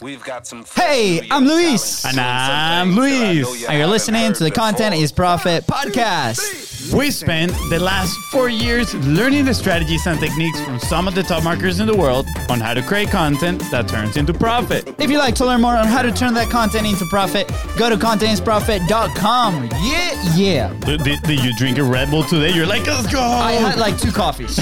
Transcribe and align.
We've 0.00 0.22
got 0.22 0.46
some. 0.46 0.64
Hey, 0.76 1.26
I'm 1.28 1.44
Luis. 1.44 2.04
And 2.04 2.20
I'm 2.20 2.92
Luis. 2.92 3.64
And 3.68 3.78
you're 3.78 3.88
listening 3.88 4.32
to 4.32 4.44
the 4.44 4.50
Content 4.50 4.94
is 4.94 5.10
Profit 5.10 5.66
podcast. 5.66 6.94
We 6.94 7.10
spent 7.10 7.50
the 7.68 7.80
last 7.80 8.16
four 8.30 8.48
years 8.48 8.94
learning 8.94 9.44
the 9.46 9.52
strategies 9.54 10.06
and 10.06 10.20
techniques 10.20 10.60
from 10.60 10.78
some 10.78 11.08
of 11.08 11.16
the 11.16 11.24
top 11.24 11.42
marketers 11.42 11.80
in 11.80 11.88
the 11.88 11.96
world 11.96 12.26
on 12.48 12.60
how 12.60 12.74
to 12.74 12.82
create 12.82 13.08
content 13.10 13.60
that 13.72 13.88
turns 13.88 14.16
into 14.16 14.32
profit. 14.32 14.88
If 15.00 15.10
you'd 15.10 15.18
like 15.18 15.34
to 15.36 15.44
learn 15.44 15.60
more 15.62 15.76
on 15.76 15.88
how 15.88 16.02
to 16.02 16.12
turn 16.12 16.32
that 16.34 16.48
content 16.48 16.86
into 16.86 17.04
profit, 17.06 17.48
go 17.76 17.90
to 17.90 17.96
contentisprofit.com. 17.96 19.64
Yeah, 19.82 20.36
yeah. 20.36 20.72
Did, 20.86 21.02
did- 21.02 21.22
did 21.24 21.42
you 21.44 21.56
drink 21.56 21.78
a 21.78 21.82
Red 21.84 22.08
Bull 22.12 22.22
today? 22.22 22.52
You're 22.54 22.66
like, 22.66 22.86
let's 22.86 23.12
go. 23.12 23.20
I 23.20 23.52
had 23.54 23.78
like 23.80 23.98
two 23.98 24.12
coffees. 24.12 24.60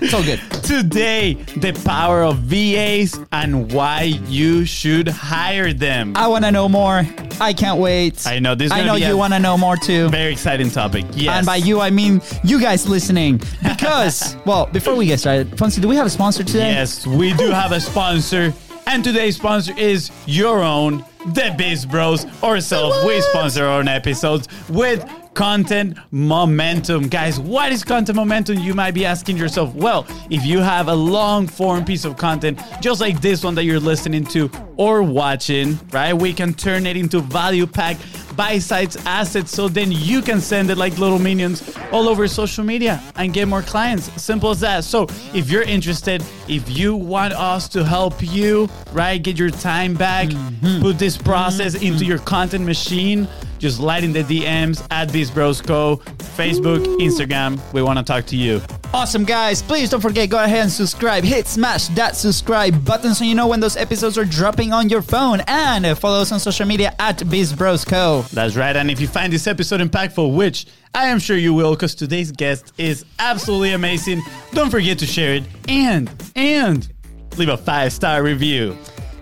it's 0.00 0.14
all 0.14 0.24
good. 0.24 0.40
Today, 0.70 1.34
the 1.56 1.72
power 1.84 2.22
of 2.22 2.38
VAs 2.38 3.18
and 3.32 3.72
why 3.72 4.02
you 4.28 4.64
should 4.70 5.08
hire 5.08 5.72
them. 5.72 6.12
I 6.16 6.28
want 6.28 6.44
to 6.44 6.50
know 6.50 6.68
more. 6.68 7.06
I 7.40 7.52
can't 7.52 7.78
wait. 7.78 8.26
I 8.26 8.38
know, 8.38 8.54
this 8.54 8.66
is 8.66 8.72
I 8.72 8.84
know 8.84 8.94
you 8.94 9.16
want 9.16 9.32
to 9.32 9.38
know 9.38 9.56
more 9.56 9.76
too. 9.76 10.08
Very 10.08 10.32
exciting 10.32 10.70
topic. 10.70 11.04
Yes. 11.14 11.36
And 11.36 11.46
by 11.46 11.56
you, 11.56 11.80
I 11.80 11.90
mean 11.90 12.20
you 12.44 12.60
guys 12.60 12.88
listening. 12.88 13.40
Because, 13.62 14.36
well, 14.46 14.66
before 14.66 14.94
we 14.94 15.06
get 15.06 15.20
started, 15.20 15.50
Fonzie, 15.52 15.80
do 15.80 15.88
we 15.88 15.96
have 15.96 16.06
a 16.06 16.10
sponsor 16.10 16.44
today? 16.44 16.70
Yes, 16.72 17.06
we 17.06 17.32
do 17.34 17.50
have 17.50 17.72
a 17.72 17.80
sponsor, 17.80 18.52
and 18.86 19.02
today's 19.02 19.36
sponsor 19.36 19.76
is 19.76 20.10
your 20.26 20.62
own, 20.62 21.04
the 21.26 21.54
Biz 21.56 21.86
Bros 21.86 22.24
ourselves. 22.42 23.04
We 23.04 23.20
sponsor 23.20 23.64
our 23.64 23.78
own 23.78 23.88
episodes 23.88 24.48
with 24.68 25.04
content 25.34 25.96
momentum. 26.10 27.08
Guys, 27.08 27.38
what 27.38 27.72
is 27.72 27.84
content 27.84 28.16
momentum? 28.16 28.58
You 28.58 28.74
might 28.74 28.92
be 28.92 29.06
asking 29.06 29.36
yourself. 29.36 29.74
Well, 29.74 30.06
if 30.30 30.44
you 30.44 30.60
have 30.60 30.88
a 30.88 30.94
long 30.94 31.46
form 31.46 31.84
piece 31.84 32.04
of 32.04 32.16
content, 32.16 32.60
just 32.80 33.00
like 33.00 33.20
this 33.20 33.44
one 33.44 33.54
that 33.54 33.64
you're 33.64 33.80
listening 33.80 34.24
to 34.26 34.50
or 34.76 35.02
watching, 35.02 35.78
right? 35.92 36.12
We 36.12 36.32
can 36.32 36.54
turn 36.54 36.86
it 36.86 36.96
into 36.96 37.20
value 37.20 37.66
pack 37.66 37.96
bite-sized 38.36 38.98
assets 39.06 39.50
so 39.50 39.68
then 39.68 39.92
you 39.92 40.22
can 40.22 40.40
send 40.40 40.70
it 40.70 40.78
like 40.78 40.96
little 40.98 41.18
minions 41.18 41.76
all 41.92 42.08
over 42.08 42.26
social 42.26 42.64
media 42.64 43.02
and 43.16 43.34
get 43.34 43.46
more 43.48 43.60
clients 43.60 44.10
simple 44.22 44.50
as 44.50 44.60
that 44.60 44.84
so 44.84 45.06
if 45.34 45.50
you're 45.50 45.64
interested 45.64 46.24
if 46.48 46.70
you 46.70 46.94
want 46.94 47.34
us 47.34 47.68
to 47.68 47.84
help 47.84 48.14
you 48.22 48.68
right 48.92 49.22
get 49.22 49.38
your 49.38 49.50
time 49.50 49.94
back 49.94 50.28
mm-hmm. 50.28 50.80
put 50.80 50.98
this 50.98 51.18
process 51.18 51.74
mm-hmm. 51.74 51.86
into 51.86 52.04
your 52.04 52.18
content 52.18 52.64
machine 52.64 53.28
just 53.60 53.78
light 53.78 54.02
in 54.02 54.12
the 54.12 54.24
dms 54.24 54.84
at 54.90 55.08
BizBrosCo, 55.08 56.02
facebook 56.36 56.84
instagram 56.98 57.60
we 57.72 57.82
want 57.82 57.98
to 57.98 58.04
talk 58.04 58.26
to 58.26 58.36
you 58.36 58.60
Awesome, 58.92 59.24
guys. 59.24 59.62
Please 59.62 59.88
don't 59.88 60.00
forget, 60.00 60.30
go 60.30 60.42
ahead 60.42 60.62
and 60.62 60.70
subscribe. 60.70 61.22
Hit 61.22 61.46
smash 61.46 61.86
that 61.88 62.16
subscribe 62.16 62.84
button 62.84 63.14
so 63.14 63.24
you 63.24 63.36
know 63.36 63.46
when 63.46 63.60
those 63.60 63.76
episodes 63.76 64.18
are 64.18 64.24
dropping 64.24 64.72
on 64.72 64.88
your 64.88 65.00
phone. 65.00 65.42
And 65.46 65.96
follow 65.96 66.20
us 66.20 66.32
on 66.32 66.40
social 66.40 66.66
media 66.66 66.92
at 66.98 67.18
BizBrosCo. 67.18 68.28
That's 68.30 68.56
right. 68.56 68.74
And 68.74 68.90
if 68.90 69.00
you 69.00 69.06
find 69.06 69.32
this 69.32 69.46
episode 69.46 69.80
impactful, 69.80 70.34
which 70.34 70.66
I 70.92 71.06
am 71.06 71.20
sure 71.20 71.36
you 71.36 71.54
will, 71.54 71.74
because 71.74 71.94
today's 71.94 72.32
guest 72.32 72.72
is 72.78 73.04
absolutely 73.20 73.74
amazing, 73.74 74.22
don't 74.54 74.70
forget 74.70 74.98
to 74.98 75.06
share 75.06 75.34
it 75.34 75.44
and 75.68 76.10
and 76.34 76.92
leave 77.36 77.48
a 77.48 77.56
five 77.56 77.92
star 77.92 78.24
review. 78.24 78.76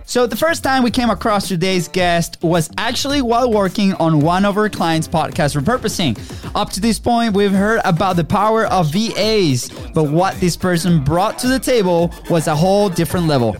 So, 0.09 0.25
the 0.25 0.35
first 0.35 0.63
time 0.63 0.81
we 0.81 0.89
came 0.89 1.11
across 1.11 1.47
today's 1.47 1.87
guest 1.87 2.41
was 2.41 2.71
actually 2.79 3.21
while 3.21 3.53
working 3.53 3.93
on 3.93 4.21
one 4.21 4.43
of 4.43 4.57
our 4.57 4.67
clients' 4.67 5.07
podcast 5.07 5.55
repurposing. 5.55 6.17
Up 6.55 6.71
to 6.71 6.81
this 6.81 6.97
point, 6.97 7.35
we've 7.35 7.51
heard 7.51 7.79
about 7.85 8.15
the 8.15 8.23
power 8.23 8.65
of 8.65 8.91
VAs, 8.91 9.69
but 9.93 10.05
what 10.05 10.33
this 10.39 10.57
person 10.57 11.03
brought 11.03 11.37
to 11.37 11.47
the 11.47 11.59
table 11.59 12.11
was 12.27 12.47
a 12.47 12.55
whole 12.55 12.89
different 12.89 13.27
level. 13.27 13.55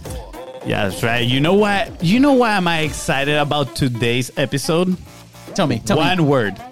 Yeah, 0.66 0.90
that's 0.90 1.04
right. 1.04 1.20
You 1.20 1.40
know 1.40 1.54
what? 1.54 2.04
You 2.04 2.20
know 2.20 2.34
why 2.34 2.58
am 2.58 2.68
I 2.68 2.80
excited 2.80 3.38
about 3.38 3.76
today's 3.76 4.32
episode? 4.36 4.98
Tell 5.54 5.68
me, 5.68 5.84
tell 5.86 5.98
me. 5.98 6.02
one 6.04 6.18
me. 6.18 6.24
word. 6.24 6.69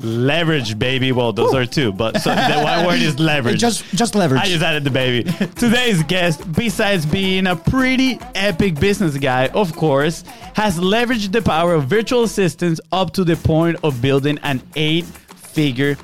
Leverage, 0.00 0.78
baby. 0.78 1.12
Well, 1.12 1.32
those 1.32 1.54
are 1.54 1.66
two, 1.66 1.92
but 1.92 2.20
so 2.20 2.34
the 2.34 2.60
one 2.62 2.86
word 2.86 3.00
is 3.02 3.18
leverage. 3.20 3.60
Just, 3.60 3.84
just 3.94 4.14
leverage. 4.14 4.40
I 4.40 4.46
just 4.46 4.62
added 4.62 4.84
the 4.84 4.90
baby. 4.90 5.30
Today's 5.56 6.02
guest, 6.04 6.50
besides 6.52 7.06
being 7.06 7.46
a 7.46 7.56
pretty 7.56 8.18
epic 8.34 8.78
business 8.80 9.16
guy, 9.16 9.48
of 9.48 9.74
course, 9.76 10.24
has 10.54 10.78
leveraged 10.78 11.32
the 11.32 11.42
power 11.42 11.74
of 11.74 11.84
virtual 11.84 12.24
assistants 12.24 12.80
up 12.90 13.12
to 13.12 13.24
the 13.24 13.36
point 13.36 13.78
of 13.82 14.00
building 14.02 14.38
an 14.42 14.62
eight 14.76 15.04
figure 15.52 15.96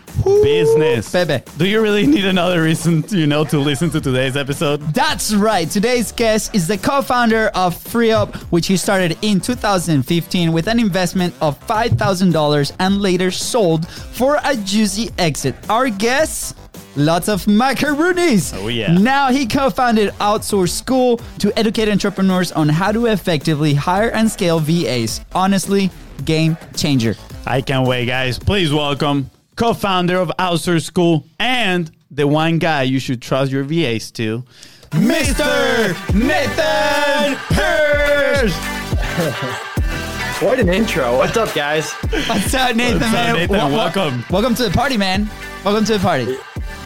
business. 0.42 1.10
baby. 1.10 1.42
Do 1.56 1.66
you 1.66 1.80
really 1.80 2.06
need 2.06 2.24
another 2.24 2.62
reason, 2.62 3.02
to, 3.04 3.18
you 3.18 3.26
know, 3.26 3.44
to 3.44 3.58
listen 3.58 3.90
to 3.90 4.00
today's 4.00 4.36
episode? 4.36 4.80
That's 4.92 5.34
right. 5.34 5.68
Today's 5.68 6.12
guest 6.12 6.54
is 6.54 6.68
the 6.68 6.76
co-founder 6.76 7.46
of 7.54 7.74
FreeUp, 7.74 8.34
which 8.50 8.66
he 8.66 8.76
started 8.76 9.16
in 9.22 9.40
2015 9.40 10.52
with 10.52 10.68
an 10.68 10.78
investment 10.78 11.34
of 11.40 11.58
$5,000 11.66 12.72
and 12.78 13.00
later 13.00 13.30
sold 13.30 13.88
for 13.88 14.38
a 14.44 14.56
juicy 14.56 15.10
exit. 15.18 15.54
Our 15.70 15.88
guest, 15.88 16.56
lots 16.96 17.28
of 17.28 17.44
macaroonies. 17.46 18.52
Oh, 18.54 18.68
yeah. 18.68 18.92
Now 18.92 19.30
he 19.30 19.46
co-founded 19.46 20.10
Outsource 20.14 20.70
School 20.70 21.20
to 21.38 21.56
educate 21.58 21.88
entrepreneurs 21.88 22.52
on 22.52 22.68
how 22.68 22.92
to 22.92 23.06
effectively 23.06 23.74
hire 23.74 24.10
and 24.10 24.30
scale 24.30 24.58
VAs. 24.60 25.20
Honestly, 25.34 25.90
game 26.24 26.56
changer. 26.76 27.14
I 27.46 27.62
can't 27.62 27.86
wait, 27.88 28.06
guys. 28.06 28.38
Please 28.38 28.72
welcome 28.72 29.30
co-founder 29.58 30.16
of 30.16 30.30
Outsource 30.38 30.84
School 30.84 31.24
and 31.40 31.90
the 32.12 32.28
one 32.28 32.58
guy 32.60 32.84
you 32.84 33.00
should 33.00 33.20
trust 33.20 33.50
your 33.50 33.64
VAs 33.64 34.12
to, 34.12 34.44
Mr. 34.90 36.14
Nathan 36.14 37.34
Hirsch. 37.50 38.54
Quite 40.38 40.60
an 40.60 40.68
intro. 40.68 41.18
What's 41.18 41.36
up, 41.36 41.52
guys? 41.54 41.90
What's 41.92 42.54
up, 42.54 42.76
Nathan? 42.76 43.00
What's 43.00 43.06
up, 43.08 43.12
man? 43.12 43.34
Nathan? 43.34 43.56
Wel- 43.56 43.68
wel- 43.70 43.76
Welcome. 43.78 44.24
Welcome 44.30 44.54
to 44.54 44.62
the 44.62 44.70
party, 44.70 44.96
man. 44.96 45.28
Welcome 45.64 45.84
to 45.86 45.94
the 45.94 45.98
party. 45.98 46.36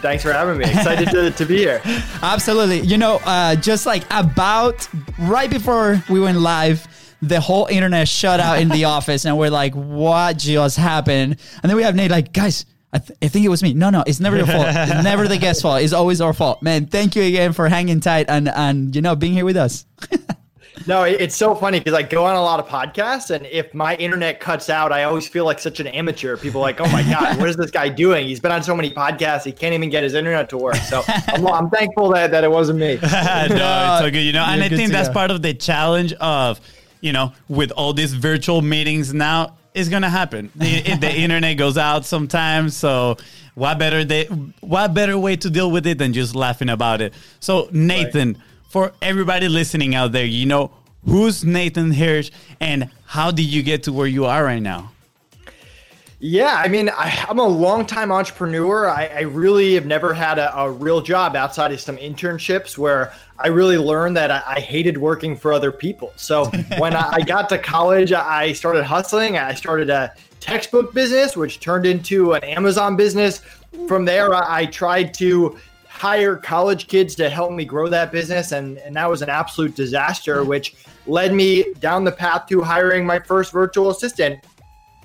Thanks 0.01 0.23
for 0.23 0.33
having 0.33 0.57
me. 0.57 0.65
Excited 0.65 1.11
to, 1.11 1.31
to 1.31 1.45
be 1.45 1.59
here. 1.59 1.83
Absolutely. 2.23 2.81
You 2.81 2.97
know, 2.97 3.21
uh, 3.27 3.55
just 3.55 3.85
like 3.85 4.05
about 4.11 4.89
right 5.19 5.51
before 5.51 6.03
we 6.09 6.21
went 6.21 6.39
live, 6.41 6.89
the 7.23 7.41
whole 7.41 7.67
internet 7.67 8.09
shut 8.09 8.41
out 8.41 8.61
in 8.61 8.69
the 8.69 8.85
office, 8.97 9.25
and 9.25 9.39
we're 9.39 9.51
like, 9.51 9.75
"What 9.75 10.37
just 10.37 10.77
happened?" 10.77 11.37
And 11.63 11.71
then 11.71 11.77
we 11.77 11.85
have 11.85 11.95
Nate 11.95 12.11
like, 12.11 12.33
"Guys." 12.33 12.67
I, 12.95 12.99
th- 12.99 13.19
I 13.23 13.29
think 13.29 13.47
it 13.47 13.49
was 13.49 13.63
me. 13.63 13.73
No, 13.73 13.89
no, 13.89 14.05
it's 14.07 14.21
never 14.21 14.37
your 14.37 14.45
fault. 14.45 14.67
It's 14.69 15.03
never 15.05 15.27
the 15.27 15.39
guest's 15.39 15.63
fault. 15.63 15.81
It's 15.81 15.95
always 15.95 16.21
our 16.21 16.35
fault, 16.35 16.63
man. 16.63 16.85
Thank 16.85 17.17
you 17.17 17.23
again 17.23 17.55
for 17.55 17.67
hanging 17.67 18.01
tight 18.01 18.27
and 18.29 18.51
and 18.51 18.95
you 18.95 19.01
know 19.01 19.17
being 19.17 19.33
here 19.33 19.47
with 19.47 19.57
us. 19.57 19.87
No, 20.87 21.03
it's 21.05 21.37
so 21.37 21.55
funny 21.55 21.79
because 21.79 21.95
I 21.95 22.03
go 22.03 22.25
on 22.25 22.35
a 22.35 22.43
lot 22.43 22.59
of 22.59 22.67
podcasts, 22.67 23.31
and 23.31 23.47
if 23.47 23.73
my 23.75 23.95
internet 23.97 24.41
cuts 24.41 24.69
out, 24.71 24.91
I 24.91 25.05
always 25.05 25.29
feel 25.29 25.45
like 25.45 25.59
such 25.59 25.81
an 25.81 25.87
amateur. 25.87 26.37
People 26.37 26.61
are 26.61 26.65
like, 26.65 26.81
"Oh 26.81 26.91
my 26.91 27.03
god, 27.03 27.39
what 27.39 27.49
is 27.49 27.57
this 27.57 27.71
guy 27.71 27.89
doing? 27.89 28.27
He's 28.27 28.41
been 28.41 28.51
on 28.51 28.63
so 28.63 28.75
many 28.75 28.91
podcasts, 28.91 29.45
he 29.45 29.53
can't 29.53 29.75
even 29.75 29.91
get 29.91 30.03
his 30.03 30.15
internet 30.15 30.49
to 30.51 30.59
work." 30.59 30.77
So 30.77 31.03
I'm, 31.07 31.47
I'm 31.47 31.71
thankful 31.71 32.11
that, 32.13 32.31
that 32.33 32.43
it 32.43 32.51
wasn't 32.51 32.81
me. 32.81 32.97
no, 32.97 32.99
it's 33.03 34.01
so 34.01 34.11
good. 34.11 34.23
You 34.23 34.33
know, 34.33 34.45
and 34.45 34.63
I 34.63 34.69
think 34.69 34.91
that's 34.91 35.09
part 35.09 35.31
of 35.31 35.43
the 35.43 35.55
challenge 35.55 36.15
of, 36.15 36.61
you 37.03 37.13
know, 37.13 37.33
with 37.49 37.71
all 37.73 37.93
these 37.93 38.15
virtual 38.15 38.63
meetings 38.63 39.13
now, 39.13 39.59
it's 39.75 39.91
gonna 39.91 40.09
happen. 40.09 40.51
the, 40.55 40.97
the 41.01 41.15
internet 41.15 41.59
goes 41.59 41.77
out 41.77 42.07
sometimes, 42.07 42.75
so 42.75 43.19
what 43.55 43.79
better 43.79 44.05
they, 44.05 44.25
what 44.61 44.95
better 44.95 45.19
way 45.19 45.37
to 45.37 45.51
deal 45.51 45.71
with 45.71 45.87
it 45.87 45.99
than 45.99 46.15
just 46.15 46.35
laughing 46.35 46.71
about 46.71 47.03
it? 47.03 47.13
So 47.41 47.69
Nathan, 47.73 48.39
for 48.71 48.93
everybody 49.03 49.49
listening 49.49 49.95
out 49.95 50.13
there, 50.13 50.25
you 50.25 50.47
know, 50.47 50.71
who's 51.05 51.45
Nathan 51.45 51.93
Hirsch, 51.93 52.31
and 52.61 52.89
how 53.05 53.31
did 53.31 53.45
you 53.47 53.63
get 53.63 53.83
to 53.85 53.93
where 53.93 54.07
you 54.07 54.25
are 54.25 54.45
right 54.45 54.63
now? 54.63 54.93
Yeah, 56.25 56.55
I 56.55 56.69
mean, 56.69 56.89
I, 56.89 57.27
I'm 57.29 57.41
a 57.41 57.49
longtime 57.49 58.13
entrepreneur. 58.13 58.89
I, 58.89 59.07
I 59.07 59.21
really 59.23 59.75
have 59.75 59.87
never 59.87 60.15
had 60.15 60.39
a, 60.39 60.57
a 60.57 60.71
real 60.71 61.01
job 61.01 61.35
outside 61.35 61.73
of 61.73 61.81
some 61.81 61.97
internships 61.97 62.79
where 62.79 63.13
I 63.41 63.49
really 63.49 63.77
learned 63.77 64.17
that 64.19 64.31
I, 64.31 64.41
I 64.47 64.61
hated 64.61 64.97
working 64.97 65.35
for 65.35 65.53
other 65.53 65.73
people. 65.73 66.13
So 66.15 66.45
when 66.79 66.95
I, 66.95 67.15
I 67.15 67.21
got 67.23 67.49
to 67.49 67.59
college, 67.59 68.13
I 68.13 68.53
started 68.53 68.85
hustling. 68.85 69.37
I 69.37 69.53
started 69.55 69.91
a 69.91 70.15
textbook 70.39 70.95
business, 70.95 71.37
which 71.37 71.59
turned 71.59 71.87
into 71.87 72.35
an 72.35 72.45
Amazon 72.45 72.95
business. 72.95 73.39
From 73.89 74.05
there, 74.05 74.33
I, 74.33 74.61
I 74.61 74.67
tried 74.67 75.15
to 75.15 75.59
hire 75.89 76.37
college 76.37 76.87
kids 76.87 77.17
to 77.17 77.31
help 77.31 77.51
me 77.51 77.65
grow 77.65 77.89
that 77.89 78.13
business 78.13 78.53
and, 78.53 78.79
and 78.79 78.95
that 78.95 79.11
was 79.11 79.23
an 79.23 79.29
absolute 79.29 79.75
disaster 79.75 80.43
which 80.43 80.75
led 81.07 81.35
me 81.35 81.73
down 81.81 82.03
the 82.03 82.13
path 82.13 82.47
to 82.47 82.63
hiring 82.63 83.05
my 83.05 83.19
first 83.19 83.53
virtual 83.53 83.91
assistant 83.91 84.43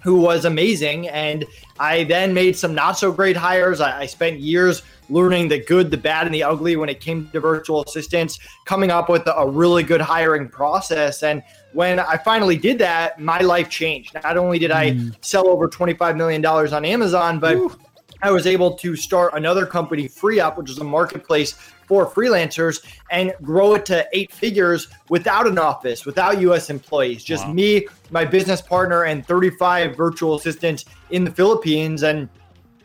who 0.01 0.19
was 0.19 0.45
amazing. 0.45 1.07
And 1.09 1.45
I 1.79 2.03
then 2.03 2.33
made 2.33 2.55
some 2.55 2.73
not 2.73 2.93
so 2.93 3.11
great 3.11 3.35
hires. 3.35 3.81
I, 3.81 4.01
I 4.01 4.05
spent 4.05 4.39
years 4.39 4.83
learning 5.09 5.47
the 5.47 5.63
good, 5.63 5.89
the 5.89 5.97
bad, 5.97 6.25
and 6.25 6.35
the 6.35 6.43
ugly 6.43 6.75
when 6.75 6.89
it 6.89 6.99
came 6.99 7.29
to 7.29 7.39
virtual 7.39 7.83
assistants, 7.83 8.39
coming 8.65 8.91
up 8.91 9.09
with 9.09 9.25
a, 9.27 9.35
a 9.37 9.49
really 9.49 9.83
good 9.83 10.01
hiring 10.01 10.49
process. 10.49 11.23
And 11.23 11.41
when 11.73 11.99
I 11.99 12.17
finally 12.17 12.57
did 12.57 12.77
that, 12.79 13.19
my 13.19 13.39
life 13.39 13.69
changed. 13.69 14.13
Not 14.15 14.37
only 14.37 14.59
did 14.59 14.71
I 14.71 14.93
hmm. 14.93 15.09
sell 15.21 15.47
over 15.47 15.67
$25 15.67 16.17
million 16.17 16.45
on 16.45 16.85
Amazon, 16.85 17.39
but 17.39 17.57
I 18.21 18.31
was 18.31 18.47
able 18.47 18.75
to 18.77 18.95
start 18.95 19.33
another 19.35 19.65
company, 19.65 20.09
FreeUp, 20.09 20.57
which 20.57 20.69
is 20.69 20.79
a 20.79 20.83
marketplace 20.83 21.55
for 21.87 22.05
freelancers, 22.05 22.85
and 23.09 23.33
grow 23.41 23.73
it 23.75 23.85
to 23.87 24.05
eight 24.13 24.31
figures 24.31 24.89
without 25.09 25.47
an 25.47 25.57
office, 25.57 26.05
without 26.05 26.39
US 26.41 26.69
employees, 26.69 27.23
just 27.23 27.45
Wow. 27.47 27.53
me, 27.53 27.87
my 28.11 28.25
business 28.25 28.61
partner, 28.61 29.03
and 29.03 29.25
35 29.25 29.95
virtual 29.95 30.35
assistants 30.35 30.85
in 31.09 31.23
the 31.23 31.31
Philippines. 31.31 32.03
And 32.03 32.27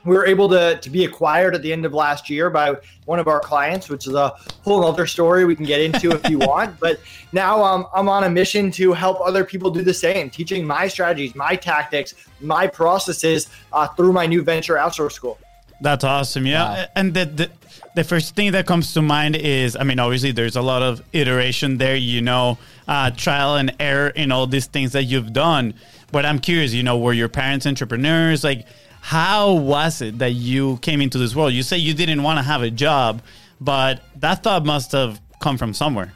we 0.05 0.17
were 0.17 0.27
able 0.27 0.49
to, 0.49 0.79
to 0.79 0.91
be 0.91 1.05
acquired 1.05 1.55
at 1.55 1.63
the 1.63 1.73
end 1.73 1.85
of 1.85 1.93
last 1.95 2.29
year 2.29 2.51
by 2.51 2.77
one 3.05 3.19
of 3.19 3.29
our 3.29 3.41
clients, 3.41 3.89
which 3.89 4.07
is 4.07 4.15
a 4.15 4.35
whole 4.65 4.85
other 4.85 5.07
story 5.07 5.45
we 5.45 5.55
can 5.55 5.65
get 5.65 5.81
into 5.81 6.11
if 6.11 6.29
you 6.29 6.39
want. 6.51 6.79
But 6.81 7.01
now 7.33 7.63
um, 7.63 7.87
I'm 7.95 8.09
on 8.09 8.25
a 8.25 8.31
mission 8.31 8.71
to 8.73 8.93
help 8.93 9.21
other 9.21 9.45
people 9.45 9.71
do 9.71 9.83
the 9.83 9.95
same, 9.95 10.31
teaching 10.31 10.67
my 10.67 10.89
strategies, 10.89 11.35
my 11.35 11.55
tactics, 11.55 12.15
my 12.41 12.67
processes 12.67 13.49
uh, 13.73 13.89
through 13.89 14.13
my 14.13 14.27
new 14.27 14.43
venture 14.43 14.75
outsource 14.75 15.13
school. 15.13 15.39
That's 15.81 16.05
awesome. 16.05 16.47
Yeah. 16.47 16.63
Wow. 16.75 16.87
And 16.97 17.15
the, 17.15 17.25
the 17.27 17.51
the 17.95 18.05
first 18.05 18.35
thing 18.35 18.53
that 18.53 18.67
comes 18.67 18.95
to 18.95 19.03
mind 19.03 19.37
is, 19.37 19.77
I 19.77 19.85
mean, 19.85 19.99
obviously 19.99 20.33
there's 20.33 20.57
a 20.57 20.63
lot 20.63 20.83
of 20.83 21.03
iteration 21.13 21.79
there, 21.79 21.97
you 21.97 22.23
know, 22.23 22.59
uh, 22.89 23.11
trial 23.11 23.57
and 23.57 23.75
error 23.79 24.09
in 24.09 24.33
all 24.33 24.47
these 24.47 24.67
things 24.67 24.93
that 24.93 25.05
you've 25.05 25.33
done. 25.33 25.75
But 26.11 26.25
I'm 26.25 26.39
curious, 26.39 26.73
you 26.73 26.83
know, 26.83 26.99
were 26.99 27.13
your 27.13 27.29
parents 27.29 27.67
entrepreneurs? 27.67 28.45
Like, 28.45 28.67
how 29.01 29.55
was 29.55 30.01
it 30.01 30.19
that 30.19 30.33
you 30.33 30.79
came 30.79 31.01
into 31.01 31.19
this 31.19 31.35
world? 31.35 31.53
You 31.53 31.63
say 31.63 31.77
you 31.79 31.93
didn't 31.93 32.23
want 32.23 32.39
to 32.39 32.43
have 32.43 32.63
a 32.63 32.71
job, 32.71 33.21
but 33.61 34.03
that 34.17 34.43
thought 34.43 34.65
must 34.65 34.93
have 34.93 35.21
come 35.41 35.59
from 35.59 35.75
somewhere. 35.75 36.13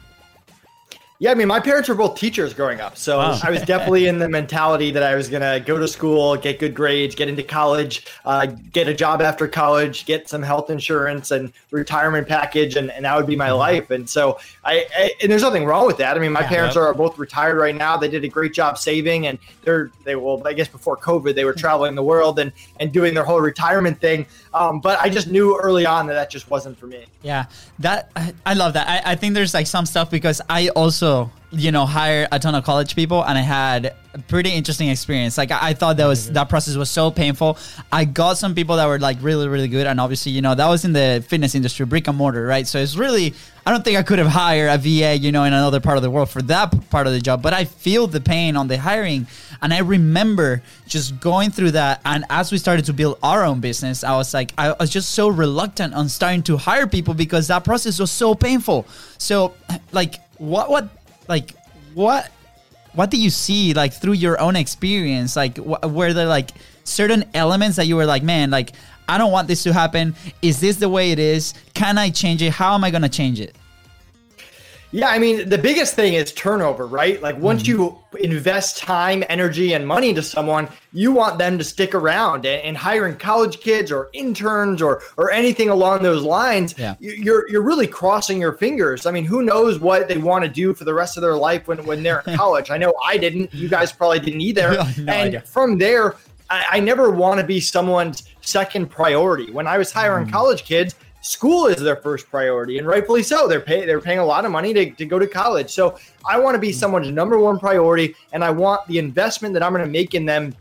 Yeah, 1.19 1.31
I 1.31 1.33
mean, 1.33 1.47
my 1.47 1.59
parents 1.59 1.89
were 1.89 1.95
both 1.95 2.15
teachers 2.15 2.53
growing 2.53 2.79
up. 2.79 2.95
So 2.95 3.17
Wow. 3.17 3.39
I 3.43 3.49
was 3.49 3.63
definitely 3.63 4.05
in 4.05 4.19
the 4.19 4.29
mentality 4.29 4.91
that 4.91 5.01
I 5.01 5.15
was 5.15 5.29
going 5.29 5.41
to 5.41 5.59
go 5.65 5.79
to 5.79 5.87
school, 5.87 6.35
get 6.37 6.59
good 6.59 6.75
grades, 6.75 7.15
get 7.15 7.27
into 7.27 7.41
college, 7.41 8.05
uh, 8.23 8.45
get 8.71 8.87
a 8.87 8.93
job 8.93 9.19
after 9.23 9.47
college, 9.47 10.05
get 10.05 10.29
some 10.29 10.43
health 10.43 10.69
insurance 10.69 11.31
and 11.31 11.51
retirement 11.71 12.27
package, 12.27 12.75
and, 12.75 12.91
and 12.91 13.05
that 13.05 13.17
would 13.17 13.25
be 13.25 13.35
my 13.35 13.49
life. 13.51 13.89
And 13.89 14.07
so 14.07 14.37
I, 14.63 14.85
I 14.95 15.11
and 15.23 15.31
there's 15.31 15.41
nothing 15.41 15.65
wrong 15.65 15.87
with 15.87 15.97
that. 15.97 16.17
I 16.17 16.19
mean, 16.19 16.31
my 16.33 16.41
Yeah. 16.41 16.49
parents 16.49 16.75
are 16.77 16.93
both 16.93 17.17
retired 17.17 17.57
right 17.57 17.75
now. 17.75 17.97
They 17.97 18.09
did 18.09 18.23
a 18.23 18.27
great 18.27 18.53
job 18.53 18.77
saving, 18.77 19.25
and 19.25 19.39
they're 19.63 19.89
they 20.05 20.15
well, 20.15 20.39
I 20.45 20.53
guess 20.53 20.67
before 20.67 20.97
COVID, 20.97 21.33
they 21.33 21.45
were 21.45 21.53
traveling 21.53 21.95
the 21.95 22.03
world 22.03 22.37
and 22.37 22.51
and 22.79 22.91
doing 22.91 23.15
their 23.15 23.25
whole 23.25 23.41
retirement 23.41 23.99
thing. 23.99 24.27
Um, 24.53 24.79
but 24.81 24.99
I 25.01 25.09
just 25.09 25.27
knew 25.27 25.59
early 25.59 25.87
on 25.87 26.05
that 26.07 26.13
that 26.13 26.29
just 26.29 26.47
wasn't 26.51 26.77
for 26.77 26.85
me. 26.85 27.05
Yeah, 27.23 27.45
that 27.79 28.11
I, 28.15 28.33
I 28.45 28.53
love 28.53 28.73
that. 28.73 28.87
I, 28.87 29.13
I 29.13 29.15
think 29.15 29.33
there's 29.33 29.55
like 29.55 29.65
some 29.67 29.87
stuff 29.87 30.11
because 30.11 30.41
I 30.47 30.69
also 30.69 31.06
you 31.51 31.71
know 31.71 31.85
hired 31.85 32.27
a 32.31 32.39
ton 32.39 32.55
of 32.55 32.63
college 32.63 32.95
people 32.95 33.23
and 33.23 33.37
I 33.37 33.41
had 33.41 33.95
a 34.17 34.21
pretty 34.27 34.51
interesting 34.51 34.89
experience. 34.89 35.37
Like 35.37 35.51
I, 35.51 35.69
I 35.69 35.73
thought 35.73 35.97
that 35.97 36.07
was 36.07 36.31
that 36.31 36.49
process 36.49 36.75
was 36.75 36.89
so 36.89 37.11
painful. 37.11 37.57
I 37.91 38.05
got 38.05 38.37
some 38.37 38.55
people 38.55 38.75
that 38.77 38.87
were 38.87 38.99
like 38.99 39.17
really 39.21 39.47
really 39.47 39.67
good, 39.67 39.87
and 39.87 39.99
obviously 39.99 40.31
you 40.31 40.41
know 40.41 40.55
that 40.55 40.67
was 40.67 40.85
in 40.85 40.93
the 40.93 41.23
fitness 41.27 41.55
industry, 41.55 41.85
brick 41.85 42.07
and 42.07 42.17
mortar, 42.17 42.45
right? 42.45 42.67
So 42.67 42.79
it's 42.79 42.95
really 42.95 43.33
I 43.65 43.71
don't 43.71 43.83
think 43.83 43.97
I 43.97 44.03
could 44.03 44.19
have 44.19 44.29
hired 44.29 44.69
a 44.71 44.77
VA, 44.77 45.17
you 45.17 45.31
know, 45.31 45.43
in 45.43 45.53
another 45.53 45.79
part 45.79 45.97
of 45.97 46.03
the 46.03 46.09
world 46.09 46.29
for 46.29 46.41
that 46.43 46.89
part 46.89 47.05
of 47.05 47.13
the 47.13 47.19
job. 47.19 47.41
But 47.41 47.53
I 47.53 47.65
feel 47.65 48.07
the 48.07 48.21
pain 48.21 48.55
on 48.55 48.67
the 48.67 48.77
hiring, 48.77 49.27
and 49.61 49.73
I 49.73 49.79
remember 49.79 50.63
just 50.87 51.19
going 51.19 51.51
through 51.51 51.71
that. 51.71 52.01
And 52.05 52.25
as 52.29 52.51
we 52.51 52.57
started 52.57 52.85
to 52.85 52.93
build 52.93 53.19
our 53.21 53.43
own 53.43 53.59
business, 53.59 54.03
I 54.03 54.15
was 54.15 54.33
like, 54.33 54.53
I 54.57 54.73
was 54.79 54.89
just 54.89 55.11
so 55.11 55.27
reluctant 55.27 55.93
on 55.93 56.09
starting 56.09 56.43
to 56.43 56.57
hire 56.57 56.87
people 56.87 57.13
because 57.13 57.47
that 57.47 57.63
process 57.63 57.99
was 57.99 58.09
so 58.09 58.33
painful. 58.33 58.87
So, 59.17 59.53
like, 59.91 60.15
what, 60.37 60.69
what, 60.69 60.89
like, 61.27 61.51
what, 61.93 62.31
what 62.93 63.11
do 63.11 63.17
you 63.17 63.29
see 63.29 63.73
like 63.73 63.93
through 63.93 64.13
your 64.13 64.39
own 64.39 64.55
experience? 64.55 65.35
Like, 65.35 65.57
wh- 65.57 65.83
were 65.83 66.13
there 66.13 66.25
like 66.25 66.51
certain 66.83 67.25
elements 67.33 67.77
that 67.77 67.87
you 67.87 67.95
were 67.95 68.05
like, 68.05 68.23
man, 68.23 68.49
like, 68.49 68.73
I 69.09 69.17
don't 69.17 69.31
want 69.31 69.47
this 69.47 69.63
to 69.63 69.73
happen. 69.73 70.15
Is 70.41 70.59
this 70.59 70.77
the 70.77 70.89
way 70.89 71.11
it 71.11 71.19
is? 71.19 71.53
Can 71.73 71.97
I 71.97 72.09
change 72.09 72.41
it? 72.41 72.51
How 72.51 72.73
am 72.73 72.83
I 72.83 72.91
going 72.91 73.03
to 73.03 73.09
change 73.09 73.39
it? 73.39 73.55
Yeah, 74.91 75.09
I 75.09 75.19
mean, 75.19 75.49
the 75.49 75.57
biggest 75.57 75.95
thing 75.95 76.13
is 76.13 76.31
turnover, 76.31 76.87
right? 76.87 77.21
Like 77.21 77.37
once 77.37 77.63
mm-hmm. 77.63 77.81
you 77.81 77.99
invest 78.19 78.77
time, 78.77 79.23
energy, 79.27 79.73
and 79.73 79.85
money 79.85 80.09
into 80.09 80.23
someone, 80.23 80.69
you 80.93 81.11
want 81.11 81.37
them 81.37 81.57
to 81.57 81.63
stick 81.63 81.93
around. 81.93 82.45
And, 82.45 82.61
and 82.63 82.77
hiring 82.77 83.17
college 83.17 83.59
kids 83.59 83.91
or 83.91 84.09
interns 84.13 84.81
or 84.81 85.01
or 85.17 85.29
anything 85.31 85.69
along 85.69 86.03
those 86.03 86.23
lines, 86.23 86.73
Yeah. 86.77 86.95
you- 86.99 87.11
you're 87.11 87.49
you're 87.49 87.61
really 87.61 87.87
crossing 87.87 88.39
your 88.39 88.53
fingers. 88.53 89.05
I 89.05 89.11
mean, 89.11 89.25
who 89.25 89.41
knows 89.41 89.79
what 89.79 90.07
they 90.07 90.17
want 90.17 90.45
to 90.45 90.49
do 90.49 90.73
for 90.73 90.85
the 90.85 90.93
rest 90.93 91.17
of 91.17 91.21
their 91.21 91.35
life 91.37 91.67
when 91.67 91.85
when 91.85 92.01
they're 92.01 92.23
in 92.25 92.37
college? 92.43 92.71
I 92.71 92.77
know 92.77 92.93
I 93.05 93.17
didn't. 93.17 93.53
You 93.53 93.67
guys 93.67 93.91
probably 93.91 94.19
didn't 94.19 94.41
either. 94.41 94.77
No 94.97 95.13
and 95.13 95.27
idea. 95.27 95.41
from 95.41 95.77
there, 95.77 96.15
I, 96.49 96.65
I 96.71 96.79
never 96.79 97.11
want 97.11 97.39
to 97.39 97.45
be 97.45 97.59
someone's 97.59 98.23
second 98.41 98.89
priority. 98.89 99.51
When 99.51 99.67
I 99.67 99.77
was 99.77 99.91
hiring 99.91 100.27
mm. 100.27 100.31
college 100.31 100.63
kids, 100.63 100.95
school 101.27 101.67
is 101.67 101.81
their 101.81 101.97
first 101.97 102.29
priority, 102.29 102.77
and 102.77 102.87
rightfully 102.87 103.23
so. 103.23 103.47
They're 103.47 103.59
pay, 103.59 103.85
they're 103.85 104.01
paying 104.01 104.19
a 104.19 104.25
lot 104.25 104.45
of 104.45 104.51
money 104.51 104.73
to, 104.73 104.91
to 104.91 105.05
go 105.05 105.19
to 105.19 105.27
college. 105.27 105.69
So 105.69 105.97
I 106.25 106.39
want 106.39 106.55
to 106.55 106.59
be 106.59 106.69
mm-hmm. 106.69 106.79
someone's 106.79 107.11
number 107.11 107.37
one 107.37 107.59
priority, 107.59 108.15
and 108.31 108.43
I 108.43 108.51
want 108.51 108.87
the 108.87 108.97
investment 108.97 109.53
that 109.53 109.63
I'm 109.63 109.73
going 109.73 109.85
to 109.85 109.91
make 109.91 110.13
in 110.13 110.25
them 110.25 110.55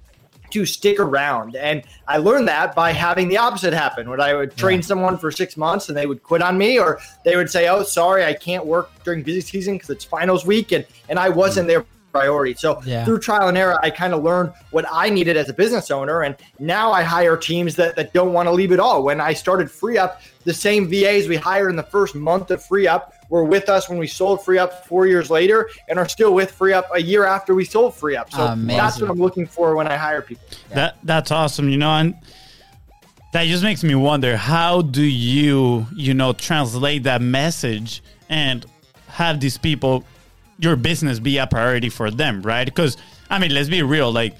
to 0.51 0.65
stick 0.65 1.01
around. 1.01 1.57
And 1.57 1.83
I 2.07 2.19
learned 2.19 2.49
that 2.49 2.75
by 2.75 2.93
having 2.93 3.29
the 3.29 3.37
opposite 3.37 3.73
happen. 3.73 4.09
When 4.09 4.21
I 4.21 4.35
would 4.35 4.57
train 4.57 4.83
someone 4.83 5.19
for 5.19 5.31
six 5.31 5.57
months 5.57 5.89
and 5.89 5.97
they 5.97 6.07
would 6.07 6.23
quit 6.23 6.43
on 6.43 6.57
me, 6.57 6.79
or 6.79 7.01
they 7.25 7.37
would 7.37 7.51
say, 7.51 7.69
"Oh, 7.69 7.83
sorry, 7.83 8.25
I 8.25 8.35
can't 8.35 8.67
work 8.67 8.91
during 9.05 9.23
busy 9.23 9.41
season 9.41 9.75
because 9.75 9.91
it's 9.91 10.05
finals 10.05 10.45
week," 10.45 10.73
and 10.73 10.85
and 11.09 11.19
I 11.19 11.29
wasn't 11.29 11.69
mm-hmm. 11.69 11.85
their 11.85 11.87
priority. 12.17 12.55
So 12.55 12.81
Yeah. 12.85 13.05
through 13.05 13.21
trial 13.21 13.49
and 13.49 13.59
error, 13.59 13.79
I 13.83 13.91
kind 13.91 14.15
of 14.15 14.23
learned 14.23 14.53
what 14.71 14.85
I 14.91 15.11
needed 15.11 15.37
as 15.37 15.49
a 15.49 15.53
business 15.53 15.91
owner, 15.91 16.23
and 16.23 16.35
now 16.59 16.93
I 16.93 17.03
hire 17.03 17.37
teams 17.37 17.77
that 17.77 17.97
that 17.97 18.13
don't 18.13 18.33
want 18.33 18.47
to 18.49 18.53
leave 18.53 18.73
at 18.73 18.81
all. 18.81 19.03
When 19.03 19.21
I 19.21 19.33
started 19.35 19.71
Free 19.71 19.99
Up, 19.99 20.21
the 20.45 20.55
same 20.55 20.89
VAs 20.89 21.29
we 21.29 21.37
hired 21.37 21.71
in 21.71 21.77
the 21.77 21.83
first 21.83 22.15
month 22.15 22.51
of 22.51 22.65
Free 22.65 22.87
Up 22.87 23.13
were 23.29 23.45
with 23.45 23.69
us 23.69 23.89
when 23.89 23.99
we 23.99 24.07
sold 24.07 24.45
Free 24.45 24.59
Up 24.59 24.87
four 24.87 25.07
years 25.07 25.31
later, 25.31 25.69
and 25.89 25.99
are 25.99 26.09
still 26.09 26.33
with 26.33 26.51
Free 26.53 26.73
Up 26.73 26.89
a 26.95 27.03
year 27.03 27.25
after 27.25 27.55
we 27.55 27.65
sold 27.65 27.95
Free 27.95 28.17
Up. 28.17 28.33
So 28.33 28.55
that's 28.57 29.01
what 29.01 29.11
I'm 29.11 29.19
looking 29.19 29.47
for 29.47 29.75
when 29.75 29.89
I 29.89 29.97
hire 29.97 30.23
people. 30.23 30.47
That 30.75 30.97
that's 31.03 31.31
awesome, 31.31 31.69
you 31.69 31.77
know, 31.77 31.91
and 31.91 32.15
that 33.33 33.47
just 33.47 33.63
makes 33.63 33.83
me 33.83 33.95
wonder 33.95 34.37
how 34.37 34.83
do 34.83 35.03
you, 35.03 35.87
you 35.95 36.15
know, 36.15 36.33
translate 36.33 37.03
that 37.03 37.21
message 37.21 38.03
and 38.29 38.65
have 39.09 39.41
these 39.41 39.59
people 39.59 40.05
your 40.59 40.77
business 40.77 41.19
be 41.19 41.39
a 41.39 41.47
priority 41.47 41.89
for 41.89 42.11
them, 42.11 42.43
right? 42.43 42.65
Because 42.65 42.97
I 43.31 43.39
mean, 43.39 43.53
let's 43.53 43.69
be 43.69 43.83
real, 43.83 44.13
like 44.13 44.37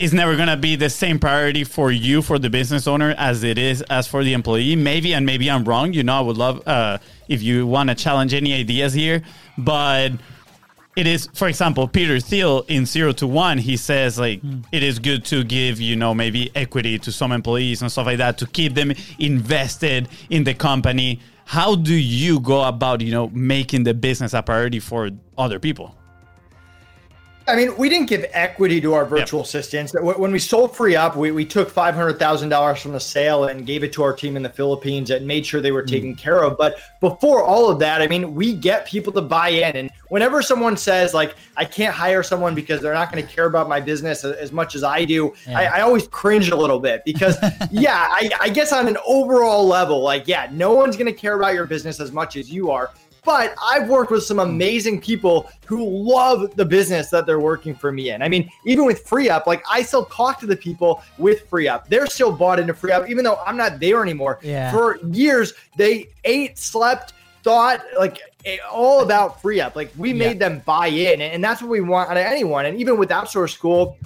it's 0.00 0.12
never 0.12 0.36
gonna 0.36 0.56
be 0.56 0.76
the 0.76 0.90
same 0.90 1.18
priority 1.18 1.64
for 1.64 1.92
you 1.92 2.20
for 2.20 2.38
the 2.38 2.50
business 2.50 2.86
owner 2.86 3.14
as 3.16 3.44
it 3.44 3.58
is 3.58 3.82
as 3.82 4.06
for 4.06 4.24
the 4.24 4.32
employee. 4.32 4.76
Maybe 4.76 5.14
and 5.14 5.24
maybe 5.24 5.50
I'm 5.50 5.64
wrong. 5.64 5.92
You 5.92 6.02
know, 6.02 6.14
I 6.14 6.20
would 6.20 6.36
love 6.36 6.66
uh, 6.66 6.98
if 7.28 7.42
you 7.42 7.66
want 7.66 7.90
to 7.90 7.94
challenge 7.94 8.34
any 8.34 8.54
ideas 8.54 8.92
here, 8.92 9.22
but 9.56 10.12
it 10.96 11.06
is 11.08 11.28
for 11.34 11.48
example 11.48 11.88
peter 11.88 12.20
thiel 12.20 12.64
in 12.68 12.86
zero 12.86 13.12
to 13.12 13.26
one 13.26 13.58
he 13.58 13.76
says 13.76 14.16
like 14.16 14.40
it 14.70 14.82
is 14.82 15.00
good 15.00 15.24
to 15.24 15.42
give 15.42 15.80
you 15.80 15.96
know 15.96 16.14
maybe 16.14 16.50
equity 16.54 16.98
to 16.98 17.10
some 17.10 17.32
employees 17.32 17.82
and 17.82 17.90
stuff 17.90 18.06
like 18.06 18.18
that 18.18 18.38
to 18.38 18.46
keep 18.46 18.74
them 18.74 18.92
invested 19.18 20.08
in 20.30 20.44
the 20.44 20.54
company 20.54 21.20
how 21.44 21.74
do 21.74 21.94
you 21.94 22.40
go 22.40 22.64
about 22.64 23.00
you 23.00 23.12
know 23.12 23.28
making 23.28 23.84
the 23.84 23.94
business 23.94 24.34
a 24.34 24.42
priority 24.42 24.80
for 24.80 25.10
other 25.36 25.58
people 25.58 25.94
I 27.46 27.56
mean, 27.56 27.76
we 27.76 27.90
didn't 27.90 28.08
give 28.08 28.24
equity 28.32 28.80
to 28.80 28.94
our 28.94 29.04
virtual 29.04 29.42
assistants. 29.42 29.94
When 30.00 30.32
we 30.32 30.38
sold 30.38 30.74
Free 30.74 30.96
Up, 30.96 31.14
we, 31.14 31.30
we 31.30 31.44
took 31.44 31.70
$500,000 31.70 32.78
from 32.78 32.92
the 32.92 33.00
sale 33.00 33.44
and 33.44 33.66
gave 33.66 33.84
it 33.84 33.92
to 33.94 34.02
our 34.02 34.14
team 34.14 34.36
in 34.36 34.42
the 34.42 34.48
Philippines 34.48 35.10
and 35.10 35.26
made 35.26 35.44
sure 35.44 35.60
they 35.60 35.72
were 35.72 35.82
hmm. 35.82 35.88
taken 35.88 36.14
care 36.14 36.42
of. 36.42 36.56
But 36.56 36.78
before 37.00 37.44
all 37.44 37.70
of 37.70 37.78
that, 37.80 38.00
I 38.00 38.06
mean, 38.06 38.34
we 38.34 38.54
get 38.54 38.86
people 38.86 39.12
to 39.12 39.20
buy 39.20 39.50
in. 39.50 39.76
And 39.76 39.90
whenever 40.08 40.40
someone 40.40 40.76
says, 40.78 41.12
like, 41.12 41.34
I 41.56 41.66
can't 41.66 41.94
hire 41.94 42.22
someone 42.22 42.54
because 42.54 42.80
they're 42.80 42.94
not 42.94 43.12
going 43.12 43.24
to 43.24 43.30
care 43.30 43.46
about 43.46 43.68
my 43.68 43.80
business 43.80 44.24
a- 44.24 44.40
as 44.40 44.50
much 44.50 44.74
as 44.74 44.82
I 44.82 45.04
do, 45.04 45.34
I, 45.48 45.66
I 45.66 45.80
always 45.82 46.08
cringe 46.08 46.48
a 46.48 46.56
little 46.56 46.80
bit 46.80 47.04
because, 47.04 47.36
yeah, 47.70 48.08
I, 48.10 48.30
I 48.40 48.48
guess 48.48 48.72
on 48.72 48.88
an 48.88 48.96
overall 49.06 49.66
level, 49.66 50.00
like, 50.00 50.26
yeah, 50.26 50.48
no 50.50 50.72
one's 50.72 50.96
going 50.96 51.12
to 51.12 51.18
care 51.18 51.36
about 51.36 51.52
your 51.52 51.66
business 51.66 52.00
as 52.00 52.10
much 52.10 52.36
as 52.36 52.50
you 52.50 52.70
are. 52.70 52.90
But 53.24 53.54
I've 53.62 53.88
worked 53.88 54.10
with 54.10 54.22
some 54.24 54.38
amazing 54.38 55.00
people 55.00 55.50
who 55.66 55.84
love 55.88 56.54
the 56.56 56.64
business 56.64 57.10
that 57.10 57.26
they're 57.26 57.40
working 57.40 57.74
for 57.74 57.90
me 57.90 58.10
in. 58.10 58.22
I 58.22 58.28
mean, 58.28 58.50
even 58.66 58.84
with 58.84 59.06
Free 59.06 59.30
Up, 59.30 59.46
like 59.46 59.62
I 59.70 59.82
still 59.82 60.04
talk 60.06 60.38
to 60.40 60.46
the 60.46 60.56
people 60.56 61.02
with 61.18 61.48
Free 61.48 61.66
Up. 61.66 61.88
They're 61.88 62.06
still 62.06 62.32
bought 62.32 62.60
into 62.60 62.74
Free 62.74 62.92
Up, 62.92 63.08
even 63.08 63.24
though 63.24 63.40
I'm 63.46 63.56
not 63.56 63.80
there 63.80 64.02
anymore. 64.02 64.40
Yeah. 64.42 64.70
For 64.70 64.98
years, 65.06 65.54
they 65.76 66.08
ate, 66.24 66.58
slept, 66.58 67.14
thought 67.42 67.82
like 67.98 68.18
all 68.70 69.02
about 69.02 69.40
Free 69.40 69.60
Up. 69.60 69.74
Like 69.76 69.92
we 69.96 70.12
made 70.12 70.38
them 70.38 70.62
buy 70.66 70.88
in, 70.88 71.20
and 71.20 71.42
that's 71.42 71.62
what 71.62 71.70
we 71.70 71.80
want 71.80 72.10
out 72.10 72.16
of 72.16 72.24
anyone. 72.24 72.66
And 72.66 72.78
even 72.78 72.98
with 72.98 73.10
outsource 73.10 73.50
school, 73.50 73.96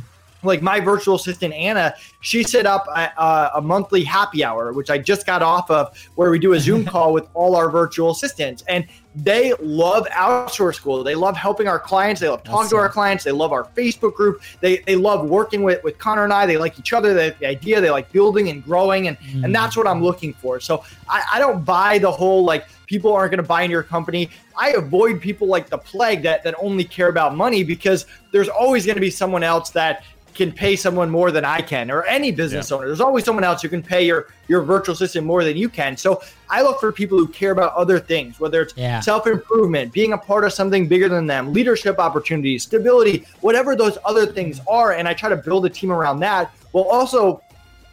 like 0.42 0.62
my 0.62 0.80
virtual 0.80 1.16
assistant 1.16 1.52
Anna, 1.54 1.95
she 2.21 2.42
set 2.42 2.66
up 2.66 2.87
a, 2.88 3.50
a, 3.57 3.61
monthly 3.61 4.04
happy 4.04 4.45
hour, 4.45 4.73
which 4.73 4.90
I 4.90 4.99
just 4.99 5.26
got 5.26 5.42
off 5.42 5.71
of, 5.71 5.97
where 6.14 6.30
we 6.30 6.38
do 6.38 6.52
a 6.52 6.61
Zoom 6.61 6.85
call 6.87 7.12
with 7.12 7.28
all 7.35 7.57
our 7.57 7.71
virtual 7.71 8.11
assistants, 8.11 8.62
and 8.68 8.87
they 9.14 9.52
love 9.61 10.07
outsource 10.09 10.76
school. 10.76 11.02
They 11.02 11.14
love 11.14 11.37
helping 11.37 11.66
our 11.66 11.78
clients. 11.78 12.21
They 12.21 12.28
love 12.28 12.45
talking 12.45 12.71
to 12.71 12.76
our 12.76 12.88
clients. 12.88 13.25
They 13.25 13.33
love 13.33 13.52
our 13.52 13.64
Facebook 13.64 14.14
group. 14.14 14.42
They 14.61 14.78
they 14.78 14.97
love 14.97 15.28
working 15.28 15.62
with 15.62 15.83
with 15.83 15.99
Connor 15.99 16.25
and 16.25 16.33
I. 16.33 16.47
They 16.47 16.57
like 16.57 16.78
each 16.78 16.92
other. 16.92 17.14
They, 17.14 17.30
the 17.30 17.47
idea. 17.47 17.80
They 17.80 17.90
like 17.90 18.12
building 18.12 18.49
and 18.49 18.62
growing, 18.62 19.09
and 19.09 19.18
mm. 19.18 19.45
and 19.45 19.54
that's 19.54 19.76
what 19.76 19.87
I'm 19.87 20.02
looking 20.02 20.35
for. 20.35 20.61
So 20.61 20.85
I, 21.09 21.25
I 21.35 21.38
don't 21.38 21.64
buy 21.64 21.99
the 21.99 22.11
whole 22.11 22.45
like 22.45 22.66
people 22.87 23.12
aren't 23.12 23.30
going 23.30 23.42
to 23.42 23.49
buy 23.49 23.62
in 23.62 23.71
your 23.71 23.83
company. 23.83 24.30
I 24.57 24.71
avoid 24.73 25.21
people 25.21 25.49
like 25.49 25.68
the 25.68 25.78
plague 25.78 26.23
that 26.23 26.45
that 26.45 26.54
only 26.61 26.85
care 26.85 27.09
about 27.09 27.37
money 27.37 27.64
because 27.64 28.07
there's 28.30 28.49
always 28.49 28.87
going 28.87 28.97
to 28.97 29.00
be 29.00 29.11
someone 29.11 29.42
else 29.42 29.71
that 29.71 30.04
can 30.38 30.52
pay 30.52 30.76
someone 30.76 31.11
more 31.11 31.30
than 31.30 31.45
I 31.45 31.61
can, 31.61 31.90
or 31.90 32.04
any 32.04 32.30
business 32.30 32.71
yeah. 32.71 32.76
owner. 32.76 32.87
There's 32.87 33.00
always 33.00 33.25
someone 33.25 33.45
else 33.45 33.61
who 33.61 33.68
can 33.68 33.83
pay 33.83 34.07
your 34.07 34.28
your 34.47 34.62
virtual 34.62 34.95
assistant 34.95 35.26
more 35.26 35.45
than 35.45 35.57
you 35.57 35.68
can. 35.68 35.97
So 35.97 36.23
I 36.49 36.62
look 36.62 36.80
for 36.80 36.90
people 36.92 37.18
who 37.18 37.28
care 37.28 37.50
about 37.50 37.75
other 37.75 37.99
things, 37.99 38.40
whether 38.40 38.62
it's 38.62 38.73
yeah. 38.76 39.00
self 39.00 39.26
improvement, 39.26 39.92
being 39.92 40.14
a 40.14 40.18
part 40.18 40.45
of 40.45 40.52
something 40.54 40.88
bigger 40.88 41.09
than 41.11 41.26
them, 41.26 41.52
leadership 41.52 41.99
opportunities, 41.99 42.62
stability, 42.62 43.26
whatever 43.40 43.76
those 43.76 43.99
other 44.07 44.25
things 44.25 44.61
are, 44.66 44.92
and 44.92 45.07
I 45.07 45.12
try 45.12 45.28
to 45.28 45.37
build 45.37 45.66
a 45.66 45.71
team 45.71 45.92
around 45.92 46.21
that. 46.21 46.52
While 46.71 46.85
also 46.85 47.42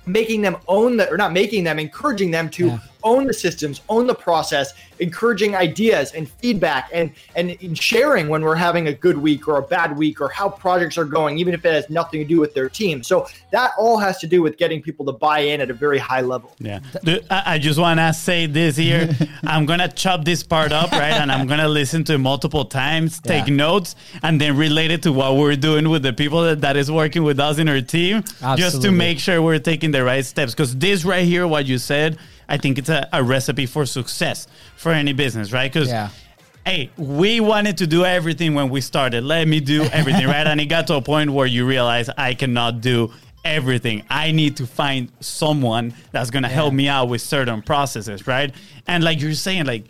making 0.06 0.42
them 0.42 0.58
own 0.68 0.98
that, 0.98 1.12
or 1.12 1.18
not 1.18 1.34
making 1.34 1.64
them 1.64 1.80
encouraging 1.80 2.32
them 2.32 2.50
to 2.52 2.68
yeah. 2.68 2.80
Own 3.06 3.28
the 3.28 3.34
systems 3.34 3.82
own 3.88 4.08
the 4.08 4.16
process 4.16 4.74
encouraging 5.00 5.56
ideas 5.56 6.12
and 6.14 6.28
feedback 6.30 6.90
and 6.92 7.12
and 7.36 7.78
sharing 7.78 8.28
when 8.28 8.42
we're 8.42 8.56
having 8.56 8.88
a 8.88 8.94
good 8.94 9.18
week 9.18 9.48
or 9.48 9.58
a 9.58 9.62
bad 9.62 9.96
week 9.98 10.20
or 10.20 10.28
how 10.30 10.50
projects 10.50 10.98
are 10.98 11.06
going 11.06 11.38
even 11.38 11.54
if 11.54 11.64
it 11.64 11.74
has 11.74 11.90
nothing 11.90 12.20
to 12.20 12.28
do 12.28 12.40
with 12.40 12.54
their 12.54 12.68
team. 12.68 13.04
So 13.04 13.28
that 13.52 13.72
all 13.78 13.98
has 13.98 14.18
to 14.20 14.28
do 14.28 14.42
with 14.42 14.58
getting 14.58 14.82
people 14.82 15.06
to 15.06 15.12
buy 15.12 15.40
in 15.40 15.62
at 15.62 15.70
a 15.70 15.74
very 15.74 16.00
high 16.00 16.22
level. 16.22 16.52
Yeah. 16.60 16.80
I 17.30 17.60
just 17.60 17.80
want 17.80 18.00
to 18.00 18.14
say 18.14 18.48
this 18.48 18.76
here. 18.76 19.10
I'm 19.44 19.66
gonna 19.66 19.88
chop 19.88 20.26
this 20.26 20.44
part 20.44 20.72
up 20.72 20.92
right? 20.92 21.14
And 21.14 21.32
i'm 21.32 21.48
gonna 21.48 21.68
listen 21.68 22.04
to 22.06 22.14
it 22.14 22.18
multiple 22.18 22.66
times 22.66 23.20
take 23.20 23.48
yeah. 23.48 23.56
notes 23.56 23.96
and 24.24 24.40
then 24.42 24.58
relate 24.58 24.92
it 24.92 25.04
to 25.04 25.12
what 25.12 25.36
we're 25.38 25.56
doing 25.56 25.90
with 25.90 26.04
the 26.04 26.14
people 26.14 26.42
that, 26.44 26.62
that 26.62 26.78
is 26.78 26.92
working 26.92 27.24
with 27.24 27.40
us 27.40 27.58
in 27.58 27.70
our 27.70 27.82
team 27.82 28.18
Absolutely. 28.18 28.58
just 28.58 28.82
to 28.82 28.92
make 28.92 29.20
sure 29.20 29.42
we're 29.42 29.60
taking 29.60 29.92
the 29.92 30.04
right 30.04 30.26
steps. 30.26 30.54
Because 30.54 30.76
this 30.78 31.06
right 31.06 31.26
here 31.26 31.48
what 31.48 31.66
you 31.66 31.78
said 31.78 32.18
I 32.48 32.58
think 32.58 32.78
it's 32.78 32.90
a, 32.90 33.08
a 33.12 33.24
recipe 33.24 33.66
for 33.66 33.86
success 33.86 34.48
for 34.75 34.92
any 34.92 35.14
business, 35.14 35.52
right? 35.52 35.72
Because 35.72 35.90
yeah. 35.90 36.10
hey, 36.66 36.92
we 36.98 37.40
wanted 37.40 37.78
to 37.80 37.88
do 37.88 38.06
everything 38.06 38.54
when 38.54 38.70
we 38.70 38.82
started. 38.82 39.24
Let 39.24 39.48
me 39.48 39.60
do 39.60 39.84
everything, 39.84 40.28
right? 40.28 40.48
And 40.48 40.60
it 40.60 40.66
got 40.66 40.88
to 40.88 40.96
a 40.96 41.02
point 41.02 41.32
where 41.32 41.48
you 41.48 41.66
realize 41.66 42.10
I 42.18 42.34
cannot 42.34 42.82
do 42.82 43.12
everything. 43.44 44.04
I 44.10 44.32
need 44.32 44.58
to 44.58 44.68
find 44.68 45.12
someone 45.20 45.94
that's 46.12 46.30
gonna 46.32 46.48
yeah. 46.48 46.54
help 46.54 46.74
me 46.74 46.88
out 46.88 47.10
with 47.10 47.22
certain 47.22 47.62
processes, 47.62 48.28
right? 48.28 48.54
And 48.88 49.04
like 49.04 49.22
you're 49.22 49.34
saying, 49.34 49.66
like 49.66 49.86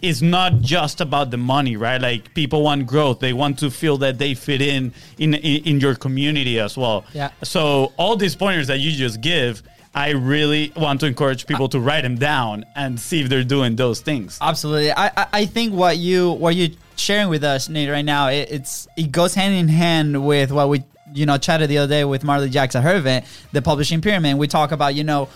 it's 0.00 0.22
not 0.22 0.60
just 0.60 1.00
about 1.00 1.30
the 1.30 1.36
money, 1.36 1.76
right? 1.76 2.00
Like 2.00 2.34
people 2.34 2.62
want 2.62 2.86
growth; 2.86 3.18
they 3.20 3.32
want 3.32 3.58
to 3.60 3.70
feel 3.70 3.96
that 3.98 4.18
they 4.18 4.34
fit 4.34 4.60
in 4.60 4.92
in 5.18 5.34
in, 5.34 5.64
in 5.64 5.80
your 5.80 5.94
community 5.94 6.60
as 6.60 6.76
well. 6.76 7.04
Yeah. 7.12 7.30
So 7.42 7.92
all 7.96 8.16
these 8.16 8.36
pointers 8.36 8.68
that 8.68 8.78
you 8.78 8.92
just 8.92 9.20
give 9.20 9.62
I 9.98 10.10
really 10.10 10.72
want 10.76 11.00
to 11.00 11.06
encourage 11.06 11.44
people 11.44 11.68
to 11.70 11.80
write 11.80 12.02
them 12.02 12.18
down 12.18 12.64
and 12.76 13.00
see 13.00 13.20
if 13.20 13.28
they're 13.28 13.42
doing 13.42 13.74
those 13.74 13.98
things. 14.00 14.38
Absolutely. 14.40 14.92
I, 14.92 15.10
I 15.32 15.44
think 15.44 15.74
what 15.74 15.98
you 15.98 16.30
what 16.30 16.54
you're 16.54 16.76
sharing 16.94 17.28
with 17.28 17.42
us, 17.42 17.68
Nate, 17.68 17.90
right 17.90 18.04
now, 18.04 18.28
it, 18.28 18.48
it's 18.48 18.86
it 18.96 19.10
goes 19.10 19.34
hand 19.34 19.56
in 19.56 19.66
hand 19.66 20.24
with 20.24 20.52
what 20.52 20.68
we 20.68 20.84
you 21.12 21.26
know 21.26 21.36
chatted 21.36 21.68
the 21.68 21.78
other 21.78 21.88
day 21.92 22.04
with 22.04 22.22
Marley 22.22 22.48
Jackson 22.48 22.80
her 22.84 23.00
the 23.00 23.60
publishing 23.60 24.00
pyramid. 24.00 24.38
We 24.38 24.46
talk 24.46 24.70
about 24.70 24.94
you 24.94 25.02
know 25.02 25.30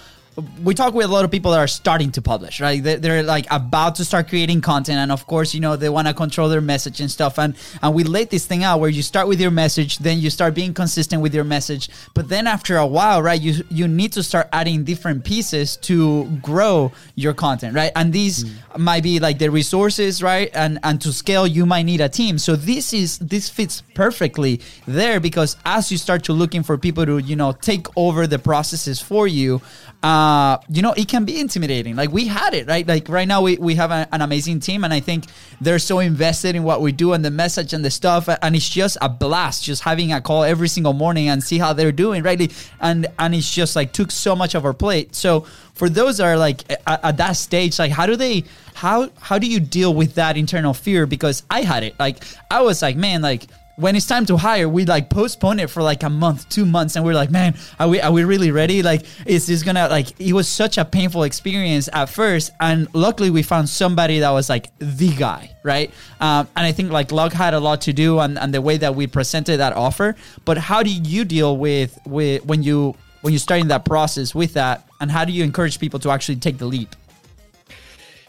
we 0.62 0.74
talk 0.74 0.94
with 0.94 1.04
a 1.04 1.12
lot 1.12 1.24
of 1.24 1.30
people 1.30 1.50
that 1.50 1.58
are 1.58 1.66
starting 1.66 2.10
to 2.12 2.22
publish, 2.22 2.60
right? 2.60 2.82
They're, 2.82 2.96
they're 2.96 3.22
like 3.22 3.46
about 3.50 3.96
to 3.96 4.04
start 4.04 4.28
creating 4.28 4.62
content, 4.62 4.98
and 4.98 5.12
of 5.12 5.26
course, 5.26 5.52
you 5.52 5.60
know 5.60 5.76
they 5.76 5.90
want 5.90 6.08
to 6.08 6.14
control 6.14 6.48
their 6.48 6.62
message 6.62 7.00
and 7.00 7.10
stuff. 7.10 7.38
And 7.38 7.54
and 7.82 7.94
we 7.94 8.04
laid 8.04 8.30
this 8.30 8.46
thing 8.46 8.64
out 8.64 8.80
where 8.80 8.88
you 8.88 9.02
start 9.02 9.28
with 9.28 9.40
your 9.40 9.50
message, 9.50 9.98
then 9.98 10.18
you 10.18 10.30
start 10.30 10.54
being 10.54 10.72
consistent 10.72 11.20
with 11.20 11.34
your 11.34 11.44
message, 11.44 11.90
but 12.14 12.28
then 12.28 12.46
after 12.46 12.78
a 12.78 12.86
while, 12.86 13.22
right, 13.22 13.40
you 13.40 13.62
you 13.68 13.86
need 13.86 14.12
to 14.12 14.22
start 14.22 14.48
adding 14.52 14.84
different 14.84 15.24
pieces 15.24 15.76
to 15.78 16.24
grow 16.42 16.92
your 17.14 17.34
content, 17.34 17.74
right? 17.74 17.92
And 17.94 18.12
these 18.12 18.44
mm. 18.44 18.78
might 18.78 19.02
be 19.02 19.20
like 19.20 19.38
the 19.38 19.50
resources, 19.50 20.22
right? 20.22 20.50
And 20.54 20.78
and 20.82 21.00
to 21.02 21.12
scale, 21.12 21.46
you 21.46 21.66
might 21.66 21.82
need 21.82 22.00
a 22.00 22.08
team. 22.08 22.38
So 22.38 22.56
this 22.56 22.94
is 22.94 23.18
this 23.18 23.50
fits 23.50 23.82
perfectly 23.94 24.60
there 24.86 25.20
because 25.20 25.56
as 25.66 25.92
you 25.92 25.98
start 25.98 26.24
to 26.24 26.32
looking 26.32 26.62
for 26.62 26.78
people 26.78 27.04
to 27.04 27.18
you 27.18 27.36
know 27.36 27.52
take 27.52 27.86
over 27.96 28.26
the 28.26 28.38
processes 28.38 28.98
for 28.98 29.26
you 29.26 29.60
uh, 30.02 30.58
you 30.68 30.82
know, 30.82 30.92
it 30.92 31.06
can 31.06 31.24
be 31.24 31.38
intimidating. 31.38 31.94
Like 31.94 32.10
we 32.10 32.26
had 32.26 32.54
it, 32.54 32.66
right? 32.66 32.86
Like 32.86 33.08
right 33.08 33.28
now 33.28 33.42
we, 33.42 33.56
we 33.56 33.76
have 33.76 33.92
a, 33.92 34.08
an 34.10 34.20
amazing 34.20 34.58
team 34.58 34.82
and 34.82 34.92
I 34.92 34.98
think 34.98 35.26
they're 35.60 35.78
so 35.78 36.00
invested 36.00 36.56
in 36.56 36.64
what 36.64 36.80
we 36.80 36.90
do 36.90 37.12
and 37.12 37.24
the 37.24 37.30
message 37.30 37.72
and 37.72 37.84
the 37.84 37.90
stuff. 37.90 38.28
And 38.42 38.56
it's 38.56 38.68
just 38.68 38.98
a 39.00 39.08
blast 39.08 39.62
just 39.62 39.82
having 39.82 40.12
a 40.12 40.20
call 40.20 40.42
every 40.42 40.68
single 40.68 40.92
morning 40.92 41.28
and 41.28 41.42
see 41.42 41.58
how 41.58 41.72
they're 41.72 41.92
doing, 41.92 42.24
right? 42.24 42.52
And, 42.80 43.06
and 43.18 43.34
it's 43.34 43.52
just 43.52 43.76
like 43.76 43.92
took 43.92 44.10
so 44.10 44.34
much 44.34 44.56
of 44.56 44.64
our 44.64 44.74
plate. 44.74 45.14
So 45.14 45.46
for 45.74 45.88
those 45.88 46.18
that 46.18 46.26
are 46.26 46.36
like 46.36 46.68
at, 46.70 47.04
at 47.04 47.16
that 47.18 47.32
stage, 47.32 47.78
like 47.78 47.92
how 47.92 48.06
do 48.06 48.16
they, 48.16 48.44
how, 48.74 49.10
how 49.20 49.38
do 49.38 49.46
you 49.46 49.60
deal 49.60 49.94
with 49.94 50.14
that 50.14 50.36
internal 50.36 50.74
fear? 50.74 51.06
Because 51.06 51.44
I 51.48 51.62
had 51.62 51.84
it, 51.84 51.94
like, 52.00 52.24
I 52.50 52.62
was 52.62 52.82
like, 52.82 52.96
man, 52.96 53.22
like, 53.22 53.46
when 53.76 53.96
it's 53.96 54.06
time 54.06 54.26
to 54.26 54.36
hire, 54.36 54.68
we 54.68 54.84
like 54.84 55.08
postpone 55.08 55.58
it 55.58 55.70
for 55.70 55.82
like 55.82 56.02
a 56.02 56.10
month, 56.10 56.48
two 56.48 56.66
months, 56.66 56.96
and 56.96 57.04
we're 57.04 57.14
like, 57.14 57.30
man, 57.30 57.54
are 57.80 57.88
we 57.88 58.00
are 58.00 58.12
we 58.12 58.24
really 58.24 58.50
ready? 58.50 58.82
Like, 58.82 59.04
is 59.26 59.46
this 59.46 59.62
gonna 59.62 59.88
like? 59.88 60.20
It 60.20 60.32
was 60.32 60.48
such 60.48 60.78
a 60.78 60.84
painful 60.84 61.22
experience 61.22 61.88
at 61.92 62.06
first, 62.06 62.52
and 62.60 62.92
luckily 62.94 63.30
we 63.30 63.42
found 63.42 63.68
somebody 63.68 64.20
that 64.20 64.30
was 64.30 64.48
like 64.48 64.70
the 64.78 65.14
guy, 65.14 65.56
right? 65.62 65.90
Um, 66.20 66.48
and 66.56 66.66
I 66.66 66.72
think 66.72 66.92
like 66.92 67.12
luck 67.12 67.32
had 67.32 67.54
a 67.54 67.60
lot 67.60 67.80
to 67.82 67.92
do 67.92 68.18
on, 68.18 68.36
on 68.38 68.50
the 68.50 68.60
way 68.60 68.76
that 68.76 68.94
we 68.94 69.06
presented 69.06 69.58
that 69.58 69.72
offer. 69.72 70.16
But 70.44 70.58
how 70.58 70.82
do 70.82 70.90
you 70.90 71.24
deal 71.24 71.56
with 71.56 71.98
with 72.04 72.44
when 72.44 72.62
you 72.62 72.94
when 73.22 73.32
you're 73.32 73.40
starting 73.40 73.68
that 73.68 73.84
process 73.84 74.34
with 74.34 74.54
that, 74.54 74.86
and 75.00 75.10
how 75.10 75.24
do 75.24 75.32
you 75.32 75.44
encourage 75.44 75.78
people 75.78 75.98
to 76.00 76.10
actually 76.10 76.36
take 76.36 76.58
the 76.58 76.66
leap? 76.66 76.94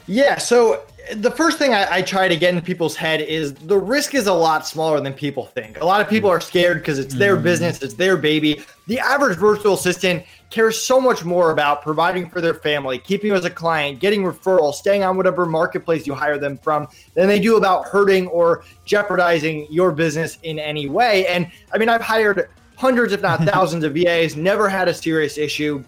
Yeah, 0.07 0.37
so 0.37 0.83
the 1.15 1.31
first 1.31 1.57
thing 1.57 1.73
I, 1.73 1.95
I, 1.95 2.01
try 2.01 2.27
to 2.27 2.37
get 2.37 2.53
in 2.53 2.61
people's 2.61 2.95
head 2.95 3.21
is 3.21 3.53
the 3.53 3.77
risk 3.77 4.15
is 4.15 4.27
a 4.27 4.33
lot 4.33 4.65
smaller 4.65 5.01
than 5.01 5.13
people 5.13 5.45
think. 5.45 5.81
A 5.81 5.85
lot 5.85 5.99
of 5.99 6.07
people 6.07 6.29
are 6.29 6.39
scared 6.39 6.77
because 6.77 6.97
it's 6.97 7.13
their 7.13 7.35
mm. 7.35 7.43
business, 7.43 7.81
it's 7.81 7.95
their 7.95 8.15
baby. 8.15 8.63
The 8.87 8.99
average 8.99 9.37
virtual 9.37 9.73
assistant 9.73 10.23
cares 10.49 10.81
so 10.81 11.01
much 11.01 11.25
more 11.25 11.51
about 11.51 11.81
providing 11.81 12.29
for 12.29 12.39
their 12.39 12.53
family, 12.53 12.97
keeping 12.97 13.31
you 13.31 13.35
as 13.35 13.43
a 13.43 13.49
client, 13.49 13.99
getting 13.99 14.23
referrals, 14.23 14.75
staying 14.75 15.03
on 15.03 15.17
whatever 15.17 15.45
marketplace 15.45 16.07
you 16.07 16.13
hire 16.13 16.37
them 16.37 16.57
from, 16.57 16.87
than 17.15 17.27
they 17.27 17.39
do 17.39 17.57
about 17.57 17.85
hurting 17.85 18.27
or 18.27 18.63
jeopardizing 18.85 19.67
your 19.69 19.91
business 19.91 20.37
in 20.43 20.57
any 20.57 20.87
way. 20.87 21.27
And 21.27 21.51
I 21.73 21.77
mean, 21.77 21.89
I've 21.89 22.01
hired 22.01 22.49
hundreds, 22.77 23.11
if 23.11 23.21
not 23.21 23.43
thousands, 23.43 23.83
of 23.83 23.93
VAs, 23.93 24.35
never 24.35 24.69
had 24.69 24.87
a 24.87 24.93
serious 24.93 25.37
issue 25.37 25.83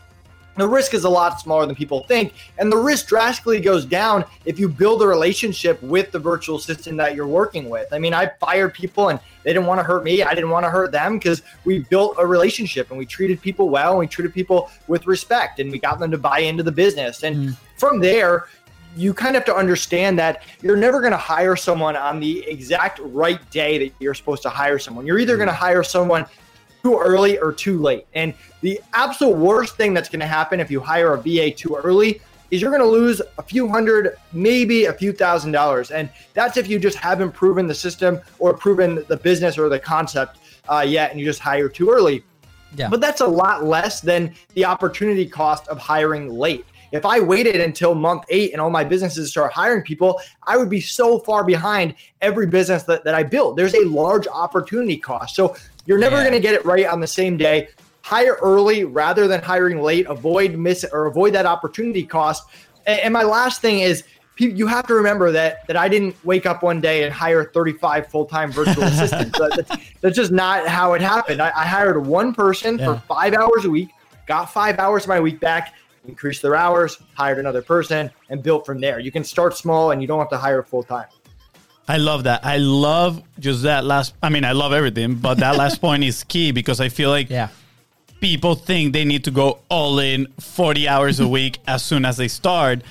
the 0.57 0.67
risk 0.67 0.93
is 0.93 1.03
a 1.03 1.09
lot 1.09 1.39
smaller 1.39 1.65
than 1.65 1.75
people 1.75 2.03
think. 2.03 2.33
And 2.57 2.71
the 2.71 2.77
risk 2.77 3.07
drastically 3.07 3.59
goes 3.59 3.85
down 3.85 4.25
if 4.45 4.59
you 4.59 4.69
build 4.69 5.01
a 5.01 5.07
relationship 5.07 5.81
with 5.81 6.11
the 6.11 6.19
virtual 6.19 6.57
assistant 6.57 6.97
that 6.97 7.15
you're 7.15 7.27
working 7.27 7.69
with. 7.69 7.91
I 7.91 7.99
mean, 7.99 8.13
I 8.13 8.31
fired 8.39 8.73
people 8.73 9.09
and 9.09 9.19
they 9.43 9.53
didn't 9.53 9.67
want 9.67 9.79
to 9.79 9.83
hurt 9.83 10.03
me. 10.03 10.23
I 10.23 10.33
didn't 10.33 10.49
want 10.49 10.65
to 10.65 10.69
hurt 10.69 10.91
them 10.91 11.17
because 11.17 11.41
we 11.65 11.79
built 11.79 12.15
a 12.17 12.25
relationship 12.25 12.89
and 12.89 12.97
we 12.97 13.05
treated 13.05 13.41
people 13.41 13.69
well 13.69 13.91
and 13.91 13.99
we 13.99 14.07
treated 14.07 14.33
people 14.33 14.71
with 14.87 15.07
respect 15.07 15.59
and 15.59 15.71
we 15.71 15.79
got 15.79 15.99
them 15.99 16.11
to 16.11 16.17
buy 16.17 16.39
into 16.39 16.63
the 16.63 16.71
business. 16.71 17.23
And 17.23 17.35
mm. 17.35 17.57
from 17.77 17.99
there, 17.99 18.47
you 18.95 19.13
kind 19.13 19.35
of 19.35 19.41
have 19.41 19.45
to 19.45 19.55
understand 19.55 20.17
that 20.19 20.43
you're 20.61 20.77
never 20.77 21.01
going 21.01 21.11
to 21.11 21.17
hire 21.17 21.55
someone 21.55 21.95
on 21.95 22.19
the 22.19 22.47
exact 22.47 22.99
right 23.03 23.49
day 23.51 23.77
that 23.77 23.93
you're 23.99 24.13
supposed 24.13 24.41
to 24.43 24.49
hire 24.49 24.79
someone. 24.79 25.05
You're 25.05 25.19
either 25.19 25.35
going 25.35 25.49
to 25.49 25.53
hire 25.53 25.83
someone 25.83 26.25
too 26.85 26.99
early 26.99 27.39
or 27.39 27.51
too 27.51 27.81
late. 27.81 28.05
And 28.13 28.31
the 28.61 28.79
absolute 28.93 29.35
worst 29.35 29.75
thing 29.75 29.95
that's 29.95 30.07
going 30.07 30.19
to 30.19 30.27
happen 30.27 30.59
if 30.59 30.69
you 30.69 30.79
hire 30.79 31.15
a 31.15 31.17
VA 31.19 31.49
too 31.49 31.75
early 31.83 32.21
is 32.51 32.61
you're 32.61 32.69
going 32.69 32.83
to 32.83 32.87
lose 32.87 33.23
a 33.39 33.41
few 33.41 33.67
hundred, 33.67 34.17
maybe 34.33 34.85
a 34.85 34.93
few 34.93 35.11
thousand 35.11 35.51
dollars. 35.51 35.89
And 35.89 36.11
that's 36.35 36.57
if 36.57 36.67
you 36.67 36.77
just 36.77 36.99
haven't 36.99 37.31
proven 37.31 37.65
the 37.65 37.73
system 37.73 38.21
or 38.37 38.53
proven 38.53 39.03
the 39.07 39.17
business 39.17 39.57
or 39.57 39.67
the 39.67 39.79
concept 39.79 40.37
uh, 40.69 40.85
yet 40.87 41.09
and 41.09 41.19
you 41.19 41.25
just 41.25 41.39
hire 41.39 41.67
too 41.67 41.89
early. 41.89 42.23
Yeah. 42.75 42.87
But 42.89 43.01
that's 43.01 43.21
a 43.21 43.27
lot 43.27 43.63
less 43.63 43.99
than 43.99 44.35
the 44.53 44.65
opportunity 44.65 45.25
cost 45.25 45.67
of 45.69 45.79
hiring 45.79 46.29
late. 46.29 46.65
If 46.91 47.03
I 47.03 47.19
waited 47.19 47.59
until 47.61 47.95
month 47.95 48.25
eight 48.29 48.51
and 48.51 48.61
all 48.61 48.69
my 48.69 48.83
businesses 48.83 49.31
start 49.31 49.51
hiring 49.51 49.81
people, 49.81 50.21
I 50.43 50.55
would 50.55 50.69
be 50.69 50.81
so 50.81 51.17
far 51.19 51.43
behind 51.43 51.95
every 52.21 52.45
business 52.45 52.83
that, 52.83 53.03
that 53.05 53.15
I 53.15 53.23
build. 53.23 53.57
There's 53.57 53.73
a 53.73 53.85
large 53.85 54.27
opportunity 54.27 54.97
cost. 54.97 55.35
So 55.35 55.55
you're 55.85 55.97
never 55.97 56.17
yeah. 56.17 56.23
going 56.23 56.33
to 56.33 56.39
get 56.39 56.53
it 56.53 56.65
right 56.65 56.85
on 56.85 56.99
the 56.99 57.07
same 57.07 57.37
day. 57.37 57.69
Hire 58.01 58.37
early 58.41 58.83
rather 58.83 59.27
than 59.27 59.41
hiring 59.41 59.81
late. 59.81 60.05
Avoid 60.07 60.55
miss 60.55 60.85
or 60.91 61.05
avoid 61.05 61.33
that 61.33 61.45
opportunity 61.45 62.03
cost. 62.03 62.47
And, 62.85 62.99
and 62.99 63.13
my 63.13 63.23
last 63.23 63.61
thing 63.61 63.79
is 63.79 64.03
you 64.37 64.67
have 64.67 64.85
to 64.87 64.93
remember 64.93 65.31
that 65.31 65.65
that 65.67 65.77
I 65.77 65.87
didn't 65.87 66.15
wake 66.25 66.45
up 66.45 66.61
one 66.61 66.81
day 66.81 67.03
and 67.03 67.13
hire 67.13 67.45
35 67.45 68.07
full-time 68.07 68.51
virtual 68.51 68.83
assistants. 68.91 69.37
That- 69.39 69.65
that's, 69.67 69.83
that's 70.01 70.15
just 70.15 70.31
not 70.31 70.67
how 70.67 70.93
it 70.93 71.01
happened. 71.01 71.41
I, 71.41 71.51
I 71.55 71.65
hired 71.65 72.05
one 72.05 72.33
person 72.33 72.77
Yeah. 72.77 72.95
for 72.95 73.01
five 73.07 73.33
hours 73.33 73.65
a 73.65 73.69
week, 73.69 73.89
got 74.27 74.51
five 74.51 74.77
hours 74.77 75.03
of 75.03 75.09
my 75.09 75.19
week 75.19 75.39
back, 75.39 75.73
increased 76.07 76.41
their 76.41 76.55
hours, 76.55 76.99
hired 77.13 77.39
another 77.39 77.61
person, 77.61 78.11
and 78.29 78.43
built 78.43 78.65
from 78.65 78.79
there. 78.81 78.99
You 78.99 79.11
can 79.11 79.23
start 79.23 79.55
small 79.55 79.91
and 79.91 80.01
you 80.01 80.07
don't 80.07 80.19
have 80.19 80.29
to 80.29 80.37
hire 80.37 80.61
full 80.63 80.83
time. 80.83 81.07
I 81.87 81.97
love 81.97 82.23
that. 82.23 82.43
I 82.45 82.57
love 82.57 83.21
just 83.39 83.63
that 83.63 83.85
last. 83.85 84.13
I 84.23 84.29
mean, 84.29 84.43
I 84.43 84.53
love 84.53 84.73
everything, 84.73 85.15
but 85.15 85.35
that 85.39 85.55
last 85.55 85.79
point 85.85 86.03
is 86.03 86.23
key 86.23 86.51
because 86.51 86.79
I 86.81 86.89
feel 86.89 87.09
like 87.09 87.29
Yeah. 87.29 87.49
people 88.21 88.55
think 88.55 88.93
they 88.93 89.05
need 89.05 89.23
to 89.25 89.31
go 89.31 89.59
all 89.69 89.99
in 89.99 90.27
40 90.39 90.87
hours 90.87 91.19
a 91.19 91.27
week 91.37 91.59
as 91.67 91.83
soon 91.83 92.05
as 92.05 92.17
they 92.17 92.27
start. 92.27 92.81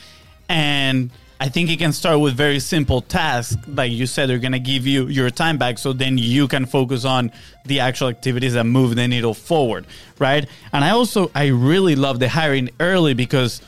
And 0.48 1.10
I 1.40 1.48
think 1.48 1.70
it 1.70 1.78
can 1.78 1.92
start 1.92 2.20
with 2.20 2.34
very 2.36 2.60
simple 2.60 3.00
tasks. 3.00 3.56
Like 3.66 3.90
you 3.90 4.06
said, 4.06 4.28
they're 4.28 4.38
going 4.38 4.52
to 4.52 4.58
give 4.60 4.86
you 4.86 5.08
your 5.08 5.28
time 5.30 5.58
back 5.58 5.78
so 5.78 5.92
then 5.92 6.16
you 6.16 6.46
can 6.46 6.64
focus 6.64 7.04
on 7.04 7.32
the 7.66 7.80
actual 7.80 8.08
activities 8.08 8.52
that 8.54 8.64
move 8.64 8.94
the 8.94 9.08
needle 9.08 9.34
forward, 9.34 9.86
right? 10.18 10.46
And 10.72 10.84
I 10.84 10.90
also, 10.90 11.30
I 11.34 11.46
really 11.48 11.96
love 11.96 12.20
the 12.20 12.28
hiring 12.28 12.70
early 12.78 13.14
because 13.14 13.60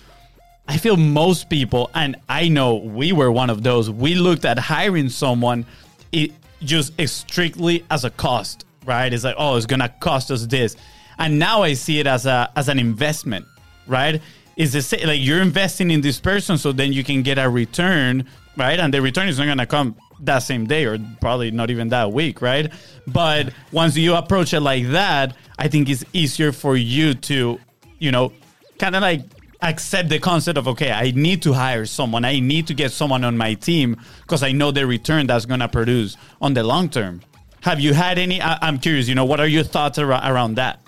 I 0.69 0.79
feel 0.79 0.97
most 0.97 1.49
people, 1.49 1.91
and 1.95 2.17
I 2.29 2.49
know 2.49 2.77
we 2.77 3.13
were 3.13 3.31
one 3.31 3.51
of 3.51 3.63
those, 3.63 3.91
we 3.91 4.15
looked 4.15 4.45
at 4.45 4.59
hiring 4.59 5.09
someone 5.09 5.65
it 6.13 6.33
just 6.63 6.93
strictly 7.09 7.85
as 7.91 8.05
a 8.05 8.11
cost, 8.11 8.65
right? 8.85 9.13
It's 9.13 9.25
like, 9.25 9.37
oh, 9.39 9.57
it's 9.57 9.67
gonna 9.67 9.89
cost 10.01 10.31
us 10.31 10.47
this. 10.47 10.77
And 11.19 11.39
now 11.39 11.63
I 11.63 11.75
see 11.75 12.01
it 12.01 12.07
as 12.07 12.27
a 12.27 12.51
as 12.57 12.69
an 12.69 12.79
investment, 12.79 13.47
right? 13.87 14.21
Is 14.57 14.73
the 14.73 15.07
like 15.07 15.21
you're 15.21 15.43
investing 15.43 15.91
in 15.91 16.01
this 16.01 16.19
person 16.19 16.59
so 16.59 16.73
then 16.73 16.93
you 16.93 17.05
can 17.05 17.23
get 17.23 17.39
a 17.39 17.49
return, 17.49 18.27
right? 18.57 18.79
And 18.79 18.93
the 18.93 19.03
return 19.03 19.29
is 19.29 19.39
not 19.39 19.47
gonna 19.47 19.67
come 19.67 19.97
that 20.21 20.41
same 20.41 20.67
day 20.67 20.85
or 20.85 20.99
probably 21.21 21.51
not 21.51 21.71
even 21.71 21.89
that 21.91 22.13
week, 22.13 22.41
right? 22.41 22.73
But 23.07 23.53
once 23.71 23.97
you 23.97 24.15
approach 24.15 24.55
it 24.55 24.61
like 24.61 24.89
that, 24.89 25.37
I 25.59 25.69
think 25.69 25.89
it's 25.89 26.05
easier 26.13 26.53
for 26.53 26.77
you 26.77 27.15
to, 27.15 27.59
you 27.99 28.11
know, 28.11 28.33
kind 28.79 28.97
of 28.97 29.03
like 29.03 29.23
accept 29.63 30.09
the 30.09 30.19
concept 30.19 30.59
of 30.59 30.69
okay 30.69 30.91
i 30.91 31.11
need 31.13 31.43
to 31.43 31.53
hire 31.53 31.87
someone 31.87 32.25
i 32.25 32.39
need 32.39 32.67
to 32.67 32.75
get 32.75 32.93
someone 32.93 33.25
on 33.25 33.37
my 33.37 33.55
team 33.55 33.97
because 34.23 34.43
i 34.43 34.53
know 34.53 34.71
the 34.71 34.87
return 34.87 35.27
that's 35.27 35.47
going 35.47 35.61
to 35.61 35.69
produce 35.69 36.17
on 36.41 36.55
the 36.55 36.63
long 36.63 36.89
term 36.89 37.21
have 37.63 37.81
you 37.81 37.95
had 37.95 38.19
any 38.19 38.41
I, 38.41 38.59
i'm 38.61 38.79
curious 38.79 39.09
you 39.09 39.15
know 39.15 39.25
what 39.25 39.41
are 39.41 39.47
your 39.47 39.65
thoughts 39.65 39.99
ar- 39.99 40.11
around 40.11 40.57
that 40.57 40.81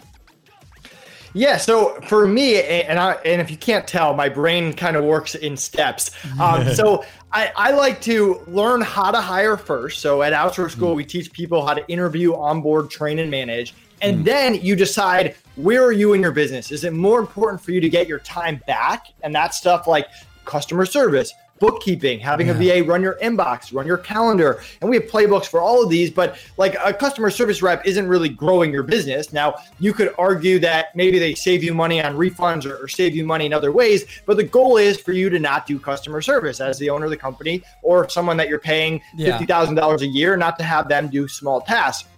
Yeah, 1.34 1.58
so 1.58 2.00
for 2.08 2.26
me, 2.26 2.62
and 2.62 2.98
I, 2.98 3.12
and 3.24 3.40
if 3.40 3.50
you 3.50 3.56
can't 3.56 3.86
tell, 3.86 4.14
my 4.14 4.28
brain 4.28 4.72
kind 4.72 4.96
of 4.96 5.04
works 5.04 5.34
in 5.34 5.56
steps. 5.56 6.10
Um, 6.40 6.68
so 6.74 7.04
I, 7.32 7.52
I 7.54 7.70
like 7.72 8.00
to 8.02 8.42
learn 8.46 8.80
how 8.80 9.10
to 9.10 9.20
hire 9.20 9.56
first. 9.56 10.00
So 10.00 10.22
at 10.22 10.32
Outsource 10.32 10.70
School, 10.72 10.94
we 10.94 11.04
teach 11.04 11.30
people 11.32 11.66
how 11.66 11.74
to 11.74 11.86
interview, 11.88 12.34
onboard, 12.34 12.90
train, 12.90 13.18
and 13.18 13.30
manage. 13.30 13.74
And 14.00 14.18
mm. 14.18 14.24
then 14.24 14.54
you 14.54 14.76
decide 14.76 15.34
where 15.56 15.82
are 15.84 15.92
you 15.92 16.12
in 16.12 16.22
your 16.22 16.32
business? 16.32 16.70
Is 16.70 16.84
it 16.84 16.92
more 16.92 17.18
important 17.18 17.60
for 17.60 17.72
you 17.72 17.80
to 17.80 17.88
get 17.88 18.06
your 18.06 18.20
time 18.20 18.62
back? 18.66 19.08
And 19.22 19.34
that 19.34 19.54
stuff 19.54 19.86
like 19.86 20.06
customer 20.44 20.86
service, 20.86 21.32
bookkeeping, 21.58 22.20
having 22.20 22.50
a 22.50 22.54
VA 22.54 22.82
run 22.82 23.02
your 23.02 23.18
inbox, 23.22 23.74
run 23.74 23.86
your 23.86 23.98
calendar. 23.98 24.62
And 24.80 24.88
we 24.88 24.96
have 24.96 25.06
playbooks 25.06 25.46
for 25.46 25.60
all 25.60 25.82
of 25.82 25.90
these, 25.90 26.10
but 26.10 26.38
like 26.56 26.76
a 26.82 26.92
customer 26.92 27.30
service 27.30 27.62
rep 27.62 27.84
isn't 27.86 28.06
really 28.06 28.28
growing 28.28 28.72
your 28.72 28.82
business. 28.82 29.32
Now, 29.32 29.56
you 29.80 29.92
could 29.92 30.14
argue 30.18 30.58
that 30.60 30.94
maybe 30.94 31.18
they 31.18 31.34
save 31.34 31.64
you 31.64 31.74
money 31.74 32.00
on 32.02 32.14
refunds 32.14 32.64
or, 32.64 32.76
or 32.76 32.88
save 32.88 33.14
you 33.14 33.26
money 33.26 33.46
in 33.46 33.52
other 33.52 33.72
ways, 33.72 34.04
but 34.26 34.36
the 34.36 34.44
goal 34.44 34.76
is 34.76 35.00
for 35.00 35.12
you 35.12 35.28
to 35.30 35.38
not 35.38 35.66
do 35.66 35.78
customer 35.78 36.22
service 36.22 36.60
as 36.60 36.78
the 36.78 36.90
owner 36.90 37.06
of 37.06 37.10
the 37.10 37.16
company 37.16 37.62
or 37.82 38.08
someone 38.08 38.36
that 38.36 38.48
you're 38.48 38.58
paying 38.58 39.02
$50,000 39.18 40.00
a 40.00 40.06
year, 40.06 40.36
not 40.36 40.58
to 40.58 40.64
have 40.64 40.88
them 40.88 41.08
do 41.08 41.26
small 41.26 41.60
tasks. 41.60 42.08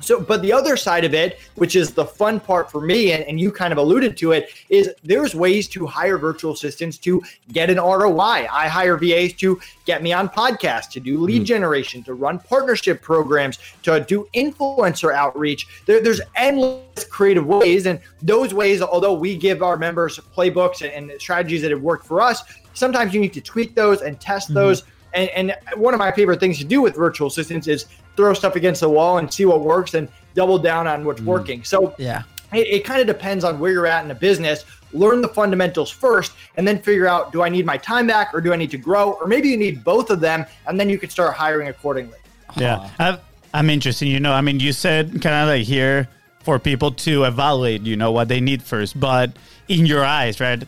So, 0.00 0.20
but 0.20 0.42
the 0.42 0.52
other 0.52 0.76
side 0.76 1.04
of 1.04 1.14
it, 1.14 1.38
which 1.54 1.74
is 1.74 1.92
the 1.92 2.04
fun 2.04 2.38
part 2.38 2.70
for 2.70 2.80
me, 2.80 3.12
and, 3.12 3.24
and 3.24 3.40
you 3.40 3.50
kind 3.50 3.72
of 3.72 3.78
alluded 3.78 4.16
to 4.18 4.32
it, 4.32 4.50
is 4.68 4.90
there's 5.02 5.34
ways 5.34 5.68
to 5.68 5.86
hire 5.86 6.18
virtual 6.18 6.52
assistants 6.52 6.98
to 6.98 7.22
get 7.52 7.70
an 7.70 7.78
ROI. 7.78 8.46
I 8.50 8.68
hire 8.68 8.96
VAs 8.98 9.32
to 9.34 9.58
get 9.86 10.02
me 10.02 10.12
on 10.12 10.28
podcasts, 10.28 10.90
to 10.90 11.00
do 11.00 11.18
lead 11.18 11.38
hmm. 11.38 11.44
generation, 11.44 12.02
to 12.04 12.14
run 12.14 12.38
partnership 12.38 13.00
programs, 13.00 13.58
to 13.84 14.00
do 14.00 14.28
influencer 14.34 15.14
outreach. 15.14 15.66
There, 15.86 16.02
there's 16.02 16.20
endless 16.34 17.04
creative 17.04 17.46
ways. 17.46 17.86
And 17.86 17.98
those 18.20 18.52
ways, 18.52 18.82
although 18.82 19.14
we 19.14 19.36
give 19.36 19.62
our 19.62 19.76
members 19.78 20.18
playbooks 20.36 20.82
and, 20.82 21.10
and 21.10 21.20
strategies 21.20 21.62
that 21.62 21.70
have 21.70 21.82
worked 21.82 22.06
for 22.06 22.20
us, 22.20 22.42
sometimes 22.74 23.14
you 23.14 23.20
need 23.20 23.32
to 23.32 23.40
tweak 23.40 23.74
those 23.74 24.02
and 24.02 24.20
test 24.20 24.48
hmm. 24.48 24.54
those. 24.54 24.82
And, 25.16 25.30
and 25.30 25.80
one 25.80 25.94
of 25.94 25.98
my 25.98 26.12
favorite 26.12 26.38
things 26.38 26.58
to 26.58 26.64
do 26.64 26.80
with 26.82 26.94
virtual 26.94 27.28
assistants 27.28 27.66
is 27.66 27.86
throw 28.16 28.34
stuff 28.34 28.54
against 28.54 28.82
the 28.82 28.88
wall 28.88 29.18
and 29.18 29.32
see 29.32 29.44
what 29.44 29.62
works 29.62 29.94
and 29.94 30.08
double 30.34 30.58
down 30.58 30.86
on 30.86 31.04
what's 31.04 31.20
mm. 31.20 31.24
working. 31.24 31.64
So 31.64 31.94
Yeah. 31.98 32.22
it, 32.52 32.66
it 32.66 32.84
kind 32.84 33.00
of 33.00 33.06
depends 33.06 33.42
on 33.42 33.58
where 33.58 33.72
you're 33.72 33.86
at 33.86 34.02
in 34.02 34.08
the 34.08 34.14
business. 34.14 34.64
Learn 34.92 35.20
the 35.20 35.28
fundamentals 35.28 35.90
first 35.90 36.32
and 36.56 36.68
then 36.68 36.78
figure 36.78 37.08
out 37.08 37.32
do 37.32 37.42
I 37.42 37.48
need 37.48 37.66
my 37.66 37.76
time 37.78 38.06
back 38.06 38.32
or 38.32 38.40
do 38.40 38.52
I 38.52 38.56
need 38.56 38.70
to 38.70 38.78
grow? 38.78 39.12
Or 39.12 39.26
maybe 39.26 39.48
you 39.48 39.56
need 39.56 39.82
both 39.82 40.10
of 40.10 40.20
them 40.20 40.46
and 40.66 40.78
then 40.78 40.88
you 40.88 40.98
can 40.98 41.10
start 41.10 41.34
hiring 41.34 41.68
accordingly. 41.68 42.18
yeah 42.56 42.76
uh-huh. 42.76 42.94
I've, 42.98 43.20
i'm 43.54 43.70
interested 43.70 44.06
you 44.06 44.20
know 44.20 44.32
i 44.32 44.40
mean 44.40 44.60
you 44.60 44.72
said 44.72 45.20
kind 45.22 45.34
of 45.34 45.48
like 45.48 45.64
here 45.64 46.08
for 46.40 46.58
people 46.58 46.92
to 46.92 47.24
evaluate 47.24 47.82
you 47.82 47.96
know 47.96 48.12
what 48.12 48.28
they 48.28 48.40
need 48.40 48.62
first 48.62 48.98
but 48.98 49.36
in 49.68 49.86
your 49.86 50.04
eyes 50.04 50.40
right 50.40 50.62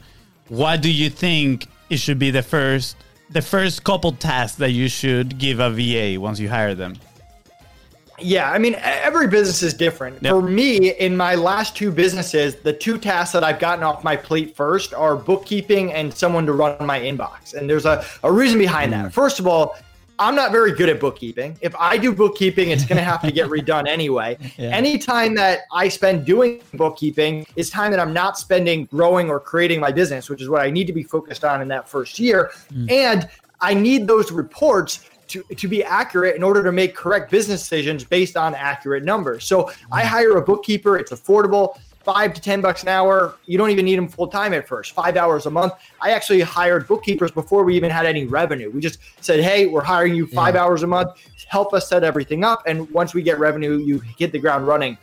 what 0.48 0.80
do 0.80 0.90
you 0.90 1.08
think 1.11 1.66
it 1.90 1.98
should 1.98 2.18
be 2.18 2.30
the 2.30 2.42
first 2.42 2.96
the 3.30 3.42
first 3.42 3.84
couple 3.84 4.12
tasks 4.12 4.56
that 4.58 4.70
you 4.70 4.88
should 4.88 5.38
give 5.38 5.60
a 5.60 5.70
va 5.70 6.20
once 6.20 6.38
you 6.38 6.48
hire 6.48 6.74
them 6.74 6.94
Yeah, 8.20 8.50
I 8.50 8.58
mean, 8.58 8.74
every 8.82 9.28
business 9.28 9.62
is 9.62 9.74
different. 9.74 10.22
Yep. 10.22 10.30
For 10.32 10.42
me, 10.42 10.90
in 10.94 11.16
my 11.16 11.36
last 11.36 11.76
two 11.76 11.92
businesses, 11.92 12.56
the 12.56 12.72
two 12.72 12.98
tasks 12.98 13.32
that 13.32 13.44
I've 13.44 13.60
gotten 13.60 13.84
off 13.84 14.02
my 14.02 14.16
plate 14.16 14.56
first 14.56 14.92
are 14.92 15.14
bookkeeping 15.14 15.92
and 15.92 16.12
someone 16.12 16.44
to 16.46 16.52
run 16.52 16.84
my 16.84 16.98
inbox. 16.98 17.54
And 17.54 17.70
there's 17.70 17.86
a, 17.86 18.04
a 18.24 18.32
reason 18.32 18.58
behind 18.58 18.92
that. 18.92 19.06
Mm. 19.06 19.12
First 19.12 19.38
of 19.38 19.46
all, 19.46 19.76
I'm 20.18 20.35
not 20.35 20.50
very 20.50 20.72
good 20.72 20.88
at 20.88 20.98
bookkeeping. 20.98 21.57
If 21.61 21.74
I 21.76 21.96
do 21.96 22.12
bookkeeping, 22.12 22.70
it's 22.70 22.85
going 22.85 22.96
to 22.96 23.04
have 23.04 23.22
to 23.22 23.31
get 23.31 23.48
redone 23.48 23.87
anyway. 23.88 24.37
Yeah. 24.57 24.70
Any 24.70 24.98
time 24.98 25.35
that 25.37 25.61
I 25.72 25.88
spend 25.88 26.26
doing 26.26 26.61
bookkeeping 26.74 27.46
is 27.57 27.70
time 27.70 27.90
that 27.92 28.00
I'm 28.00 28.12
not 28.12 28.38
spending 28.38 28.87
growing 28.87 29.31
or 29.31 29.38
creating 29.38 29.81
my 29.81 29.92
business, 29.92 30.28
which 30.28 30.42
is 30.42 30.48
what 30.48 30.62
I 30.62 30.70
need 30.70 30.87
to 30.88 30.92
be 30.92 31.02
focused 31.02 31.44
on 31.44 31.62
in 31.62 31.68
that 31.68 31.88
first 31.88 32.18
year. 32.18 32.50
Mm. 32.72 32.90
And 32.90 33.28
I 33.61 33.74
need 33.74 34.07
those 34.07 34.33
reports 34.33 35.09
to, 35.28 35.42
to 35.42 35.68
be 35.68 35.85
accurate 35.85 36.37
in 36.37 36.42
order 36.42 36.62
to 36.62 36.72
make 36.72 36.94
correct 36.94 37.31
business 37.31 37.61
decisions 37.61 38.02
based 38.02 38.37
on 38.37 38.54
accurate 38.54 39.04
numbers. 39.04 39.44
So 39.44 39.70
I 39.92 40.02
mm. 40.02 40.07
hire 40.07 40.37
a 40.37 40.42
bookkeeper, 40.42 40.96
it's 40.98 41.12
affordable, 41.12 41.78
five 42.04 42.32
to 42.34 42.40
10 42.40 42.61
bucks 42.61 42.82
an 42.82 42.88
hour. 42.88 43.37
You 43.46 43.58
don't 43.58 43.70
even 43.70 43.84
need 43.84 43.96
them 43.96 44.08
full 44.08 44.28
time 44.28 44.54
at 44.54 44.66
first, 44.66 44.92
five 44.92 45.16
hours 45.16 45.46
a 45.46 45.50
month. 45.50 45.74
I 46.00 46.12
actually 46.12 46.40
hired 46.40 46.87
bookkeepers 46.88 47.30
before 47.30 47.64
we 47.64 47.76
even 47.76 47.90
had 47.90 48.06
any 48.06 48.24
revenue. 48.26 48.70
We 48.70 48.80
just 48.80 48.98
said, 49.20 49.40
hey, 49.40 49.66
we're 49.66 49.82
hiring 49.82 50.14
you 50.14 50.26
five 50.26 50.54
Yeah. 50.54 50.64
hours 50.64 50.82
a 50.82 50.87
month, 50.87 51.11
help 51.46 51.74
us 51.74 51.88
set 51.88 52.04
everything 52.04 52.44
up. 52.44 52.62
And 52.66 52.90
once 52.90 53.14
we 53.14 53.22
get 53.22 53.38
revenue, 53.38 53.76
you 53.78 53.98
hit 54.18 54.32
the 54.32 54.38
ground 54.38 54.66
running. 54.66 54.96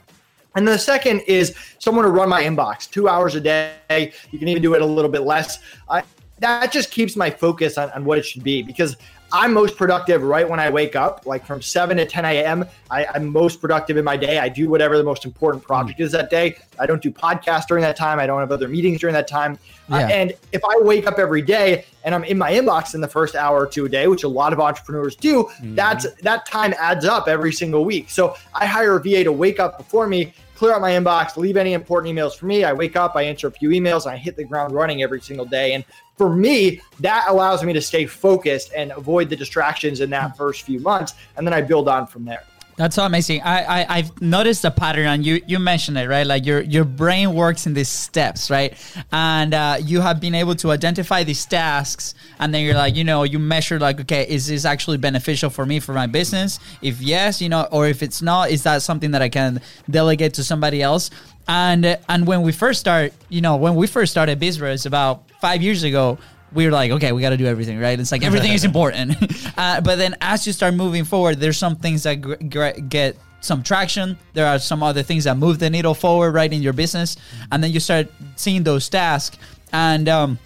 And 0.56 0.68
the 0.68 0.78
second 0.78 1.20
is 1.28 1.54
someone 1.80 2.06
to 2.06 2.12
run 2.12 2.30
my 2.30 2.42
inbox 2.44 2.90
two 2.90 3.10
hours 3.10 3.36
a 3.36 3.42
day. 3.42 4.14
You 4.32 4.40
can 4.40 4.48
even 4.48 4.64
do 4.64 4.74
it 4.74 4.82
a 4.82 4.86
little 4.86 5.12
bit 5.12 5.24
less. 5.24 5.60
I, 5.90 6.04
that 6.40 6.72
just 6.72 6.92
keeps 6.92 7.16
my 7.16 7.30
focus 7.30 7.78
on, 7.78 7.90
on 7.92 8.06
what 8.06 8.18
it 8.18 8.26
should 8.26 8.44
be 8.44 8.62
because 8.62 8.96
I'm 9.36 9.54
most 9.54 9.76
productive 9.76 10.24
right 10.24 10.50
when 10.50 10.62
I 10.62 10.70
wake 10.70 10.96
up, 10.96 11.26
like 11.26 11.46
from 11.46 11.62
7 11.62 11.98
to 11.98 12.06
10 12.06 12.24
a.m. 12.24 12.64
I, 12.90 13.06
I'm 13.14 13.28
most 13.28 13.60
productive 13.60 13.98
in 13.98 14.06
my 14.06 14.16
day. 14.16 14.40
I 14.40 14.48
do 14.48 14.70
whatever 14.70 14.98
the 14.98 15.04
most 15.04 15.26
important 15.26 15.62
project 15.62 16.00
is 16.00 16.14
that 16.14 16.30
day. 16.30 16.56
I 16.80 16.86
don't 16.86 17.02
do 17.02 17.12
podcasts 17.12 17.68
during 17.68 17.82
that 17.82 17.98
time. 17.98 18.18
I 18.18 18.28
don't 18.28 18.40
have 18.40 18.54
other 18.54 18.70
meetings 18.70 19.02
during 19.02 19.14
that 19.14 19.28
time. 19.28 19.60
Uh, 19.92 19.98
and 19.98 20.32
if 20.54 20.64
I 20.64 20.80
wake 20.80 21.06
up 21.06 21.20
every 21.20 21.42
day 21.42 21.84
and 22.06 22.16
I'm 22.16 22.24
in 22.24 22.38
my 22.38 22.54
inbox 22.54 22.96
in 22.96 23.02
the 23.02 23.10
first 23.10 23.36
hour 23.36 23.60
or 23.60 23.68
two 23.68 23.86
a 23.86 23.90
day, 23.90 24.08
which 24.08 24.24
a 24.24 24.28
lot 24.28 24.54
of 24.54 24.62
entrepreneurs 24.62 25.18
do, 25.18 25.50
that's 25.76 26.10
that 26.22 26.46
time 26.46 26.74
adds 26.80 27.04
up 27.04 27.28
every 27.28 27.52
single 27.52 27.84
week. 27.84 28.10
So 28.10 28.38
I 28.54 28.66
hire 28.66 28.96
a 28.96 29.02
VA 29.02 29.26
to 29.26 29.34
wake 29.34 29.60
up 29.60 29.78
before 29.78 30.08
me, 30.08 30.34
clear 30.56 30.74
out 30.74 30.82
my 30.82 30.92
inbox, 30.92 31.38
leave 31.38 31.58
any 31.58 31.74
important 31.74 32.16
emails 32.16 32.36
for 32.36 32.46
me. 32.46 32.64
I 32.64 32.74
wake 32.74 32.96
up, 32.96 33.16
I 33.16 33.24
answer 33.24 33.48
a 33.48 33.52
few 33.52 33.70
emails, 33.70 34.06
and 34.06 34.14
I 34.14 34.18
hit 34.18 34.36
the 34.36 34.44
ground 34.44 34.74
running 34.74 35.04
every 35.04 35.22
single 35.22 35.46
day. 35.46 35.74
And 35.74 35.84
for 36.18 36.34
me, 36.34 36.82
that 37.02 37.26
allows 37.28 37.64
me 37.64 37.74
to 37.74 37.82
stay 37.82 38.06
focused 38.06 38.72
and 38.76 38.92
avoid 38.92 39.30
the 39.30 39.36
distractions 39.36 40.02
in 40.02 40.10
that 40.12 40.32
hmm. 40.32 40.38
first 40.38 40.64
few 40.64 40.80
months, 40.80 41.14
and 41.38 41.46
then 41.46 41.54
I 41.54 41.62
build 41.62 41.88
on 41.88 42.08
from 42.08 42.26
there. 42.26 42.44
That's 42.78 42.96
so 42.96 43.06
amazing. 43.06 43.42
I, 43.42 43.82
I 43.82 43.98
I've 43.98 44.22
noticed 44.22 44.66
a 44.66 44.72
pattern, 44.72 45.06
and 45.06 45.26
you 45.26 45.42
you 45.48 45.60
mentioned 45.60 45.98
it 45.98 46.10
right. 46.10 46.28
Like 46.28 46.46
your 46.46 46.60
your 46.62 46.84
brain 46.84 47.34
works 47.34 47.66
in 47.66 47.74
these 47.74 47.88
steps, 47.88 48.50
right? 48.52 48.74
And 49.14 49.54
uh, 49.54 49.78
you 49.82 50.02
have 50.02 50.20
been 50.20 50.36
able 50.36 50.56
to 50.56 50.72
identify 50.72 51.24
these 51.24 51.46
tasks, 51.46 52.16
and 52.38 52.54
then 52.54 52.66
you're 52.66 52.74
like, 52.76 52.98
you 52.98 53.06
know, 53.06 53.24
you 53.24 53.40
measure 53.40 53.80
like, 53.80 54.02
okay, 54.02 54.28
is 54.28 54.48
this 54.48 54.66
actually 54.66 54.98
beneficial 54.98 55.50
for 55.50 55.66
me 55.66 55.80
for 55.80 55.94
my 55.94 56.06
business? 56.06 56.60
If 56.82 57.00
yes, 57.00 57.42
you 57.42 57.48
know, 57.48 57.66
or 57.72 57.88
if 57.88 58.04
it's 58.04 58.22
not, 58.22 58.50
is 58.50 58.64
that 58.64 58.82
something 58.82 59.12
that 59.12 59.22
I 59.22 59.30
can 59.30 59.62
delegate 59.90 60.34
to 60.34 60.44
somebody 60.44 60.82
else? 60.82 61.12
And 61.48 61.98
and 62.10 62.28
when 62.28 62.42
we 62.42 62.52
first 62.52 62.82
start, 62.82 63.14
you 63.30 63.40
know, 63.40 63.56
when 63.56 63.76
we 63.76 63.88
first 63.88 64.12
started 64.12 64.38
Bizbros 64.38 64.86
about 64.86 65.24
five 65.40 65.62
years 65.62 65.84
ago, 65.84 66.18
we're 66.54 66.72
like, 66.72 66.92
okay, 66.92 67.12
we 67.12 67.22
got 67.22 67.32
to 67.32 67.38
do 67.38 67.46
everything, 67.46 67.80
right? 67.80 68.00
It's 68.00 68.12
like 68.12 68.24
everything 68.24 68.54
is 68.54 68.64
important. 68.72 69.16
uh, 69.58 69.82
but 69.82 69.98
then 69.98 70.16
as 70.22 70.48
you 70.48 70.54
start 70.54 70.74
moving 70.74 71.04
forward, 71.04 71.40
there's 71.40 71.58
some 71.58 71.76
things 71.76 72.04
that 72.04 72.16
gr- 72.22 72.36
gr- 72.36 72.80
get 72.88 73.18
some 73.42 73.62
traction. 73.64 74.18
There 74.34 74.48
are 74.48 74.60
some 74.60 74.84
other 74.84 75.04
things 75.04 75.26
that 75.26 75.38
move 75.38 75.60
the 75.60 75.70
needle 75.70 75.94
forward, 75.94 76.32
right, 76.32 76.52
in 76.52 76.62
your 76.62 76.74
business, 76.74 77.18
and 77.52 77.64
then 77.64 77.72
you 77.72 77.80
start 77.80 78.08
seeing 78.36 78.64
those 78.64 78.90
tasks. 78.90 79.38
And 79.72 80.10
um, 80.10 80.40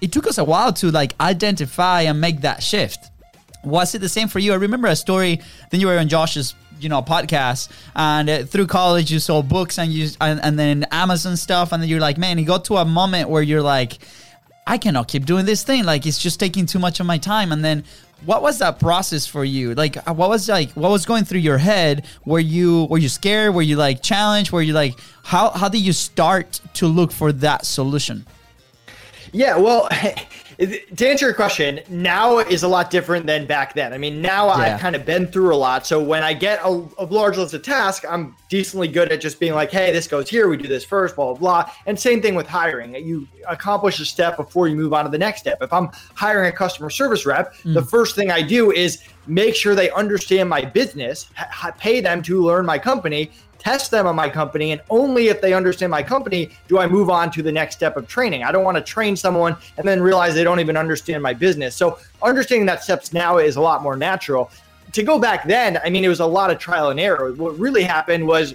it 0.00 0.12
took 0.12 0.26
us 0.26 0.38
a 0.38 0.44
while 0.44 0.72
to 0.74 0.90
like 0.90 1.14
identify 1.20 2.02
and 2.02 2.20
make 2.20 2.40
that 2.42 2.62
shift. 2.62 3.10
Was 3.64 3.94
it 3.94 4.00
the 4.00 4.08
same 4.08 4.28
for 4.28 4.38
you? 4.38 4.52
I 4.52 4.56
remember 4.56 4.88
a 4.88 4.96
story. 4.96 5.40
Then 5.70 5.80
you 5.80 5.86
were 5.86 5.98
on 5.98 6.08
Josh's, 6.08 6.54
you 6.80 6.88
know, 6.88 7.00
podcast, 7.00 7.70
and 7.96 8.28
uh, 8.28 8.44
through 8.44 8.66
college 8.66 9.10
you 9.10 9.18
sold 9.18 9.48
books 9.48 9.78
and 9.78 9.90
you 9.90 10.10
and, 10.20 10.40
and 10.42 10.58
then 10.58 10.84
Amazon 10.90 11.36
stuff, 11.36 11.72
and 11.72 11.82
then 11.82 11.88
you're 11.88 12.00
like, 12.00 12.18
man, 12.18 12.38
you 12.38 12.44
got 12.44 12.66
to 12.66 12.76
a 12.76 12.84
moment 12.84 13.30
where 13.30 13.42
you're 13.42 13.62
like, 13.62 13.98
I 14.66 14.78
cannot 14.78 15.08
keep 15.08 15.26
doing 15.26 15.44
this 15.44 15.62
thing. 15.62 15.84
Like 15.84 16.06
it's 16.06 16.18
just 16.18 16.40
taking 16.40 16.66
too 16.66 16.78
much 16.78 17.00
of 17.00 17.06
my 17.06 17.18
time. 17.18 17.52
And 17.52 17.64
then 17.64 17.84
what 18.24 18.42
was 18.42 18.58
that 18.58 18.78
process 18.78 19.26
for 19.26 19.44
you? 19.44 19.74
Like 19.74 19.96
uh, 20.08 20.14
what 20.14 20.30
was 20.30 20.48
like 20.48 20.70
what 20.72 20.90
was 20.90 21.04
going 21.04 21.24
through 21.24 21.40
your 21.40 21.58
head? 21.58 22.06
Were 22.24 22.40
you 22.40 22.84
were 22.84 22.98
you 22.98 23.08
scared? 23.08 23.54
Were 23.54 23.62
you 23.62 23.76
like 23.76 24.02
challenged? 24.02 24.52
Were 24.52 24.62
you 24.62 24.72
like 24.72 24.94
how 25.22 25.50
how 25.50 25.68
did 25.68 25.80
you 25.80 25.92
start 25.92 26.60
to 26.74 26.86
look 26.86 27.12
for 27.12 27.32
that 27.32 27.66
solution? 27.66 28.26
Yeah, 29.32 29.56
well, 29.56 29.88
to 30.58 31.08
answer 31.08 31.26
your 31.26 31.34
question, 31.34 31.80
now 31.88 32.38
is 32.38 32.62
a 32.62 32.68
lot 32.68 32.90
different 32.90 33.26
than 33.26 33.46
back 33.46 33.74
then. 33.74 33.92
I 33.92 33.98
mean, 33.98 34.20
now 34.22 34.46
Yeah. 34.46 34.74
I've 34.74 34.80
kind 34.80 34.96
of 34.96 35.04
been 35.04 35.26
through 35.26 35.54
a 35.54 35.56
lot. 35.56 35.86
So 35.86 36.02
when 36.02 36.22
I 36.22 36.32
get 36.32 36.60
a, 36.62 36.84
a 36.98 37.04
large 37.04 37.36
list 37.36 37.54
of 37.54 37.62
tasks, 37.62 38.04
I'm 38.08 38.36
decently 38.48 38.88
good 38.88 39.10
at 39.10 39.20
just 39.20 39.40
being 39.40 39.54
like, 39.54 39.70
hey, 39.70 39.92
this 39.92 40.06
goes 40.06 40.28
here, 40.28 40.48
we 40.48 40.56
do 40.56 40.68
this 40.68 40.84
first, 40.84 41.16
blah, 41.16 41.34
blah, 41.34 41.34
blah. 41.34 41.72
And 41.86 41.98
same 41.98 42.22
thing 42.22 42.34
with 42.34 42.46
hiring. 42.46 42.94
You 42.94 43.26
accomplish 43.48 44.00
a 44.00 44.04
step 44.04 44.36
before 44.36 44.68
you 44.68 44.76
move 44.76 44.92
on 44.92 45.04
to 45.04 45.10
the 45.10 45.18
next 45.18 45.40
step. 45.40 45.58
If 45.60 45.72
I'm 45.72 45.90
hiring 46.14 46.48
a 46.48 46.52
customer 46.52 46.90
service 46.90 47.26
rep, 47.26 47.54
the 47.64 47.80
mm. 47.80 47.90
first 47.90 48.14
thing 48.14 48.30
I 48.30 48.42
do 48.42 48.70
is 48.70 49.02
make 49.26 49.54
sure 49.54 49.74
they 49.74 49.90
understand 49.90 50.48
my 50.48 50.64
business, 50.64 51.28
ha- 51.36 51.72
pay 51.78 52.00
them 52.00 52.22
to 52.22 52.42
learn 52.42 52.66
my 52.66 52.78
company, 52.78 53.30
test 53.58 53.90
them 53.90 54.06
on 54.06 54.14
my 54.14 54.28
company, 54.28 54.72
and 54.72 54.80
only 54.90 55.28
if 55.28 55.40
they 55.40 55.54
understand 55.54 55.90
my 55.90 56.02
company 56.02 56.50
do 56.68 56.78
I 56.78 56.86
move 56.86 57.08
on 57.08 57.30
to 57.32 57.42
the 57.42 57.50
next 57.50 57.76
step 57.76 57.96
of 57.96 58.06
training. 58.06 58.44
I 58.44 58.52
don't 58.52 58.64
want 58.64 58.76
to 58.76 58.82
train 58.82 59.16
someone 59.16 59.56
and 59.78 59.88
then 59.88 60.02
realize 60.02 60.34
they 60.34 60.44
don't 60.44 60.60
even 60.60 60.76
understand 60.76 61.22
my 61.22 61.32
business. 61.32 61.74
So 61.74 61.98
understanding 62.22 62.66
that 62.66 62.84
steps 62.84 63.12
now 63.12 63.38
is 63.38 63.56
a 63.56 63.60
lot 63.60 63.82
more 63.82 63.96
natural. 63.96 64.50
To 64.92 65.02
go 65.02 65.18
back 65.18 65.48
then, 65.48 65.80
I 65.82 65.90
mean, 65.90 66.04
it 66.04 66.08
was 66.08 66.20
a 66.20 66.26
lot 66.26 66.50
of 66.50 66.58
trial 66.58 66.90
and 66.90 67.00
error. 67.00 67.32
What 67.32 67.58
really 67.58 67.82
happened 67.82 68.26
was 68.26 68.54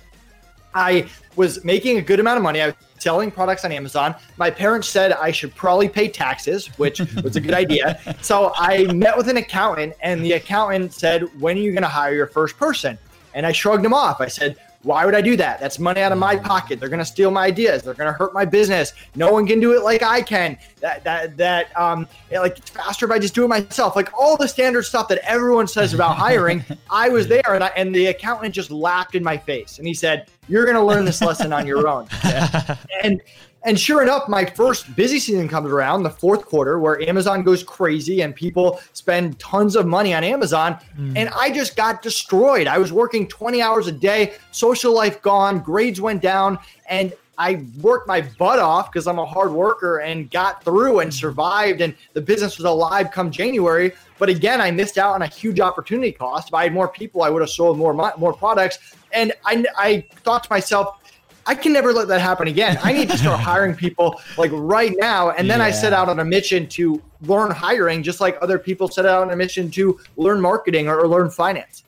I 0.73 1.09
was 1.35 1.63
making 1.63 1.97
a 1.97 2.01
good 2.01 2.19
amount 2.19 2.37
of 2.37 2.43
money. 2.43 2.61
I 2.61 2.73
selling 3.01 3.31
products 3.31 3.65
on 3.65 3.71
Amazon. 3.71 4.15
My 4.37 4.49
parents 4.49 4.87
said 4.87 5.13
I 5.13 5.31
should 5.31 5.55
probably 5.55 5.89
pay 5.89 6.07
taxes, 6.07 6.67
which 6.77 6.99
was 7.23 7.35
a 7.35 7.41
good 7.41 7.53
idea. 7.53 7.99
So 8.21 8.51
I 8.55 8.85
met 8.93 9.17
with 9.17 9.29
an 9.29 9.37
accountant, 9.37 9.93
and 10.01 10.23
the 10.23 10.33
accountant 10.33 10.93
said, 10.93 11.23
When 11.39 11.57
are 11.57 11.61
you 11.61 11.71
going 11.71 11.83
to 11.83 11.89
hire 11.89 12.13
your 12.13 12.27
first 12.27 12.57
person? 12.57 12.97
And 13.33 13.45
I 13.45 13.51
shrugged 13.51 13.85
him 13.85 13.93
off. 13.93 14.21
I 14.21 14.27
said, 14.27 14.57
why 14.83 15.05
would 15.05 15.13
I 15.13 15.21
do 15.21 15.35
that? 15.35 15.59
That's 15.59 15.77
money 15.77 16.01
out 16.01 16.13
of 16.13 16.17
my 16.17 16.37
pocket. 16.37 16.79
They're 16.79 16.89
going 16.89 16.99
to 16.99 17.05
steal 17.05 17.31
my 17.31 17.45
ideas. 17.45 17.83
They're 17.83 17.93
going 17.93 18.11
to 18.11 18.17
hurt 18.17 18.33
my 18.33 18.45
business. 18.45 18.93
No 19.15 19.31
one 19.31 19.45
can 19.45 19.59
do 19.59 19.73
it 19.73 19.83
like 19.83 20.03
I 20.03 20.21
can. 20.21 20.57
That 20.79 21.03
that 21.03 21.35
that 21.35 21.77
um 21.77 22.07
like 22.31 22.57
it's 22.57 22.69
faster 22.69 23.05
if 23.05 23.11
I 23.11 23.19
just 23.19 23.35
do 23.35 23.43
it 23.43 23.49
myself. 23.49 23.95
Like 23.97 24.09
all 24.17 24.37
the 24.37 24.47
standard 24.47 24.83
stuff 24.83 25.09
that 25.09 25.19
everyone 25.19 25.67
says 25.67 25.93
about 25.93 26.15
hiring. 26.17 26.63
I 26.89 27.09
was 27.09 27.27
there 27.27 27.41
and 27.47 27.63
I, 27.63 27.67
and 27.75 27.93
the 27.93 28.07
accountant 28.07 28.55
just 28.55 28.71
laughed 28.71 29.15
in 29.15 29.23
my 29.23 29.37
face 29.37 29.79
and 29.79 29.87
he 29.87 29.93
said, 29.93 30.29
"You're 30.47 30.63
going 30.63 30.77
to 30.77 30.83
learn 30.83 31.03
this 31.03 31.21
lesson 31.21 31.51
on 31.51 31.67
your 31.67 31.87
own." 31.87 32.07
and 33.03 33.21
and 33.63 33.77
sure 33.77 34.01
enough, 34.01 34.29
my 34.29 34.45
first 34.45 34.95
busy 34.95 35.19
season 35.19 35.49
comes 35.49 35.69
around, 35.69 36.03
the 36.03 36.09
fourth 36.09 36.45
quarter, 36.45 36.79
where 36.79 37.01
Amazon 37.01 37.43
goes 37.43 37.61
crazy 37.61 38.21
and 38.21 38.33
people 38.33 38.79
spend 38.93 39.37
tons 39.37 39.75
of 39.75 39.85
money 39.85 40.13
on 40.13 40.23
Amazon. 40.23 40.73
Hmm. 40.95 41.17
And 41.17 41.29
I 41.29 41.51
just 41.51 41.75
got 41.75 42.01
destroyed. 42.01 42.67
I 42.67 42.77
was 42.77 42.93
working 42.93 43.27
20 43.27 43.61
hours 43.61 43.87
a 43.87 43.91
day, 43.91 44.33
social 44.51 44.93
life 44.93 45.21
gone, 45.21 45.59
grades 45.59 45.99
went 45.99 46.21
down, 46.21 46.57
and 46.87 47.13
I 47.37 47.65
worked 47.81 48.07
my 48.07 48.21
butt 48.37 48.59
off 48.59 48.91
because 48.91 49.07
I'm 49.07 49.19
a 49.19 49.25
hard 49.25 49.51
worker 49.51 49.99
and 49.99 50.29
got 50.29 50.63
through 50.63 50.99
and 50.99 51.09
hmm. 51.09 51.17
survived. 51.17 51.81
And 51.81 51.95
the 52.13 52.21
business 52.21 52.57
was 52.57 52.65
alive 52.65 53.11
come 53.11 53.29
January. 53.29 53.91
But 54.19 54.29
again, 54.29 54.61
I 54.61 54.71
missed 54.71 54.97
out 54.97 55.15
on 55.15 55.21
a 55.21 55.27
huge 55.27 55.59
opportunity 55.59 56.13
cost. 56.13 56.49
If 56.49 56.53
I 56.53 56.63
had 56.63 56.73
more 56.73 56.87
people, 56.87 57.23
I 57.23 57.29
would 57.29 57.41
have 57.41 57.49
sold 57.49 57.77
more 57.77 57.93
more 57.93 58.33
products. 58.33 58.95
And 59.11 59.33
I, 59.45 59.65
I 59.77 60.05
thought 60.23 60.43
to 60.43 60.49
myself, 60.51 60.99
I 61.45 61.55
can 61.55 61.73
never 61.73 61.91
let 61.93 62.07
that 62.09 62.21
happen 62.21 62.47
again. 62.47 62.77
I 62.83 62.93
need 62.93 63.09
to 63.09 63.17
start 63.17 63.39
hiring 63.51 63.75
people 63.75 64.19
like 64.37 64.51
right 64.53 64.93
now. 64.97 65.31
And 65.31 65.49
then 65.49 65.61
I 65.61 65.71
set 65.71 65.93
out 65.93 66.07
on 66.09 66.19
a 66.19 66.25
mission 66.25 66.67
to 66.69 67.01
learn 67.21 67.51
hiring, 67.51 68.03
just 68.03 68.21
like 68.21 68.37
other 68.41 68.59
people 68.59 68.87
set 68.87 69.05
out 69.05 69.21
on 69.23 69.31
a 69.31 69.35
mission 69.35 69.71
to 69.71 69.99
learn 70.17 70.39
marketing 70.41 70.87
or, 70.87 70.99
or 70.99 71.07
learn 71.07 71.29
finance. 71.31 71.83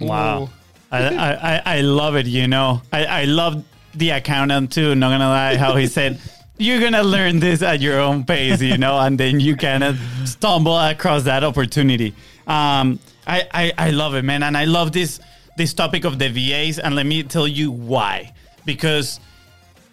Wow. 0.00 0.50
I, 0.90 0.98
I, 1.04 1.54
I- 1.56 1.62
I 1.76 1.80
love 1.82 2.16
it, 2.16 2.26
you 2.26 2.48
know. 2.48 2.82
I, 2.92 3.04
I 3.04 3.24
love 3.24 3.64
the 3.94 4.10
accountant 4.10 4.72
too, 4.72 4.94
not 4.94 5.10
gonna 5.10 5.28
lie, 5.28 5.56
how 5.56 5.76
he 5.76 5.86
said, 5.86 6.20
You're 6.58 6.80
gonna 6.80 7.02
learn 7.02 7.38
this 7.38 7.60
at 7.62 7.80
your 7.80 8.00
own 8.00 8.24
pace, 8.24 8.62
you 8.62 8.78
know, 8.78 8.98
and 8.98 9.18
then 9.20 9.40
you 9.40 9.56
kind 9.56 9.84
of 9.84 9.98
stumble 10.24 10.78
across 10.78 11.24
that 11.24 11.44
opportunity. 11.44 12.14
Um, 12.46 12.98
I, 13.26 13.46
I, 13.52 13.72
I 13.76 13.90
love 13.90 14.14
it, 14.14 14.22
man. 14.22 14.42
And 14.42 14.56
I 14.56 14.64
love 14.64 14.92
this 14.92 15.20
this 15.58 15.74
topic 15.74 16.04
of 16.04 16.18
the 16.18 16.28
VAs, 16.30 16.78
and 16.78 16.94
let 16.94 17.04
me 17.06 17.22
tell 17.24 17.46
you 17.48 17.70
why. 17.70 18.32
Because 18.66 19.18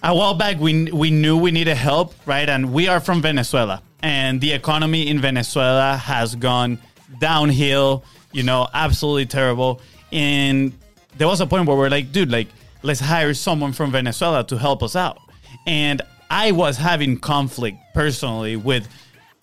a 0.03 0.13
while 0.13 0.33
back 0.33 0.59
we 0.59 0.91
we 0.91 1.11
knew 1.11 1.37
we 1.37 1.51
needed 1.51 1.77
help, 1.77 2.13
right? 2.25 2.49
And 2.49 2.73
we 2.73 2.89
are 2.89 2.99
from 2.99 3.21
Venezuela, 3.21 3.81
and 4.01 4.41
the 4.41 4.51
economy 4.51 5.07
in 5.07 5.21
Venezuela 5.21 5.95
has 5.95 6.35
gone 6.35 6.79
downhill. 7.19 8.03
You 8.33 8.43
know, 8.43 8.67
absolutely 8.73 9.27
terrible. 9.27 9.79
And 10.11 10.73
there 11.17 11.27
was 11.27 11.39
a 11.39 11.45
point 11.45 11.67
where 11.67 11.77
we're 11.77 11.89
like, 11.89 12.11
dude, 12.11 12.31
like 12.31 12.47
let's 12.83 12.99
hire 12.99 13.33
someone 13.33 13.71
from 13.71 13.91
Venezuela 13.91 14.43
to 14.45 14.57
help 14.57 14.83
us 14.83 14.95
out. 14.95 15.19
And 15.65 16.01
I 16.29 16.51
was 16.51 16.77
having 16.77 17.19
conflict 17.19 17.77
personally 17.93 18.55
with, 18.55 18.87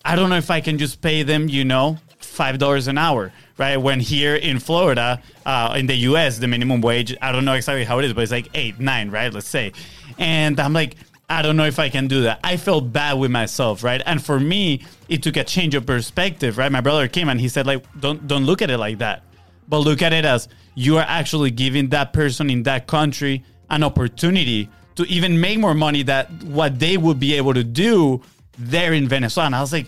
I 0.05 0.15
don't 0.15 0.29
know 0.29 0.37
if 0.37 0.51
I 0.51 0.61
can 0.61 0.77
just 0.77 1.01
pay 1.01 1.23
them, 1.23 1.49
you 1.49 1.65
know, 1.65 1.97
five 2.41 2.57
dollars 2.57 2.87
an 2.87 2.97
hour, 2.97 3.31
right? 3.59 3.77
When 3.77 3.99
here 3.99 4.35
in 4.35 4.57
Florida, 4.57 5.21
uh, 5.45 5.75
in 5.77 5.85
the 5.85 5.93
U.S., 6.09 6.39
the 6.39 6.47
minimum 6.47 6.81
wage, 6.81 7.15
I 7.21 7.31
don't 7.31 7.45
know 7.45 7.53
exactly 7.53 7.83
how 7.83 7.99
it 7.99 8.05
is, 8.05 8.13
but 8.13 8.21
it's 8.21 8.31
like 8.31 8.49
eight, 8.55 8.79
nine, 8.79 9.11
right? 9.11 9.31
Let's 9.31 9.47
say, 9.47 9.73
and 10.17 10.59
I'm 10.59 10.73
like, 10.73 10.95
I 11.29 11.43
don't 11.43 11.55
know 11.55 11.67
if 11.67 11.77
I 11.77 11.89
can 11.89 12.07
do 12.07 12.23
that. 12.23 12.39
I 12.43 12.57
felt 12.57 12.91
bad 12.91 13.13
with 13.19 13.29
myself, 13.29 13.83
right? 13.83 14.01
And 14.07 14.25
for 14.25 14.39
me, 14.39 14.83
it 15.07 15.21
took 15.21 15.37
a 15.37 15.43
change 15.43 15.75
of 15.75 15.85
perspective, 15.85 16.57
right? 16.57 16.71
My 16.71 16.81
brother 16.81 17.07
came 17.07 17.29
and 17.29 17.39
he 17.39 17.47
said, 17.47 17.67
like, 17.67 17.85
don't 17.99 18.27
don't 18.27 18.45
look 18.47 18.63
at 18.63 18.71
it 18.71 18.79
like 18.79 18.97
that, 18.97 19.21
but 19.69 19.81
look 19.81 20.01
at 20.01 20.11
it 20.11 20.25
as 20.25 20.49
you 20.73 20.97
are 20.97 21.05
actually 21.07 21.51
giving 21.51 21.89
that 21.89 22.11
person 22.11 22.49
in 22.49 22.63
that 22.63 22.87
country 22.87 23.43
an 23.69 23.83
opportunity 23.83 24.67
to 24.95 25.03
even 25.03 25.39
make 25.39 25.59
more 25.59 25.75
money 25.75 26.01
that 26.01 26.31
what 26.45 26.79
they 26.79 26.97
would 26.97 27.19
be 27.19 27.35
able 27.35 27.53
to 27.53 27.63
do 27.63 28.19
there 28.57 28.93
in 28.93 29.07
Venezuela. 29.07 29.45
And 29.45 29.55
I 29.55 29.61
was 29.61 29.71
like, 29.71 29.85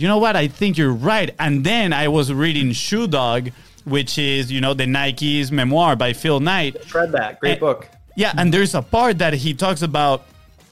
you 0.00 0.08
know 0.08 0.18
what? 0.18 0.34
I 0.34 0.48
think 0.48 0.78
you're 0.78 0.92
right. 0.94 1.34
And 1.38 1.62
then 1.64 1.92
I 1.92 2.08
was 2.08 2.32
reading 2.32 2.72
Shoe 2.72 3.06
Dog, 3.06 3.50
which 3.84 4.18
is, 4.18 4.50
you 4.50 4.60
know, 4.60 4.72
the 4.72 4.86
Nike's 4.86 5.52
memoir 5.52 5.94
by 5.94 6.14
Phil 6.14 6.40
Knight. 6.40 6.76
Read 6.94 7.12
that. 7.12 7.38
Great 7.40 7.52
And- 7.52 7.60
book. 7.60 7.88
Yeah, 8.16 8.32
and 8.36 8.52
there's 8.52 8.74
a 8.74 8.82
part 8.82 9.18
that 9.18 9.34
he 9.34 9.54
talks 9.54 9.82
about, 9.82 10.24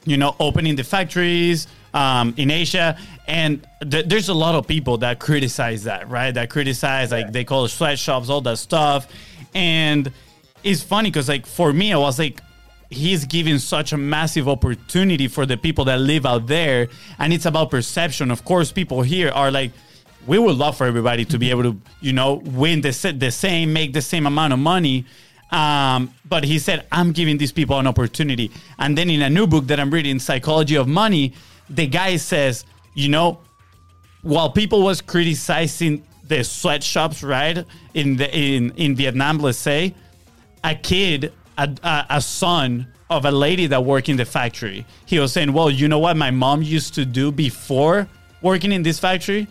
you 0.05 0.17
know, 0.17 0.35
opening 0.41 0.77
the 0.77 0.83
factories 0.85 1.67
um, 1.95 2.35
in 2.37 2.51
Asia, 2.51 2.99
and 3.27 3.67
th- 3.91 4.07
there's 4.07 4.29
a 4.29 4.35
lot 4.35 4.55
of 4.55 4.67
people 4.67 4.99
that 4.99 5.19
criticize 5.19 5.85
that, 5.85 6.09
right? 6.11 6.33
That 6.33 6.51
criticize 6.51 7.13
like 7.13 7.33
they 7.33 7.45
call 7.45 7.65
it 7.65 7.69
sweatshops, 7.71 8.29
all 8.29 8.41
that 8.43 8.59
stuff, 8.59 9.07
and 9.55 10.13
it's 10.65 10.83
funny 10.83 11.11
because 11.11 11.29
like 11.29 11.47
for 11.47 11.73
me, 11.73 11.93
I 11.93 11.97
was 11.97 12.19
like, 12.19 12.43
he's 12.91 13.25
giving 13.25 13.59
such 13.59 13.93
a 13.93 13.97
massive 13.97 14.49
opportunity 14.49 15.29
for 15.29 15.47
the 15.47 15.57
people 15.57 15.85
that 15.87 16.01
live 16.01 16.27
out 16.27 16.47
there, 16.47 16.89
and 17.19 17.33
it's 17.33 17.47
about 17.47 17.71
perception. 17.71 18.31
Of 18.31 18.45
course, 18.45 18.73
people 18.73 19.03
here 19.03 19.31
are 19.31 19.51
like. 19.51 19.73
We 20.27 20.39
would 20.39 20.57
love 20.57 20.77
for 20.77 20.87
everybody 20.87 21.25
to 21.25 21.39
be 21.39 21.49
able 21.49 21.63
to, 21.63 21.81
you 22.03 22.13
know, 22.13 22.35
win 22.45 22.83
the, 22.83 23.17
the 23.17 23.31
same, 23.31 23.73
make 23.73 23.95
the 23.95 24.03
same 24.03 24.27
amount 24.27 24.53
of 24.53 24.59
money. 24.59 25.07
Um, 25.51 26.13
but 26.29 26.45
he 26.45 26.59
said, 26.59 26.87
I'm 26.93 27.13
giving 27.13 27.39
these 27.39 27.53
people 27.53 27.79
an 27.79 27.87
opportunity. 27.87 28.51
And 28.79 28.99
then 28.99 29.09
in 29.09 29.23
a 29.23 29.31
new 29.31 29.47
book 29.47 29.69
that 29.69 29.81
I'm 29.81 29.91
reading, 29.91 30.19
Psychology 30.19 30.75
of 30.75 30.87
Money, 30.87 31.33
the 31.71 31.87
guy 31.87 32.17
says, 32.17 32.67
you 32.93 33.09
know, 33.09 33.41
while 34.21 34.51
people 34.51 34.83
was 34.83 35.01
criticizing 35.01 36.05
the 36.25 36.45
sweatshops, 36.45 37.23
right, 37.23 37.65
in 37.95 38.17
the 38.17 38.37
in, 38.37 38.73
in 38.73 38.97
Vietnam, 38.97 39.39
let's 39.39 39.57
say, 39.57 39.95
a 40.63 40.75
kid, 40.75 41.33
a, 41.59 41.69
a, 41.83 42.07
a 42.11 42.21
son 42.21 42.87
of 43.11 43.25
a 43.25 43.31
lady 43.31 43.67
that 43.67 43.85
worked 43.85 44.09
in 44.09 44.17
the 44.17 44.25
factory, 44.25 44.87
he 45.07 45.19
was 45.19 45.33
saying, 45.33 45.53
well, 45.53 45.71
you 45.71 45.89
know 45.89 45.99
what 45.99 46.17
my 46.17 46.31
mom 46.31 46.63
used 46.63 46.95
to 46.95 47.05
do 47.05 47.31
before 47.33 48.09
working 48.41 48.73
in 48.73 48.83
this 48.83 48.99
factory? 48.99 49.47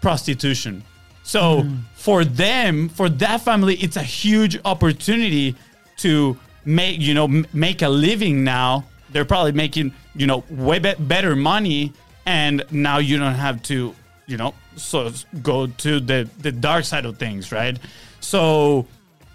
Prostitution. 0.00 0.84
So 1.22 1.62
hmm. 1.62 1.76
for 1.94 2.24
them, 2.24 2.88
for 2.88 3.08
that 3.08 3.42
family, 3.42 3.76
it's 3.76 3.96
a 3.96 4.02
huge 4.02 4.58
opportunity 4.64 5.54
to 5.98 6.36
make, 6.64 7.00
you 7.00 7.14
know, 7.14 7.24
m- 7.24 7.46
make 7.52 7.82
a 7.82 7.88
living 7.88 8.44
now. 8.44 8.84
They're 9.10 9.24
probably 9.24 9.52
making, 9.52 9.92
you 10.14 10.26
know, 10.26 10.44
way 10.50 10.78
be- 10.78 10.94
better 10.98 11.36
money 11.36 11.92
and 12.26 12.64
now 12.70 12.98
you 12.98 13.18
don't 13.18 13.34
have 13.34 13.62
to, 13.64 13.94
you 14.26 14.36
know, 14.36 14.54
so 14.76 15.12
go 15.42 15.66
to 15.66 16.00
the 16.00 16.28
the 16.40 16.52
dark 16.52 16.84
side 16.84 17.04
of 17.04 17.18
things, 17.18 17.52
right? 17.52 17.78
So 18.20 18.86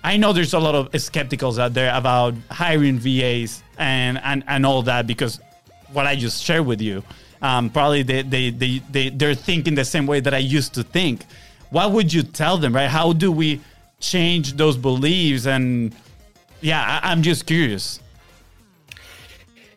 I 0.08 0.16
know 0.16 0.32
there's 0.32 0.54
a 0.54 0.60
lot 0.60 0.74
of 0.74 0.90
skepticals 0.94 1.60
out 1.60 1.74
there 1.74 1.94
about 1.94 2.34
hiring 2.50 2.98
VAs 2.98 3.62
and 3.78 4.18
and, 4.24 4.42
and 4.48 4.66
all 4.66 4.82
that 4.84 5.06
because 5.06 5.42
what 5.92 6.08
I 6.08 6.16
just 6.16 6.42
shared 6.42 6.66
with 6.66 6.82
you, 6.82 7.04
um, 7.42 7.70
probably 7.70 8.04
they, 8.04 8.22
they, 8.22 8.50
they, 8.52 8.80
they, 8.90 9.10
they're 9.10 9.36
thinking 9.36 9.76
the 9.76 9.84
same 9.84 10.08
way 10.08 10.22
that 10.22 10.34
I 10.34 10.38
used 10.38 10.74
to 10.76 10.84
think. 10.84 11.26
What 11.72 11.92
would 11.92 12.14
you 12.14 12.24
tell 12.24 12.58
them, 12.58 12.74
right? 12.74 12.90
How 12.90 13.12
do 13.12 13.34
we 13.34 13.60
change 14.00 14.54
those 14.54 14.78
beliefs? 14.78 15.46
And 15.46 15.94
yeah, 16.62 17.02
I, 17.04 17.12
I'm 17.12 17.22
just 17.22 17.46
curious. 17.46 18.00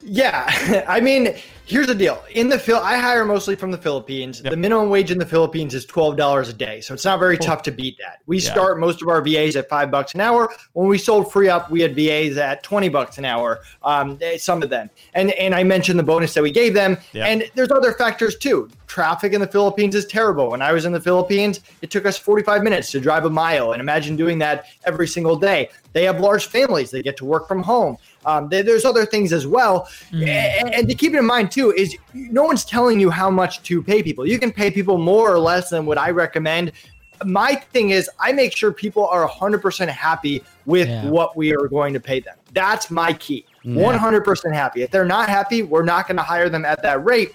Yeah, 0.00 0.84
I 0.88 1.00
mean, 1.00 1.34
here's 1.70 1.86
the 1.86 1.94
deal. 1.94 2.22
In 2.32 2.48
the 2.48 2.58
Phil, 2.58 2.78
I 2.78 2.96
hire 2.98 3.24
mostly 3.24 3.54
from 3.56 3.70
the 3.70 3.78
Philippines. 3.78 4.40
Yep. 4.42 4.50
The 4.50 4.56
minimum 4.56 4.90
wage 4.90 5.10
in 5.10 5.18
the 5.18 5.24
Philippines 5.26 5.72
is 5.74 5.86
twelve 5.86 6.16
dollars 6.16 6.48
a 6.48 6.52
day, 6.52 6.80
so 6.80 6.92
it's 6.94 7.04
not 7.04 7.18
very 7.18 7.38
tough 7.38 7.62
to 7.64 7.70
beat 7.70 7.96
that. 7.98 8.18
We 8.26 8.38
Yeah. 8.38 8.50
start 8.52 8.80
most 8.80 9.00
of 9.02 9.08
our 9.08 9.22
VAs 9.22 9.56
at 9.56 9.68
five 9.68 9.90
bucks 9.90 10.14
an 10.14 10.20
hour. 10.20 10.52
When 10.72 10.88
we 10.88 10.98
sold 10.98 11.32
Free 11.32 11.48
Up, 11.48 11.70
we 11.70 11.80
had 11.80 11.94
VAs 11.94 12.36
at 12.36 12.62
twenty 12.62 12.88
bucks 12.88 13.18
an 13.18 13.24
hour. 13.24 13.60
Um, 13.82 14.18
eh, 14.20 14.36
some 14.38 14.62
of 14.62 14.70
them, 14.70 14.90
and 15.14 15.30
and 15.32 15.54
I 15.54 15.62
mentioned 15.64 15.98
the 15.98 16.02
bonus 16.04 16.34
that 16.34 16.42
we 16.42 16.50
gave 16.50 16.74
them. 16.74 16.98
Yep. 17.12 17.26
And 17.28 17.44
there's 17.54 17.70
other 17.70 17.92
factors 17.92 18.36
too. 18.36 18.68
Traffic 18.86 19.32
in 19.32 19.40
the 19.40 19.46
Philippines 19.46 19.94
is 19.94 20.04
terrible. 20.04 20.50
When 20.50 20.62
I 20.62 20.72
was 20.72 20.84
in 20.84 20.90
the 20.92 21.00
Philippines, 21.00 21.60
it 21.80 21.92
took 21.92 22.04
us 22.06 22.18
45 22.18 22.64
minutes 22.64 22.90
to 22.90 22.98
drive 23.00 23.24
a 23.24 23.30
mile, 23.30 23.70
and 23.72 23.80
imagine 23.80 24.16
doing 24.16 24.38
that 24.40 24.66
every 24.84 25.06
single 25.06 25.36
day. 25.36 25.70
They 25.92 26.04
have 26.04 26.18
large 26.20 26.46
families; 26.46 26.90
they 26.90 27.02
get 27.02 27.16
to 27.18 27.24
work 27.24 27.46
from 27.46 27.62
home. 27.62 27.96
Um, 28.26 28.48
there- 28.50 28.62
there's 28.62 28.84
other 28.84 29.06
things 29.06 29.32
as 29.32 29.46
well, 29.46 29.88
and, 30.12 30.74
and 30.74 30.88
to 30.88 30.94
keep 30.94 31.14
it 31.14 31.18
in 31.18 31.24
mind 31.24 31.50
too 31.50 31.59
is 31.68 31.96
no 32.14 32.44
one's 32.44 32.64
telling 32.64 32.98
you 32.98 33.10
how 33.10 33.30
much 33.30 33.62
to 33.64 33.82
pay 33.82 34.02
people. 34.02 34.26
You 34.26 34.38
can 34.38 34.50
pay 34.50 34.70
people 34.70 34.96
more 34.98 35.30
or 35.30 35.38
less 35.38 35.68
than 35.68 35.84
what 35.84 35.98
I 35.98 36.10
recommend. 36.10 36.72
My 37.24 37.54
thing 37.54 37.90
is, 37.90 38.08
I 38.18 38.32
make 38.32 38.56
sure 38.56 38.72
people 38.72 39.06
are 39.06 39.28
100% 39.28 39.88
happy 39.88 40.42
with 40.64 40.88
Yeah. 40.88 41.06
what 41.10 41.36
we 41.36 41.54
are 41.54 41.68
going 41.68 41.92
to 41.92 42.00
pay 42.00 42.20
them. 42.20 42.36
That's 42.54 42.90
my 42.90 43.12
key. 43.12 43.44
100% 43.66 44.54
happy. 44.54 44.82
If 44.82 44.90
they're 44.90 45.04
not 45.04 45.28
happy, 45.28 45.62
we're 45.62 45.84
not 45.84 46.08
going 46.08 46.16
to 46.16 46.22
hire 46.22 46.48
them 46.48 46.64
at 46.64 46.82
that 46.82 47.04
rate. 47.04 47.32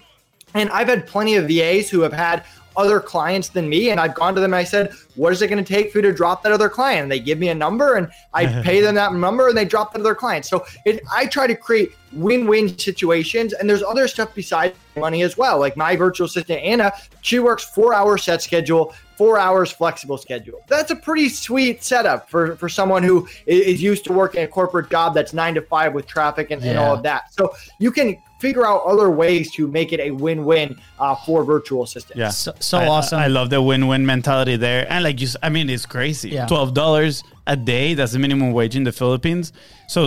And 0.56 0.70
I've 0.72 0.88
had 0.88 1.06
plenty 1.06 1.36
of 1.36 1.48
VAs 1.48 1.90
who 1.90 2.02
have 2.02 2.14
had 2.14 2.44
other 2.78 3.00
clients 3.00 3.50
than 3.50 3.68
me, 3.70 3.90
and 3.90 4.00
I've 4.00 4.16
gone 4.16 4.36
to 4.36 4.42
them 4.42 4.54
and 4.54 4.60
I 4.60 4.64
said, 4.64 4.94
"What 5.16 5.34
is 5.34 5.42
it 5.42 5.48
going 5.48 5.64
to 5.64 5.74
take 5.74 5.92
for 5.92 6.00
you 6.00 6.04
to 6.04 6.14
drop 6.14 6.44
that 6.44 6.52
other 6.52 6.70
client?" 6.70 7.04
And 7.04 7.12
they 7.12 7.20
give 7.20 7.40
me 7.40 7.50
a 7.50 7.56
number, 7.56 7.96
and 7.96 8.10
I 8.34 8.46
pay 8.64 8.82
them 8.82 8.96
that 8.96 9.14
number, 9.14 9.48
and 9.48 9.58
they 9.58 9.66
drop 9.66 9.94
that 9.94 10.00
other 10.00 10.16
client. 10.16 10.46
So 10.46 10.66
it, 10.86 11.02
I 11.14 11.26
try 11.26 11.48
to 11.48 11.56
create 11.56 11.94
win-win 12.14 12.78
situations, 12.78 13.54
and 13.54 13.70
there's 13.70 13.84
other 13.84 14.08
stuff 14.08 14.34
besides 14.34 14.78
money 14.96 15.22
as 15.22 15.38
well. 15.38 15.60
Like 15.60 15.76
my 15.76 15.96
virtual 15.96 16.28
assistant 16.28 16.62
Anna, 16.62 16.94
she 17.22 17.40
works 17.40 17.64
four-hour 17.64 18.18
set 18.18 18.42
schedule, 18.42 18.94
four 19.18 19.38
hours 19.38 19.72
flexible 19.72 20.18
schedule. 20.18 20.60
That's 20.68 20.92
a 20.92 20.96
pretty 20.96 21.30
sweet 21.30 21.84
setup 21.84 22.30
for 22.30 22.56
for 22.56 22.70
someone 22.70 23.04
who 23.04 23.28
is 23.46 23.82
used 23.82 24.06
to 24.06 24.14
working 24.14 24.44
a 24.44 24.48
corporate 24.48 24.90
job 24.90 25.14
that's 25.14 25.34
nine 25.34 25.56
to 25.56 25.62
five 25.62 25.94
with 25.94 26.08
traffic 26.08 26.52
and, 26.52 26.64
and 26.64 26.78
all 26.78 26.96
of 26.96 27.04
that. 27.04 27.34
So 27.34 27.54
you 27.80 27.92
can 27.92 28.18
figure 28.46 28.66
out 28.72 28.82
other 28.94 29.10
ways 29.24 29.52
to 29.58 29.62
make 29.68 29.90
it 29.96 30.00
a 30.00 30.12
win-win 30.12 30.68
uh, 31.00 31.16
for 31.26 31.44
virtual 31.56 31.82
assistants. 31.88 32.18
Yeah, 32.24 32.30
So- 32.30 32.54
so 32.60 32.78
I- 32.78 32.88
awesome. 32.96 33.20
I, 33.20 33.28
love 33.38 33.48
the 33.50 33.62
win-win 33.70 34.04
mentality 34.06 34.56
there, 34.68 34.82
and 34.92 35.04
like 35.08 35.18
you, 35.24 35.28
s- 35.28 35.38
I 35.48 35.50
mean, 35.56 35.68
it's 35.76 35.86
crazy. 35.98 36.30
Yeah. 36.30 36.46
Twelve 36.54 36.74
dollars 36.84 37.14
a 37.48 37.56
day. 37.74 37.88
That's 37.98 38.14
the 38.16 38.20
minimum 38.26 38.50
wage 38.60 38.76
in 38.80 38.84
the 38.90 38.92
Philippines. 39.02 39.46
So 39.88 40.02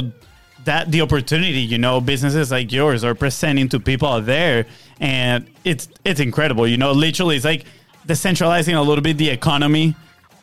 that 0.68 0.83
the 0.94 1.01
opportunity, 1.07 1.62
you 1.72 1.79
know, 1.79 1.94
businesses 2.12 2.46
like 2.57 2.68
yours 2.81 3.01
are 3.09 3.14
presenting 3.24 3.68
to 3.70 3.79
people 3.90 4.09
out 4.14 4.27
there, 4.27 4.66
and 5.01 5.38
it's 5.70 5.85
it's 6.05 6.20
incredible. 6.29 6.64
You 6.72 6.77
know, 6.83 6.92
literally, 7.07 7.37
it's 7.37 7.44
like 7.53 7.62
decentralizing 8.07 8.74
a 8.77 8.85
little 8.88 9.03
bit 9.09 9.16
the 9.18 9.31
economy 9.40 9.94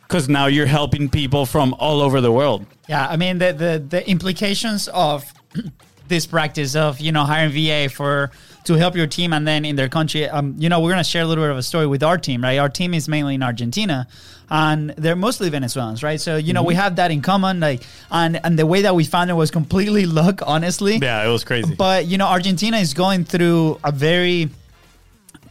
because 0.08 0.25
now 0.39 0.45
you're 0.55 0.71
helping 0.79 1.10
people 1.10 1.43
from 1.45 1.73
all 1.86 1.99
over 2.05 2.17
the 2.27 2.31
world. 2.39 2.62
Yeah, 2.93 3.13
I 3.13 3.15
mean 3.23 3.36
the 3.43 3.49
the, 3.63 3.71
the 3.95 4.01
implications 4.15 4.81
of 4.89 5.17
this 6.07 6.25
practice 6.25 6.75
of 6.75 6.99
you 6.99 7.11
know 7.11 7.23
hiring 7.23 7.51
VA 7.51 7.89
for 7.89 8.31
to 8.65 8.73
help 8.73 8.95
your 8.95 9.07
team 9.07 9.31
and 9.33 9.47
then 9.47 9.63
in 9.63 9.75
their 9.75 9.89
country. 9.89 10.27
Um, 10.27 10.55
you 10.57 10.69
know, 10.69 10.79
we're 10.79 10.89
gonna 10.89 11.03
share 11.03 11.23
a 11.23 11.25
little 11.25 11.43
bit 11.43 11.51
of 11.51 11.57
a 11.57 11.63
story 11.63 11.87
with 11.87 12.03
our 12.03 12.17
team, 12.17 12.43
right? 12.43 12.57
Our 12.57 12.69
team 12.69 12.93
is 12.93 13.07
mainly 13.07 13.35
in 13.35 13.43
Argentina, 13.43 14.07
and 14.49 14.91
they're 14.91 15.15
mostly 15.15 15.49
Venezuelans, 15.49 16.03
right? 16.03 16.19
So 16.19 16.37
you 16.37 16.53
know 16.53 16.63
we 16.63 16.75
have 16.75 16.95
that 16.97 17.11
in 17.11 17.21
common, 17.21 17.59
like 17.59 17.83
and 18.11 18.39
and 18.43 18.57
the 18.57 18.65
way 18.65 18.81
that 18.81 18.95
we 18.95 19.03
found 19.03 19.29
it 19.29 19.33
was 19.33 19.51
completely 19.51 20.05
luck, 20.19 20.41
honestly. 20.45 20.97
Yeah, 20.97 21.25
it 21.25 21.31
was 21.31 21.43
crazy. 21.43 21.75
But 21.75 22.05
you 22.05 22.17
know, 22.17 22.27
Argentina 22.27 22.77
is 22.77 22.93
going 22.93 23.25
through 23.25 23.79
a 23.83 23.91
very 23.91 24.49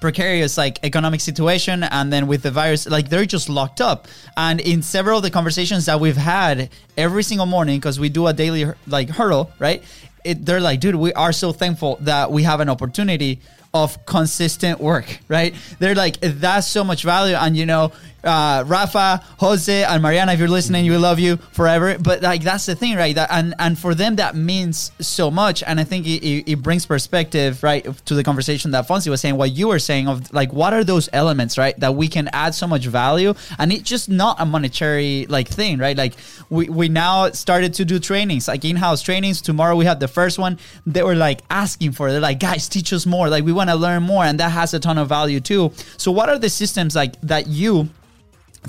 precarious 0.00 0.58
like 0.58 0.78
economic 0.84 1.18
situation 1.18 1.82
and 1.82 2.12
then 2.12 2.26
with 2.26 2.42
the 2.42 2.50
virus 2.50 2.86
like 2.86 3.08
they're 3.08 3.24
just 3.24 3.48
locked 3.48 3.80
up 3.80 4.06
and 4.36 4.60
in 4.60 4.82
several 4.82 5.16
of 5.16 5.22
the 5.22 5.30
conversations 5.30 5.86
that 5.86 5.98
we've 5.98 6.18
had 6.18 6.68
every 6.98 7.22
single 7.22 7.46
morning 7.46 7.78
because 7.78 7.98
we 7.98 8.10
do 8.10 8.26
a 8.26 8.32
daily 8.34 8.66
like 8.86 9.08
hurdle 9.08 9.50
right 9.58 9.82
it, 10.24 10.44
they're 10.44 10.60
like 10.60 10.80
dude 10.80 10.94
we 10.94 11.12
are 11.12 11.32
so 11.32 11.52
thankful 11.52 11.98
that 12.00 12.30
we 12.32 12.42
have 12.42 12.60
an 12.60 12.68
opportunity 12.68 13.40
of 13.72 14.04
consistent 14.06 14.80
work 14.80 15.20
right? 15.28 15.54
They're 15.78 15.94
like 15.94 16.20
that's 16.20 16.66
so 16.66 16.84
much 16.84 17.02
value. 17.02 17.34
And 17.34 17.56
you 17.56 17.66
know 17.66 17.92
uh, 18.24 18.64
Rafa, 18.66 19.22
Jose, 19.38 19.84
and 19.84 20.02
Mariana, 20.02 20.32
if 20.32 20.38
you're 20.38 20.48
listening, 20.48 20.88
we 20.90 20.96
love 20.96 21.18
you 21.18 21.36
forever. 21.52 21.98
But 21.98 22.22
like 22.22 22.42
that's 22.42 22.66
the 22.66 22.74
thing, 22.74 22.96
right? 22.96 23.14
That 23.14 23.30
and 23.30 23.54
and 23.58 23.78
for 23.78 23.94
them 23.94 24.16
that 24.16 24.34
means 24.34 24.92
so 25.00 25.30
much, 25.30 25.62
and 25.62 25.78
I 25.78 25.84
think 25.84 26.06
it, 26.06 26.24
it, 26.24 26.52
it 26.52 26.62
brings 26.62 26.86
perspective, 26.86 27.62
right, 27.62 27.84
to 28.06 28.14
the 28.14 28.24
conversation 28.24 28.70
that 28.72 28.88
Fonzie 28.88 29.08
was 29.08 29.20
saying. 29.20 29.36
What 29.36 29.52
you 29.52 29.68
were 29.68 29.78
saying 29.78 30.08
of 30.08 30.32
like, 30.32 30.52
what 30.52 30.72
are 30.72 30.84
those 30.84 31.08
elements, 31.12 31.58
right, 31.58 31.78
that 31.80 31.94
we 31.94 32.08
can 32.08 32.28
add 32.32 32.54
so 32.54 32.66
much 32.66 32.86
value, 32.86 33.34
and 33.58 33.72
it's 33.72 33.82
just 33.88 34.08
not 34.08 34.40
a 34.40 34.46
monetary 34.46 35.26
like 35.28 35.48
thing, 35.48 35.78
right? 35.78 35.96
Like 35.96 36.14
we 36.50 36.68
we 36.68 36.88
now 36.88 37.30
started 37.30 37.74
to 37.74 37.84
do 37.84 37.98
trainings, 37.98 38.48
like 38.48 38.64
in-house 38.64 39.02
trainings. 39.02 39.42
Tomorrow 39.42 39.76
we 39.76 39.84
have 39.84 40.00
the 40.00 40.08
first 40.08 40.38
one. 40.38 40.58
They 40.86 41.02
were 41.02 41.14
like 41.14 41.42
asking 41.50 41.92
for. 41.92 42.08
it. 42.08 42.12
They're 42.12 42.20
like, 42.20 42.40
guys, 42.40 42.68
teach 42.68 42.92
us 42.92 43.06
more. 43.06 43.28
Like 43.28 43.44
we 43.44 43.52
want 43.52 43.70
to 43.70 43.76
learn 43.76 44.02
more, 44.02 44.24
and 44.24 44.40
that 44.40 44.50
has 44.50 44.74
a 44.74 44.80
ton 44.80 44.98
of 44.98 45.08
value 45.08 45.40
too. 45.40 45.72
So 45.96 46.10
what 46.10 46.28
are 46.28 46.38
the 46.38 46.50
systems 46.50 46.96
like 46.96 47.20
that 47.22 47.46
you 47.46 47.88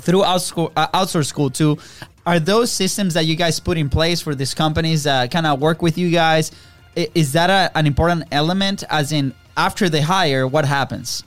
through 0.00 0.22
outschool, 0.22 0.72
uh, 0.76 0.88
outsource 0.88 1.26
school 1.26 1.50
too. 1.50 1.78
Are 2.26 2.40
those 2.40 2.72
systems 2.72 3.14
that 3.14 3.24
you 3.26 3.36
guys 3.36 3.60
put 3.60 3.78
in 3.78 3.88
place 3.88 4.20
for 4.20 4.34
these 4.34 4.54
companies 4.54 5.04
that 5.04 5.30
kind 5.30 5.46
of 5.46 5.60
work 5.60 5.80
with 5.82 5.96
you 5.96 6.10
guys 6.10 6.50
is 6.96 7.32
that 7.34 7.50
a, 7.50 7.76
an 7.76 7.86
important 7.86 8.24
element? 8.32 8.82
As 8.88 9.12
in 9.12 9.34
after 9.56 9.88
they 9.88 10.00
hire 10.00 10.46
what 10.46 10.64
happens 10.64 11.24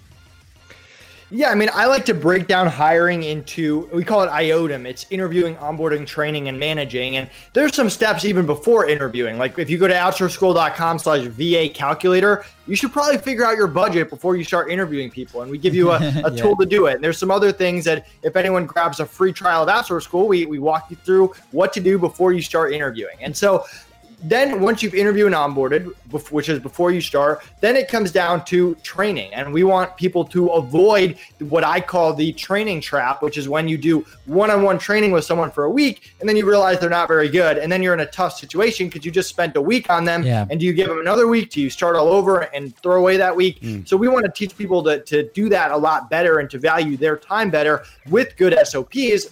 Yeah, 1.32 1.52
I 1.52 1.56
mean, 1.56 1.70
I 1.74 1.86
like 1.86 2.06
to 2.06 2.16
break 2.16 2.48
down 2.48 2.66
hiring 2.66 3.22
into 3.22 3.88
we 3.94 4.04
call 4.04 4.24
it 4.24 4.30
IOTM. 4.30 4.86
It's 4.88 5.06
interviewing, 5.12 5.56
onboarding, 5.58 6.08
training, 6.08 6.48
and 6.48 6.60
managing. 6.60 7.18
And 7.18 7.30
there's 7.54 7.76
some 7.76 7.90
steps 7.90 8.26
even 8.26 8.48
before 8.48 8.88
interviewing. 8.88 9.38
Like 9.38 9.60
if 9.60 9.70
you 9.70 9.78
go 9.78 9.88
to 9.88 9.94
outsourceschool.com 9.94 10.98
slash 10.98 11.28
VA 11.28 11.70
calculator, 11.70 12.46
you 12.66 12.76
should 12.76 12.92
probably 12.92 13.20
figure 13.20 13.46
out 13.46 13.58
your 13.58 13.68
budget 13.68 14.10
before 14.10 14.38
you 14.38 14.44
start 14.44 14.72
interviewing 14.72 15.12
people. 15.12 15.44
And 15.44 15.52
we 15.52 15.60
give 15.60 15.76
you 15.76 15.92
a, 15.92 15.98
a 16.26 16.36
tool 16.36 16.56
to 16.58 16.66
do 16.66 16.88
it. 16.88 16.96
And 16.96 17.04
there's 17.04 17.20
some 17.20 17.30
other 17.30 17.52
things 17.52 17.86
that 17.86 18.08
if 18.24 18.36
anyone 18.36 18.66
grabs 18.66 19.00
a 19.00 19.06
free 19.06 19.32
trial 19.32 19.62
of 19.62 19.70
outsource 19.70 20.04
school, 20.04 20.28
we, 20.28 20.48
we 20.48 20.58
walk 20.58 20.90
you 20.90 20.96
through 20.96 21.34
what 21.52 21.74
to 21.74 21.80
do 21.80 22.00
before 22.00 22.34
you 22.34 22.42
start 22.42 22.74
interviewing. 22.74 23.18
And 23.22 23.38
so 23.38 23.66
then 24.22 24.60
once 24.60 24.84
you've 24.84 24.96
interviewed 24.96 25.28
and 25.28 25.36
onboarded, 25.36 25.94
which 26.32 26.50
is 26.50 26.60
before 26.60 26.92
you 26.92 27.02
start, 27.02 27.42
then 27.62 27.76
it 27.76 27.88
comes 27.88 28.12
down 28.12 28.44
to 28.46 28.76
training. 28.76 29.34
And 29.34 29.54
we 29.54 29.64
want 29.64 29.96
people 29.98 30.26
to 30.26 30.50
avoid 30.50 31.18
what 31.40 31.64
I 31.64 31.80
call 31.80 32.14
the 32.14 32.34
training 32.34 32.82
trap, 32.82 33.22
which 33.22 33.38
is 33.38 33.48
when 33.48 33.68
you 33.68 33.78
do 33.78 34.06
one-on-one 34.26 34.78
training 34.78 35.12
with 35.12 35.24
someone 35.24 35.52
for 35.52 35.64
a 35.64 35.70
week 35.70 36.14
and 36.20 36.28
then 36.28 36.36
you 36.36 36.46
realize 36.46 36.80
they're 36.80 36.90
not 36.90 37.08
very 37.08 37.30
good. 37.30 37.58
And 37.58 37.72
then 37.72 37.82
you're 37.82 37.94
in 37.94 38.02
a 38.02 38.06
tough 38.06 38.38
situation 38.38 38.88
because 38.88 39.06
you 39.06 39.12
just 39.12 39.30
spent 39.30 39.56
a 39.56 39.62
week 39.62 39.90
on 39.90 40.06
them. 40.06 40.24
Yeah. 40.24 40.46
And 40.50 40.60
do 40.60 40.66
you 40.66 40.74
give 40.74 40.90
them 40.90 41.00
another 41.00 41.28
week? 41.28 41.52
Do 41.52 41.62
you 41.62 41.70
start 41.70 41.96
all 41.96 42.10
over 42.10 42.42
and 42.54 42.76
throw 42.78 42.98
away 42.98 43.18
that 43.18 43.36
week? 43.36 43.60
Hmm. 43.60 43.84
So 43.86 43.96
we 43.96 44.08
want 44.08 44.26
to 44.26 44.32
teach 44.32 44.58
people 44.58 44.84
to, 44.84 45.02
to 45.04 45.30
do 45.32 45.50
that 45.50 45.72
a 45.72 45.78
lot 45.78 46.10
better 46.10 46.40
and 46.40 46.50
to 46.50 46.60
value 46.60 46.98
their 46.98 47.18
time 47.18 47.50
better 47.50 47.84
with 48.10 48.36
good 48.36 48.58
SOPs. 48.68 49.30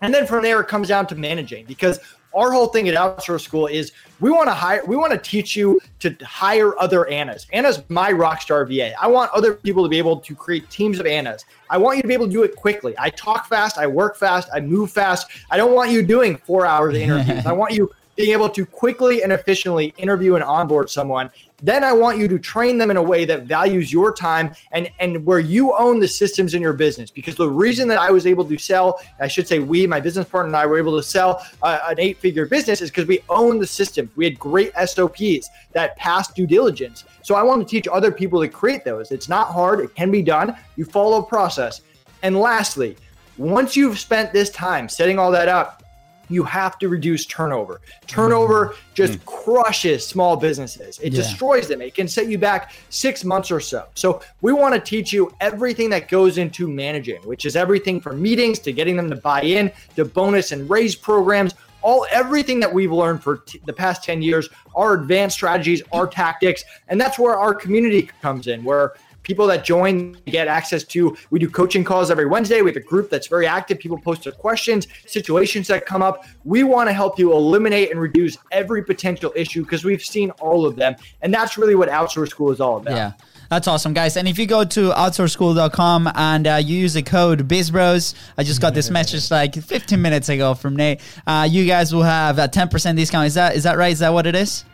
And 0.00 0.12
then 0.12 0.26
from 0.26 0.42
there, 0.42 0.60
it 0.60 0.68
comes 0.68 0.88
down 0.88 1.06
to 1.08 1.14
managing 1.14 1.64
because 1.66 1.98
our 2.34 2.50
whole 2.50 2.66
thing 2.66 2.88
at 2.88 2.94
Outsource 2.94 3.42
School 3.42 3.66
is 3.66 3.92
we 4.24 4.30
want 4.30 4.48
to 4.48 4.54
hire, 4.54 4.82
we 4.86 4.96
want 4.96 5.12
to 5.12 5.18
teach 5.18 5.54
you 5.54 5.78
to 5.98 6.16
hire 6.24 6.72
other 6.80 7.06
Annas. 7.08 7.46
Anna's 7.52 7.82
my 7.90 8.10
rockstar 8.10 8.66
VA. 8.66 8.98
I 8.98 9.06
want 9.06 9.30
other 9.32 9.52
people 9.52 9.82
to 9.82 9.88
be 9.90 9.98
able 9.98 10.16
to 10.18 10.34
create 10.34 10.70
teams 10.70 10.98
of 10.98 11.04
Annas. 11.04 11.44
I 11.68 11.76
want 11.76 11.98
you 11.98 12.02
to 12.02 12.08
be 12.08 12.14
able 12.14 12.28
to 12.28 12.32
do 12.32 12.42
it 12.42 12.56
quickly. 12.56 12.94
I 12.98 13.10
talk 13.10 13.46
fast, 13.46 13.76
I 13.76 13.86
work 13.86 14.16
fast, 14.16 14.48
I 14.54 14.60
move 14.60 14.90
fast. 14.90 15.26
I 15.50 15.58
don't 15.58 15.74
want 15.74 15.90
you 15.90 16.02
doing 16.02 16.38
four 16.38 16.64
hours 16.64 16.94
of 16.94 17.02
interviews. 17.02 17.44
I 17.46 17.52
want 17.52 17.74
you 17.74 17.92
being 18.16 18.32
able 18.32 18.48
to 18.48 18.64
quickly 18.64 19.22
and 19.22 19.32
efficiently 19.32 19.94
interview 19.98 20.34
and 20.34 20.44
onboard 20.44 20.90
someone. 20.90 21.30
Then 21.62 21.82
I 21.82 21.92
want 21.92 22.18
you 22.18 22.28
to 22.28 22.38
train 22.38 22.76
them 22.76 22.90
in 22.90 22.96
a 22.96 23.02
way 23.02 23.24
that 23.24 23.44
values 23.44 23.92
your 23.92 24.12
time 24.12 24.54
and, 24.72 24.90
and 25.00 25.24
where 25.24 25.38
you 25.38 25.74
own 25.74 25.98
the 25.98 26.08
systems 26.08 26.52
in 26.54 26.60
your 26.60 26.74
business. 26.74 27.10
Because 27.10 27.36
the 27.36 27.48
reason 27.48 27.88
that 27.88 27.98
I 27.98 28.10
was 28.10 28.26
able 28.26 28.44
to 28.44 28.58
sell, 28.58 29.00
I 29.20 29.28
should 29.28 29.48
say, 29.48 29.60
we, 29.60 29.86
my 29.86 30.00
business 30.00 30.28
partner 30.28 30.48
and 30.48 30.56
I 30.56 30.66
were 30.66 30.78
able 30.78 30.96
to 30.96 31.02
sell 31.02 31.44
uh, 31.62 31.80
an 31.86 31.98
eight 31.98 32.18
figure 32.18 32.44
business 32.46 32.82
is 32.82 32.90
because 32.90 33.06
we 33.06 33.20
own 33.28 33.58
the 33.58 33.66
systems. 33.66 34.10
We 34.14 34.24
had 34.24 34.38
great 34.38 34.72
SOPs 34.84 35.48
that 35.72 35.96
passed 35.96 36.34
due 36.34 36.46
diligence. 36.46 37.04
So 37.22 37.34
I 37.34 37.42
want 37.42 37.66
to 37.66 37.70
teach 37.70 37.88
other 37.88 38.12
people 38.12 38.40
to 38.40 38.48
create 38.48 38.84
those. 38.84 39.10
It's 39.10 39.28
not 39.28 39.48
hard, 39.48 39.80
it 39.80 39.94
can 39.94 40.10
be 40.10 40.22
done. 40.22 40.56
You 40.76 40.84
follow 40.84 41.22
process. 41.22 41.80
And 42.22 42.38
lastly, 42.38 42.96
once 43.38 43.76
you've 43.76 43.98
spent 43.98 44.32
this 44.32 44.50
time 44.50 44.88
setting 44.88 45.18
all 45.18 45.30
that 45.30 45.48
up, 45.48 45.83
you 46.28 46.42
have 46.44 46.78
to 46.78 46.88
reduce 46.88 47.26
turnover. 47.26 47.80
Turnover 48.06 48.74
just 48.94 49.14
mm. 49.14 49.24
crushes 49.24 50.06
small 50.06 50.36
businesses. 50.36 50.98
It 51.00 51.12
yeah. 51.12 51.22
destroys 51.22 51.68
them. 51.68 51.80
It 51.80 51.94
can 51.94 52.08
set 52.08 52.28
you 52.28 52.38
back 52.38 52.72
six 52.90 53.24
months 53.24 53.50
or 53.50 53.60
so. 53.60 53.86
So 53.94 54.22
we 54.40 54.52
want 54.52 54.74
to 54.74 54.80
teach 54.80 55.12
you 55.12 55.34
everything 55.40 55.90
that 55.90 56.08
goes 56.08 56.38
into 56.38 56.68
managing, 56.68 57.22
which 57.22 57.44
is 57.44 57.56
everything 57.56 58.00
from 58.00 58.20
meetings 58.20 58.58
to 58.60 58.72
getting 58.72 58.96
them 58.96 59.10
to 59.10 59.16
buy 59.16 59.42
in 59.42 59.72
to 59.96 60.04
bonus 60.04 60.52
and 60.52 60.68
raise 60.68 60.94
programs. 60.94 61.54
All 61.82 62.06
everything 62.10 62.60
that 62.60 62.72
we've 62.72 62.92
learned 62.92 63.22
for 63.22 63.38
t- 63.38 63.60
the 63.66 63.72
past 63.72 64.02
10 64.04 64.22
years, 64.22 64.48
our 64.74 64.94
advanced 64.94 65.36
strategies, 65.36 65.82
our 65.92 66.06
tactics, 66.06 66.64
and 66.88 66.98
that's 66.98 67.18
where 67.18 67.36
our 67.36 67.54
community 67.54 68.08
comes 68.22 68.46
in, 68.46 68.64
where 68.64 68.94
people 69.24 69.46
that 69.46 69.64
join 69.64 70.12
get 70.26 70.46
access 70.46 70.84
to 70.84 71.16
we 71.30 71.38
do 71.38 71.50
coaching 71.50 71.82
calls 71.82 72.10
every 72.10 72.26
wednesday 72.26 72.62
we 72.62 72.70
have 72.70 72.76
a 72.76 72.80
group 72.80 73.10
that's 73.10 73.26
very 73.26 73.46
active 73.46 73.78
people 73.78 73.98
post 73.98 74.24
their 74.24 74.32
questions 74.32 74.86
situations 75.06 75.66
that 75.66 75.84
come 75.84 76.02
up 76.02 76.24
we 76.44 76.62
want 76.62 76.88
to 76.88 76.92
help 76.92 77.18
you 77.18 77.32
eliminate 77.32 77.90
and 77.90 78.00
reduce 78.00 78.38
every 78.52 78.84
potential 78.84 79.32
issue 79.34 79.62
because 79.62 79.84
we've 79.84 80.04
seen 80.04 80.30
all 80.32 80.64
of 80.64 80.76
them 80.76 80.94
and 81.22 81.34
that's 81.34 81.58
really 81.58 81.74
what 81.74 81.88
outsource 81.88 82.28
school 82.28 82.52
is 82.52 82.60
all 82.60 82.76
about 82.76 82.94
yeah 82.94 83.12
that's 83.50 83.68
awesome, 83.68 83.92
guys. 83.92 84.16
And 84.16 84.26
if 84.26 84.38
you 84.38 84.46
go 84.46 84.64
to 84.64 84.90
outsourceschool.com 84.90 86.10
and 86.14 86.46
uh, 86.46 86.54
you 86.56 86.76
use 86.76 86.94
the 86.94 87.02
code 87.02 87.46
BizBros, 87.46 88.14
I 88.38 88.42
just 88.42 88.60
got 88.60 88.74
this 88.74 88.90
message 88.90 89.30
like 89.30 89.54
15 89.54 90.00
minutes 90.00 90.28
ago 90.28 90.54
from 90.54 90.74
Nate. 90.74 91.00
Uh, 91.26 91.46
you 91.48 91.66
guys 91.66 91.94
will 91.94 92.02
have 92.02 92.38
a 92.38 92.48
10% 92.48 92.96
discount. 92.96 93.26
Is 93.26 93.34
that 93.34 93.54
is 93.54 93.62
that 93.64 93.76
right? 93.76 93.92
Is 93.92 94.00
that 94.00 94.12
what 94.12 94.26
it 94.26 94.34
is? 94.34 94.64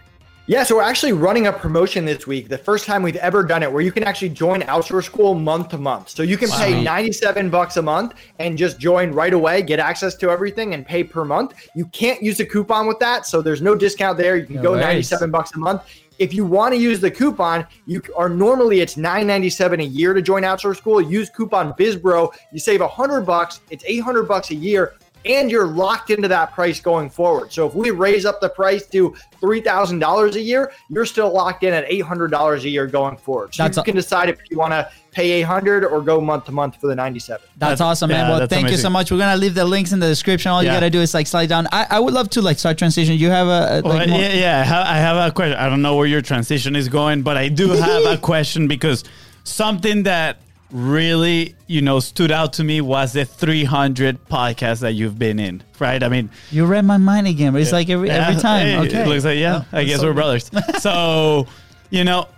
Yeah, 0.50 0.64
so 0.64 0.74
we're 0.74 0.82
actually 0.82 1.12
running 1.12 1.46
a 1.46 1.52
promotion 1.52 2.04
this 2.04 2.26
week, 2.26 2.48
the 2.48 2.58
first 2.58 2.84
time 2.84 3.04
we've 3.04 3.14
ever 3.14 3.44
done 3.44 3.62
it, 3.62 3.72
where 3.72 3.82
you 3.82 3.92
can 3.92 4.02
actually 4.02 4.30
join 4.30 4.62
Outsource 4.62 5.04
School 5.04 5.36
month 5.36 5.68
to 5.68 5.78
month. 5.78 6.08
So 6.08 6.24
you 6.24 6.36
can 6.36 6.50
wow. 6.50 6.58
pay 6.58 6.82
97 6.82 7.50
bucks 7.50 7.76
a 7.76 7.82
month 7.82 8.14
and 8.40 8.58
just 8.58 8.80
join 8.80 9.12
right 9.12 9.32
away, 9.32 9.62
get 9.62 9.78
access 9.78 10.16
to 10.16 10.28
everything 10.28 10.74
and 10.74 10.84
pay 10.84 11.04
per 11.04 11.24
month. 11.24 11.54
You 11.76 11.86
can't 11.86 12.20
use 12.20 12.40
a 12.40 12.44
coupon 12.44 12.88
with 12.88 12.98
that, 12.98 13.26
so 13.26 13.42
there's 13.42 13.62
no 13.62 13.76
discount 13.76 14.18
there. 14.18 14.34
You 14.34 14.46
can 14.46 14.56
no 14.56 14.62
go 14.62 14.70
worries. 14.72 14.82
97 15.12 15.30
bucks 15.30 15.54
a 15.54 15.58
month. 15.60 15.82
If 16.18 16.34
you 16.34 16.44
want 16.44 16.74
to 16.74 16.80
use 16.80 16.98
the 16.98 17.12
coupon, 17.12 17.64
you 17.86 18.02
are 18.16 18.28
normally 18.28 18.80
it's 18.80 18.96
997 18.96 19.78
a 19.78 19.84
year 19.84 20.14
to 20.14 20.20
join 20.20 20.42
Outsource 20.42 20.78
School. 20.78 21.00
Use 21.00 21.30
coupon 21.30 21.74
BizBro, 21.74 22.34
you 22.50 22.58
save 22.58 22.80
100 22.80 23.20
bucks. 23.20 23.60
It's 23.70 23.84
800 23.86 24.24
bucks 24.24 24.50
a 24.50 24.56
year 24.56 24.96
and 25.24 25.50
you're 25.50 25.66
locked 25.66 26.10
into 26.10 26.28
that 26.28 26.52
price 26.52 26.80
going 26.80 27.10
forward. 27.10 27.52
So 27.52 27.66
if 27.66 27.74
we 27.74 27.90
raise 27.90 28.24
up 28.24 28.40
the 28.40 28.48
price 28.48 28.86
to 28.88 29.14
$3,000 29.40 30.34
a 30.34 30.40
year, 30.40 30.72
you're 30.88 31.06
still 31.06 31.30
locked 31.32 31.62
in 31.62 31.74
at 31.74 31.88
$800 31.88 32.64
a 32.64 32.68
year 32.68 32.86
going 32.86 33.16
forward. 33.16 33.54
So 33.54 33.62
That's 33.62 33.76
you 33.76 33.82
can 33.82 33.94
decide 33.94 34.28
if 34.28 34.38
you 34.50 34.58
want 34.58 34.72
to 34.72 34.90
pay 35.12 35.30
800 35.32 35.84
or 35.84 36.00
go 36.00 36.20
month 36.20 36.44
to 36.46 36.52
month 36.52 36.80
for 36.80 36.86
the 36.86 36.94
97. 36.94 37.40
That's, 37.40 37.70
that's 37.70 37.80
awesome, 37.80 38.08
man. 38.08 38.26
Yeah, 38.26 38.38
well, 38.38 38.46
thank 38.46 38.62
amazing. 38.62 38.72
you 38.72 38.82
so 38.82 38.90
much. 38.90 39.10
We're 39.10 39.18
going 39.18 39.34
to 39.34 39.40
leave 39.40 39.54
the 39.54 39.64
links 39.64 39.92
in 39.92 40.00
the 40.00 40.06
description. 40.06 40.52
All 40.52 40.62
yeah. 40.62 40.70
you 40.70 40.76
got 40.76 40.80
to 40.80 40.90
do 40.90 41.00
is 41.00 41.12
like 41.12 41.26
slide 41.26 41.48
down. 41.48 41.66
I, 41.72 41.86
I 41.90 42.00
would 42.00 42.14
love 42.14 42.30
to 42.30 42.42
like 42.42 42.58
start 42.58 42.78
transition. 42.78 43.14
You 43.16 43.30
have 43.30 43.46
a, 43.46 43.82
like, 43.82 43.84
well, 43.84 44.08
yeah, 44.08 44.34
yeah, 44.64 44.84
I 44.86 44.98
have 44.98 45.16
a 45.16 45.34
question. 45.34 45.58
I 45.58 45.68
don't 45.68 45.82
know 45.82 45.96
where 45.96 46.06
your 46.06 46.22
transition 46.22 46.76
is 46.76 46.88
going, 46.88 47.22
but 47.22 47.36
I 47.36 47.48
do 47.48 47.68
have 47.70 48.04
a 48.04 48.16
question 48.16 48.68
because 48.68 49.04
something 49.44 50.04
that 50.04 50.38
really, 50.72 51.54
you 51.66 51.82
know, 51.82 52.00
stood 52.00 52.30
out 52.30 52.54
to 52.54 52.64
me 52.64 52.80
was 52.80 53.12
the 53.12 53.24
300 53.24 54.28
podcasts 54.28 54.80
that 54.80 54.92
you've 54.92 55.18
been 55.18 55.38
in, 55.38 55.62
right? 55.78 56.02
I 56.02 56.08
mean, 56.08 56.30
you 56.50 56.66
read 56.66 56.84
my 56.84 56.96
mind 56.96 57.26
again, 57.26 57.52
but 57.52 57.62
it's 57.62 57.72
like 57.72 57.88
every 57.88 58.10
every 58.10 58.40
time. 58.40 58.66
Hey, 58.66 58.78
okay, 58.78 59.02
it 59.02 59.08
looks 59.08 59.24
like 59.24 59.38
yeah. 59.38 59.64
Oh, 59.72 59.78
I 59.78 59.84
guess 59.84 60.00
so 60.00 60.06
we're 60.06 60.14
brothers. 60.14 60.50
so, 60.78 61.46
you 61.90 62.04
know, 62.04 62.28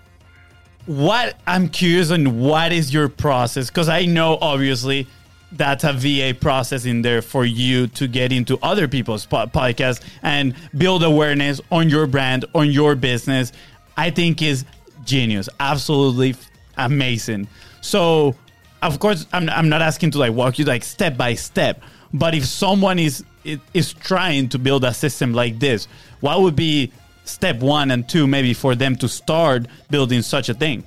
what 0.86 1.36
I'm 1.46 1.68
curious 1.68 2.10
on 2.10 2.38
what 2.40 2.72
is 2.72 2.92
your 2.92 3.08
process 3.08 3.68
because 3.68 3.88
I 3.88 4.04
know 4.06 4.38
obviously 4.40 5.06
that's 5.52 5.84
a 5.84 5.92
VA 5.92 6.34
process 6.38 6.86
in 6.86 7.02
there 7.02 7.22
for 7.22 7.44
you 7.44 7.86
to 7.86 8.08
get 8.08 8.32
into 8.32 8.58
other 8.62 8.88
people's 8.88 9.26
po- 9.26 9.46
podcasts 9.46 10.02
and 10.22 10.54
build 10.76 11.02
awareness 11.02 11.60
on 11.70 11.90
your 11.90 12.06
brand, 12.06 12.46
on 12.54 12.70
your 12.70 12.94
business. 12.94 13.52
I 13.96 14.10
think 14.10 14.40
is 14.40 14.64
genius, 15.04 15.48
absolutely 15.60 16.34
amazing. 16.78 17.48
So, 17.82 18.34
of 18.80 18.98
course, 18.98 19.26
I'm, 19.32 19.50
I'm 19.50 19.68
not 19.68 19.82
asking 19.82 20.12
to 20.12 20.18
like 20.18 20.32
walk 20.32 20.58
you 20.58 20.64
like 20.64 20.82
step 20.82 21.18
by 21.18 21.34
step, 21.34 21.82
but 22.14 22.34
if 22.34 22.46
someone 22.46 22.98
is 22.98 23.24
is 23.74 23.92
trying 23.92 24.48
to 24.48 24.58
build 24.58 24.84
a 24.84 24.94
system 24.94 25.34
like 25.34 25.58
this, 25.58 25.88
what 26.20 26.40
would 26.40 26.56
be 26.56 26.92
step 27.24 27.58
one 27.58 27.90
and 27.90 28.08
two 28.08 28.26
maybe 28.26 28.54
for 28.54 28.74
them 28.74 28.96
to 28.96 29.08
start 29.08 29.66
building 29.90 30.22
such 30.22 30.48
a 30.48 30.54
thing? 30.54 30.84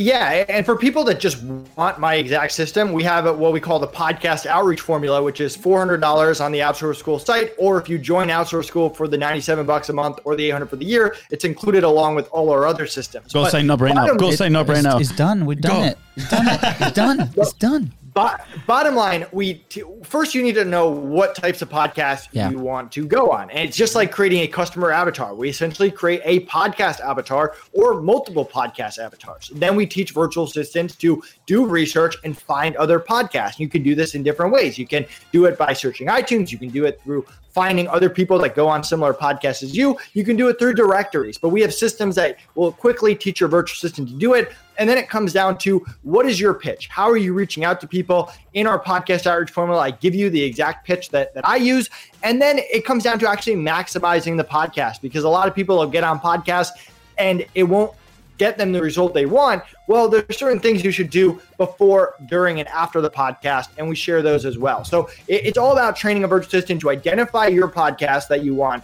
Yeah, 0.00 0.46
and 0.48 0.64
for 0.64 0.76
people 0.76 1.04
that 1.04 1.20
just 1.20 1.42
want 1.42 1.98
my 1.98 2.14
exact 2.14 2.52
system, 2.52 2.92
we 2.92 3.02
have 3.02 3.36
what 3.38 3.52
we 3.52 3.60
call 3.60 3.78
the 3.78 3.86
podcast 3.86 4.46
outreach 4.46 4.80
formula, 4.80 5.22
which 5.22 5.42
is 5.42 5.54
four 5.54 5.78
hundred 5.78 6.00
dollars 6.00 6.40
on 6.40 6.52
the 6.52 6.60
Outsource 6.60 6.96
School 6.96 7.18
site, 7.18 7.52
or 7.58 7.78
if 7.78 7.86
you 7.86 7.98
join 7.98 8.28
Outsource 8.28 8.64
School 8.64 8.88
for 8.88 9.06
the 9.08 9.18
ninety-seven 9.18 9.66
bucks 9.66 9.90
a 9.90 9.92
month 9.92 10.18
or 10.24 10.36
the 10.36 10.46
eight 10.46 10.52
hundred 10.52 10.70
for 10.70 10.76
the 10.76 10.86
year, 10.86 11.16
it's 11.30 11.44
included 11.44 11.84
along 11.84 12.14
with 12.14 12.28
all 12.30 12.48
our 12.48 12.66
other 12.66 12.86
systems. 12.86 13.30
Go 13.30 13.42
but 13.42 13.50
sign 13.50 13.68
up 13.68 13.82
right 13.82 13.94
now. 13.94 14.14
Go 14.14 14.30
say 14.30 14.48
no 14.48 14.64
brainer. 14.64 14.84
now. 14.84 14.98
It's 14.98 15.14
done. 15.14 15.44
We've 15.44 15.60
done 15.60 15.82
Go. 15.82 15.88
it. 15.88 15.98
It's 16.16 16.30
done. 16.30 16.48
It. 16.48 16.60
It's 16.80 16.92
done. 16.92 17.30
It's 17.36 17.52
done. 17.52 17.92
But 18.14 18.46
bottom 18.66 18.94
line, 18.94 19.26
we 19.32 19.54
t- 19.68 19.82
first 20.02 20.34
you 20.34 20.42
need 20.42 20.54
to 20.54 20.64
know 20.64 20.88
what 20.88 21.34
types 21.34 21.62
of 21.62 21.68
podcasts 21.68 22.28
yeah. 22.32 22.50
you 22.50 22.58
want 22.58 22.90
to 22.92 23.06
go 23.06 23.30
on, 23.30 23.50
and 23.50 23.68
it's 23.68 23.76
just 23.76 23.94
like 23.94 24.10
creating 24.10 24.40
a 24.40 24.48
customer 24.48 24.90
avatar. 24.90 25.34
We 25.34 25.48
essentially 25.48 25.90
create 25.90 26.22
a 26.24 26.46
podcast 26.46 27.00
avatar 27.00 27.54
or 27.72 28.00
multiple 28.00 28.44
podcast 28.44 28.98
avatars. 28.98 29.50
Then 29.54 29.76
we 29.76 29.86
teach 29.86 30.12
virtual 30.12 30.44
assistants 30.44 30.96
to 30.96 31.22
do 31.46 31.66
research 31.66 32.16
and 32.24 32.36
find 32.36 32.76
other 32.76 32.98
podcasts. 32.98 33.58
You 33.58 33.68
can 33.68 33.82
do 33.82 33.94
this 33.94 34.14
in 34.14 34.22
different 34.22 34.52
ways. 34.52 34.78
You 34.78 34.86
can 34.86 35.06
do 35.32 35.44
it 35.44 35.58
by 35.58 35.72
searching 35.72 36.08
iTunes. 36.08 36.50
You 36.50 36.58
can 36.58 36.70
do 36.70 36.84
it 36.86 37.00
through 37.02 37.26
finding 37.52 37.88
other 37.88 38.08
people 38.08 38.38
that 38.38 38.54
go 38.54 38.68
on 38.68 38.82
similar 38.84 39.12
podcasts 39.12 39.62
as 39.62 39.76
you. 39.76 39.98
You 40.12 40.24
can 40.24 40.36
do 40.36 40.48
it 40.48 40.58
through 40.58 40.74
directories, 40.74 41.38
but 41.38 41.48
we 41.50 41.60
have 41.62 41.74
systems 41.74 42.14
that 42.16 42.36
will 42.54 42.72
quickly 42.72 43.14
teach 43.14 43.40
your 43.40 43.48
virtual 43.48 43.74
assistant 43.74 44.08
to 44.08 44.14
do 44.14 44.34
it. 44.34 44.52
And 44.78 44.88
then 44.88 44.96
it 44.96 45.08
comes 45.08 45.32
down 45.32 45.58
to 45.58 45.84
what 46.02 46.26
is 46.26 46.40
your 46.40 46.54
pitch? 46.54 46.88
How 46.88 47.10
are 47.10 47.16
you 47.16 47.34
reaching 47.34 47.64
out 47.64 47.80
to 47.82 47.86
people? 47.86 48.32
In 48.54 48.66
our 48.66 48.82
podcast 48.82 49.26
outreach 49.26 49.50
formula, 49.50 49.80
I 49.80 49.90
give 49.90 50.14
you 50.14 50.30
the 50.30 50.42
exact 50.42 50.86
pitch 50.86 51.10
that, 51.10 51.34
that 51.34 51.46
I 51.46 51.56
use. 51.56 51.90
And 52.22 52.40
then 52.40 52.58
it 52.58 52.84
comes 52.84 53.04
down 53.04 53.18
to 53.18 53.28
actually 53.28 53.56
maximizing 53.56 54.36
the 54.36 54.44
podcast 54.44 55.00
because 55.02 55.24
a 55.24 55.28
lot 55.28 55.48
of 55.48 55.54
people 55.54 55.76
will 55.76 55.86
get 55.86 56.04
on 56.04 56.18
podcasts 56.18 56.70
and 57.18 57.44
it 57.54 57.64
won't 57.64 57.92
get 58.40 58.56
them 58.56 58.72
the 58.72 58.80
result 58.80 59.12
they 59.12 59.26
want. 59.26 59.62
Well, 59.86 60.08
there's 60.08 60.38
certain 60.38 60.60
things 60.60 60.82
you 60.82 60.90
should 60.90 61.10
do 61.10 61.40
before, 61.58 62.14
during, 62.24 62.58
and 62.58 62.68
after 62.70 63.02
the 63.02 63.10
podcast, 63.10 63.68
and 63.76 63.86
we 63.86 63.94
share 63.94 64.22
those 64.22 64.46
as 64.46 64.56
well. 64.56 64.82
So 64.82 65.10
it, 65.28 65.44
it's 65.44 65.58
all 65.58 65.72
about 65.72 65.94
training 65.94 66.24
a 66.24 66.26
virtual 66.26 66.48
assistant 66.48 66.80
to 66.80 66.90
identify 66.90 67.48
your 67.48 67.68
podcast 67.68 68.28
that 68.28 68.42
you 68.42 68.54
want 68.54 68.82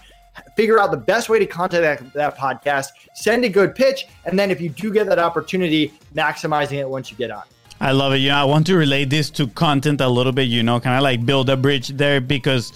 figure 0.54 0.78
out 0.78 0.90
the 0.90 0.98
best 0.98 1.30
way 1.30 1.38
to 1.38 1.46
contact 1.46 1.82
that, 1.82 2.12
that, 2.12 2.36
podcast, 2.36 2.88
send 3.14 3.42
a 3.46 3.48
good 3.48 3.74
pitch, 3.74 4.06
and 4.26 4.38
then 4.38 4.50
if 4.50 4.60
you 4.60 4.68
do 4.68 4.92
get 4.92 5.06
that 5.06 5.18
opportunity, 5.18 5.94
maximizing 6.14 6.78
it 6.78 6.86
once 6.86 7.10
you 7.10 7.16
get 7.16 7.30
on. 7.30 7.42
I 7.80 7.92
love 7.92 8.12
it. 8.12 8.18
You 8.18 8.28
know, 8.28 8.36
I 8.36 8.44
want 8.44 8.66
to 8.66 8.76
relate 8.76 9.08
this 9.08 9.30
to 9.30 9.46
content 9.46 10.02
a 10.02 10.08
little 10.08 10.32
bit. 10.32 10.48
You 10.48 10.62
know, 10.62 10.78
kind 10.78 10.94
of 10.94 11.02
like 11.02 11.24
build 11.24 11.48
a 11.48 11.56
bridge 11.56 11.88
there 11.88 12.20
because 12.20 12.74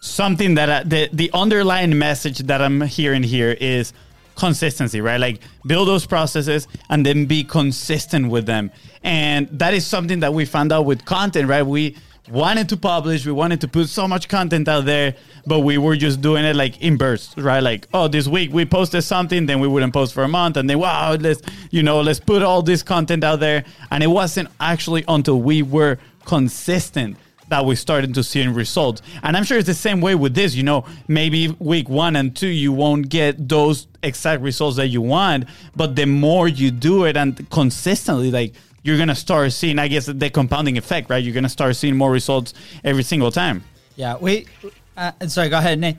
something 0.00 0.54
that 0.54 0.70
I, 0.70 0.82
the 0.84 1.08
the 1.12 1.28
underlying 1.34 1.98
message 1.98 2.38
that 2.50 2.62
I'm 2.62 2.80
hearing 2.82 3.24
here 3.24 3.56
is 3.60 3.92
consistency, 4.36 5.00
right? 5.00 5.18
Like 5.18 5.40
build 5.66 5.88
those 5.88 6.06
processes 6.06 6.68
and 6.88 7.04
then 7.04 7.26
be 7.26 7.42
consistent 7.42 8.30
with 8.30 8.46
them. 8.46 8.70
And 9.02 9.48
that 9.58 9.74
is 9.74 9.86
something 9.86 10.20
that 10.20 10.32
we 10.32 10.44
found 10.44 10.72
out 10.72 10.84
with 10.84 11.04
content, 11.04 11.48
right? 11.48 11.64
We 11.64 11.96
wanted 12.30 12.68
to 12.68 12.76
publish, 12.76 13.24
we 13.24 13.32
wanted 13.32 13.60
to 13.60 13.68
put 13.68 13.88
so 13.88 14.08
much 14.08 14.28
content 14.28 14.68
out 14.68 14.84
there, 14.84 15.14
but 15.46 15.60
we 15.60 15.78
were 15.78 15.96
just 15.96 16.20
doing 16.20 16.44
it 16.44 16.56
like 16.56 16.80
in 16.82 16.96
bursts, 16.96 17.36
right? 17.38 17.60
Like, 17.62 17.88
oh, 17.94 18.08
this 18.08 18.26
week 18.26 18.52
we 18.52 18.64
posted 18.64 19.04
something, 19.04 19.46
then 19.46 19.60
we 19.60 19.68
wouldn't 19.68 19.92
post 19.92 20.12
for 20.12 20.24
a 20.24 20.28
month, 20.28 20.56
and 20.56 20.68
then 20.68 20.78
wow, 20.78 21.14
let's 21.14 21.42
you 21.70 21.82
know, 21.82 22.00
let's 22.00 22.20
put 22.20 22.42
all 22.42 22.62
this 22.62 22.82
content 22.82 23.22
out 23.24 23.40
there. 23.40 23.64
And 23.90 24.02
it 24.02 24.08
wasn't 24.08 24.48
actually 24.60 25.04
until 25.06 25.40
we 25.40 25.62
were 25.62 25.98
consistent 26.24 27.16
that 27.48 27.64
we 27.64 27.76
started 27.76 28.14
to 28.14 28.24
see 28.24 28.40
in 28.40 28.54
results. 28.54 29.02
And 29.22 29.36
I'm 29.36 29.44
sure 29.44 29.58
it's 29.58 29.66
the 29.66 29.74
same 29.74 30.00
way 30.00 30.14
with 30.14 30.34
this. 30.34 30.54
You 30.54 30.62
know, 30.62 30.84
maybe 31.08 31.48
week 31.58 31.88
one 31.88 32.16
and 32.16 32.34
two, 32.34 32.48
you 32.48 32.72
won't 32.72 33.08
get 33.08 33.48
those 33.48 33.86
exact 34.02 34.42
results 34.42 34.76
that 34.76 34.88
you 34.88 35.00
want, 35.00 35.44
but 35.74 35.96
the 35.96 36.06
more 36.06 36.48
you 36.48 36.70
do 36.70 37.04
it 37.04 37.16
and 37.16 37.48
consistently, 37.50 38.30
like 38.30 38.54
you're 38.82 38.98
gonna 38.98 39.14
start 39.14 39.52
seeing, 39.52 39.78
I 39.78 39.88
guess, 39.88 40.06
the 40.06 40.30
compounding 40.30 40.78
effect, 40.78 41.10
right? 41.10 41.22
You're 41.22 41.34
gonna 41.34 41.48
start 41.48 41.76
seeing 41.76 41.96
more 41.96 42.10
results 42.10 42.54
every 42.84 43.02
single 43.02 43.30
time. 43.30 43.64
Yeah. 43.96 44.16
Wait. 44.16 44.48
Uh, 44.96 45.12
sorry. 45.26 45.48
Go 45.48 45.58
ahead, 45.58 45.78
Nate. 45.78 45.96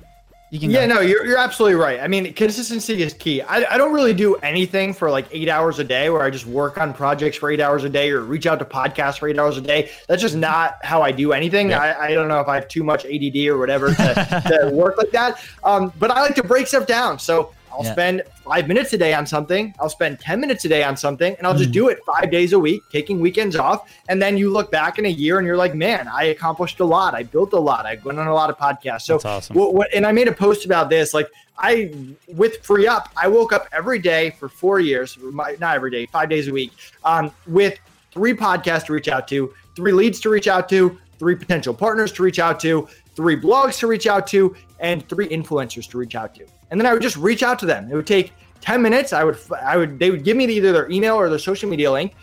You 0.50 0.60
can 0.60 0.72
Yeah, 0.72 0.88
go. 0.88 0.96
no, 0.96 1.02
you're, 1.02 1.26
you're 1.26 1.38
absolutely 1.38 1.76
right. 1.76 2.00
I 2.00 2.08
mean, 2.08 2.34
consistency 2.34 3.02
is 3.02 3.14
key. 3.14 3.42
I, 3.42 3.74
I 3.74 3.78
don't 3.78 3.94
really 3.94 4.14
do 4.14 4.36
anything 4.36 4.94
for 4.94 5.12
like 5.12 5.28
eight 5.32 5.50
hours 5.50 5.80
a 5.80 5.84
day 5.84 6.10
where 6.10 6.22
I 6.22 6.30
just 6.30 6.46
work 6.46 6.78
on 6.78 6.94
projects 6.94 7.36
for 7.36 7.52
eight 7.52 7.60
hours 7.60 7.84
a 7.84 7.90
day 7.90 8.12
or 8.12 8.22
reach 8.22 8.46
out 8.48 8.60
to 8.60 8.66
podcasts 8.66 9.20
for 9.20 9.28
eight 9.28 9.38
hours 9.38 9.58
a 9.58 9.62
day. 9.62 9.90
That's 10.08 10.22
just 10.22 10.36
not 10.36 10.78
how 10.84 11.02
I 11.02 11.12
do 11.12 11.34
anything. 11.34 11.72
Yeah. 11.72 11.80
I, 11.82 12.06
I 12.08 12.14
don't 12.14 12.30
know 12.30 12.40
if 12.40 12.48
I 12.48 12.56
have 12.56 12.68
too 12.70 12.84
much 12.84 13.06
ADD 13.06 13.36
or 13.48 13.58
whatever 13.58 13.90
to, 13.94 14.44
to 14.64 14.70
work 14.74 14.98
like 14.98 15.12
that. 15.12 15.44
Um, 15.66 15.92
but 16.00 16.12
I 16.12 16.22
like 16.22 16.36
to 16.36 16.44
break 16.44 16.68
stuff 16.68 16.88
down. 16.88 17.20
So 17.20 17.52
I'll 17.78 17.84
Yeah. 17.86 17.92
spend 17.92 18.24
five 18.44 18.68
minutes 18.68 18.92
a 18.94 18.98
day 18.98 19.14
on 19.14 19.28
something. 19.28 19.74
I'll 19.80 19.90
spend 19.90 20.20
10 20.20 20.40
minutes 20.40 20.66
a 20.66 20.70
day 20.70 20.84
on 20.84 20.98
something, 20.98 21.36
and 21.38 21.46
I'll 21.46 21.54
just 21.56 21.70
Mm. 21.70 21.74
do 21.74 21.88
it 21.90 22.00
five 22.06 22.32
days 22.32 22.54
a 22.54 22.60
week, 22.60 22.82
taking 22.92 23.20
weekends 23.20 23.56
off. 23.56 23.88
And 24.10 24.22
then 24.22 24.36
you 24.38 24.50
look 24.50 24.72
back 24.72 24.98
in 24.98 25.06
a 25.06 25.10
year 25.10 25.38
and 25.38 25.46
you're 25.46 25.58
like, 25.58 25.76
man, 25.76 26.08
I 26.12 26.26
accomplished 26.26 26.80
a 26.80 26.86
lot. 26.86 27.14
I 27.14 27.24
built 27.24 27.54
a 27.54 27.60
lot. 27.60 27.86
I 27.86 28.00
went 28.04 28.18
on 28.20 28.28
a 28.28 28.34
lot 28.34 28.50
of 28.50 28.58
podcasts. 28.58 29.02
So, 29.04 29.14
That's 29.16 29.26
awesome. 29.26 29.56
what, 29.56 29.74
what, 29.76 29.94
and 29.94 30.06
I 30.06 30.12
made 30.12 30.28
a 30.28 30.32
post 30.32 30.66
about 30.66 30.90
this. 30.90 31.14
Like, 31.14 31.30
I, 31.60 31.92
with 32.28 32.64
Free 32.64 32.88
Up, 32.88 33.10
I 33.16 33.28
woke 33.28 33.54
up 33.54 33.68
every 33.72 34.00
day 34.00 34.36
for 34.40 34.48
four 34.50 34.80
years, 34.80 35.18
my- 35.22 35.56
not 35.60 35.76
every 35.76 35.92
day, 35.92 36.08
five 36.08 36.30
days 36.30 36.48
a 36.48 36.52
week, 36.52 36.72
um, 37.04 37.32
with 37.48 37.78
three 38.12 38.34
podcasts 38.34 38.86
to 38.86 38.94
reach 38.94 39.08
out 39.08 39.28
to, 39.28 39.54
three 39.76 39.92
leads 39.92 40.20
to 40.22 40.30
reach 40.30 40.48
out 40.48 40.68
to, 40.70 40.98
three 41.20 41.36
potential 41.36 41.74
partners 41.74 42.12
to 42.14 42.24
reach 42.24 42.40
out 42.40 42.60
to, 42.60 42.88
three 43.16 43.36
blogs 43.36 43.80
to 43.80 43.88
reach 43.88 44.06
out 44.08 44.28
to, 44.28 44.56
and 44.80 45.08
three 45.10 45.28
influencers 45.30 45.90
to 45.90 45.98
reach 45.98 46.16
out 46.16 46.36
to. 46.36 46.46
And 46.72 46.80
then 46.80 46.86
I 46.86 46.94
would 46.94 47.02
just 47.02 47.18
reach 47.18 47.44
out 47.44 47.60
to 47.60 47.66
them. 47.66 47.90
It 47.92 47.96
would 47.96 48.08
take 48.08 48.34
10 48.62 48.82
minutes. 48.82 49.14
I 49.14 49.24
would, 49.24 49.38
I 49.62 49.78
would, 49.78 50.00
they 50.00 50.12
would 50.12 50.24
give 50.24 50.38
me 50.38 50.46
either 50.46 50.72
their 50.72 50.90
email 50.92 51.16
or 51.16 51.30
their 51.30 51.40
social 51.40 51.70
media 51.70 51.92
link. 51.92 52.14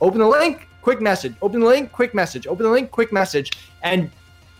Open 0.00 0.18
the 0.18 0.26
link, 0.26 0.66
quick 0.80 1.00
message. 1.00 1.34
Open 1.42 1.60
the 1.60 1.66
link, 1.66 1.92
quick 1.92 2.14
message. 2.14 2.46
Open 2.46 2.64
the 2.64 2.72
link, 2.72 2.90
quick 2.90 3.12
message. 3.12 3.52
And 3.82 4.10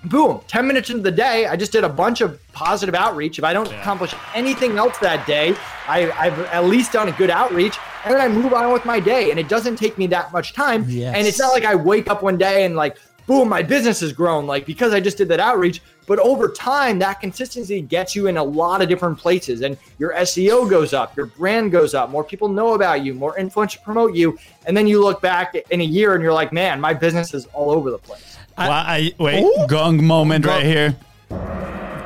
boom, 0.04 0.40
10 0.48 0.66
minutes 0.66 0.90
into 0.90 1.02
the 1.02 1.10
day, 1.10 1.46
I 1.46 1.56
just 1.56 1.72
did 1.72 1.84
a 1.84 1.88
bunch 1.88 2.20
of 2.20 2.40
positive 2.52 2.94
outreach. 2.94 3.38
If 3.38 3.44
I 3.44 3.52
don't 3.52 3.70
accomplish 3.72 4.14
anything 4.34 4.76
else 4.76 4.98
that 4.98 5.26
day, 5.26 5.54
I, 5.86 6.10
I've 6.12 6.38
at 6.46 6.64
least 6.64 6.92
done 6.92 7.08
a 7.08 7.12
good 7.12 7.30
outreach. 7.30 7.78
And 8.04 8.14
then 8.14 8.20
I 8.20 8.28
move 8.28 8.52
on 8.52 8.72
with 8.72 8.84
my 8.84 9.00
day. 9.00 9.30
And 9.30 9.38
it 9.38 9.48
doesn't 9.48 9.76
take 9.76 9.96
me 9.98 10.06
that 10.08 10.32
much 10.32 10.54
time. 10.54 10.84
Yes. 10.88 11.14
And 11.16 11.26
it's 11.26 11.38
not 11.38 11.52
like 11.52 11.64
I 11.64 11.74
wake 11.74 12.08
up 12.08 12.22
one 12.22 12.36
day 12.36 12.64
and 12.64 12.76
like, 12.76 12.98
boom, 13.26 13.48
my 13.48 13.62
business 13.62 14.00
has 14.00 14.12
grown. 14.12 14.46
Like 14.46 14.66
because 14.66 14.92
I 14.92 15.00
just 15.00 15.16
did 15.16 15.28
that 15.28 15.40
outreach. 15.40 15.80
But 16.12 16.18
over 16.18 16.50
time, 16.50 16.98
that 16.98 17.22
consistency 17.22 17.80
gets 17.80 18.14
you 18.14 18.26
in 18.26 18.36
a 18.36 18.44
lot 18.44 18.82
of 18.82 18.88
different 18.90 19.16
places. 19.16 19.62
And 19.62 19.78
your 19.98 20.12
SEO 20.12 20.68
goes 20.68 20.92
up, 20.92 21.16
your 21.16 21.24
brand 21.24 21.72
goes 21.72 21.94
up, 21.94 22.10
more 22.10 22.22
people 22.22 22.50
know 22.50 22.74
about 22.74 23.02
you, 23.02 23.14
more 23.14 23.34
influencers 23.36 23.82
promote 23.82 24.14
you. 24.14 24.38
And 24.66 24.76
then 24.76 24.86
you 24.86 25.00
look 25.02 25.22
back 25.22 25.54
in 25.70 25.80
a 25.80 25.84
year 25.84 26.12
and 26.12 26.22
you're 26.22 26.34
like, 26.34 26.52
man, 26.52 26.82
my 26.82 26.92
business 26.92 27.32
is 27.32 27.46
all 27.54 27.70
over 27.70 27.90
the 27.90 27.96
place. 27.96 28.36
Well, 28.58 28.70
I, 28.70 29.14
wait, 29.18 29.42
Ooh. 29.42 29.66
gong 29.68 30.04
moment 30.04 30.44
right 30.44 30.66
here. 30.66 30.94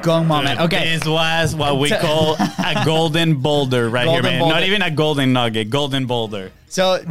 Gong 0.02 0.28
moment. 0.28 0.60
Okay. 0.60 0.96
This 0.96 1.04
was 1.04 1.56
what 1.56 1.80
we 1.80 1.90
call 1.90 2.36
a 2.36 2.82
golden 2.84 3.34
boulder 3.34 3.88
right 3.88 4.04
Golden 4.04 4.22
here, 4.22 4.32
man. 4.34 4.40
boulder. 4.40 4.54
Not 4.54 4.62
even 4.62 4.82
a 4.82 4.90
golden 4.92 5.32
nugget, 5.32 5.68
golden 5.68 6.06
boulder. 6.06 6.52
So, 6.68 7.04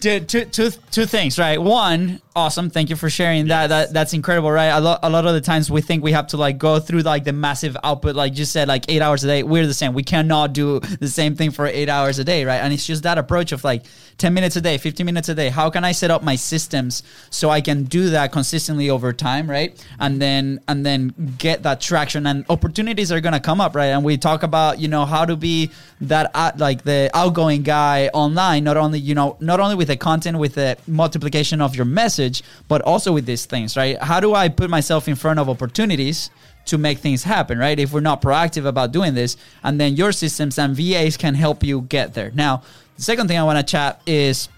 two, 0.00 0.20
two, 0.20 0.46
two, 0.46 0.70
two 0.90 1.04
things, 1.04 1.38
right? 1.38 1.60
One, 1.60 2.22
awesome. 2.38 2.70
Thank 2.70 2.88
you 2.88 2.96
for 2.96 3.10
sharing 3.10 3.48
that. 3.48 3.66
That 3.66 3.92
that's 3.92 4.14
incredible, 4.14 4.50
right? 4.50 4.68
A 4.68 4.80
lot, 4.80 5.00
a 5.02 5.10
lot 5.10 5.26
of 5.26 5.34
the 5.34 5.40
times 5.40 5.70
we 5.70 5.82
think 5.82 6.02
we 6.02 6.12
have 6.12 6.28
to 6.28 6.36
like 6.36 6.56
go 6.56 6.78
through 6.78 7.00
like 7.00 7.24
the 7.24 7.32
massive 7.32 7.76
output, 7.82 8.14
like 8.14 8.38
you 8.38 8.44
said, 8.44 8.68
like 8.68 8.84
eight 8.88 9.02
hours 9.02 9.24
a 9.24 9.26
day. 9.26 9.42
We're 9.42 9.66
the 9.66 9.74
same. 9.74 9.92
We 9.92 10.04
cannot 10.04 10.52
do 10.52 10.80
the 10.80 11.08
same 11.08 11.34
thing 11.34 11.50
for 11.50 11.66
eight 11.66 11.88
hours 11.88 12.18
a 12.18 12.24
day, 12.24 12.44
right? 12.44 12.58
And 12.58 12.72
it's 12.72 12.86
just 12.86 13.02
that 13.02 13.18
approach 13.18 13.52
of 13.52 13.64
like 13.64 13.82
ten 14.18 14.32
minutes 14.34 14.56
a 14.56 14.60
day, 14.60 14.78
fifteen 14.78 15.06
minutes 15.06 15.28
a 15.28 15.34
day. 15.34 15.48
How 15.48 15.68
can 15.68 15.84
I 15.84 15.92
set 15.92 16.10
up 16.10 16.22
my 16.22 16.36
systems 16.36 17.02
so 17.30 17.50
I 17.50 17.60
can 17.60 17.84
do 17.84 18.10
that 18.10 18.32
consistently 18.32 18.88
over 18.88 19.12
time, 19.12 19.50
right? 19.50 19.70
And 19.98 20.22
then 20.22 20.60
and 20.68 20.86
then 20.86 21.34
get 21.38 21.64
that 21.64 21.80
traction 21.80 22.26
and 22.26 22.44
opportunities 22.48 23.10
are 23.10 23.20
gonna 23.20 23.40
come 23.40 23.60
up, 23.60 23.74
right? 23.74 23.92
And 23.96 24.04
we 24.04 24.16
talk 24.16 24.42
about 24.42 24.78
you 24.78 24.88
know 24.88 25.04
how 25.04 25.24
to 25.24 25.36
be 25.36 25.70
that 26.02 26.30
uh, 26.34 26.52
like 26.56 26.84
the 26.84 27.10
outgoing 27.14 27.62
guy 27.62 28.10
online, 28.14 28.62
not 28.64 28.76
only 28.76 29.00
you 29.00 29.14
know 29.14 29.36
not 29.40 29.58
only 29.58 29.74
with 29.74 29.88
the 29.88 29.96
content, 29.96 30.38
with 30.38 30.54
the 30.54 30.76
multiplication 30.86 31.60
of 31.60 31.74
your 31.74 31.84
message, 31.84 32.27
but 32.68 32.82
also 32.82 33.12
with 33.12 33.26
these 33.26 33.46
things, 33.46 33.76
right? 33.76 34.00
How 34.02 34.20
do 34.20 34.34
I 34.34 34.48
put 34.48 34.70
myself 34.70 35.08
in 35.08 35.14
front 35.14 35.38
of 35.38 35.48
opportunities? 35.48 36.30
to 36.68 36.76
make 36.76 36.98
things 36.98 37.22
happen, 37.22 37.58
right? 37.58 37.78
If 37.78 37.94
we're 37.94 38.00
not 38.00 38.20
proactive 38.20 38.66
about 38.66 38.92
doing 38.92 39.14
this, 39.14 39.38
and 39.64 39.80
then 39.80 39.96
your 39.96 40.12
systems 40.12 40.58
and 40.58 40.76
VAs 40.76 41.16
can 41.16 41.34
help 41.34 41.64
you 41.64 41.80
get 41.80 42.12
there. 42.12 42.30
Now, 42.34 42.62
the 42.96 43.02
second 43.02 43.28
thing 43.28 43.38
I 43.38 43.42
want 43.42 43.58
to 43.58 43.64
chat 43.64 44.02
is 44.06 44.50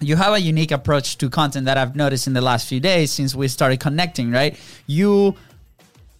you 0.00 0.16
have 0.16 0.32
a 0.32 0.40
unique 0.40 0.70
approach 0.70 1.18
to 1.18 1.28
content 1.28 1.66
that 1.66 1.76
I've 1.76 1.96
noticed 1.96 2.26
in 2.26 2.32
the 2.32 2.40
last 2.40 2.68
few 2.68 2.80
days 2.80 3.10
since 3.10 3.34
we 3.34 3.48
started 3.48 3.80
connecting, 3.80 4.30
right? 4.30 4.56
You 4.86 5.36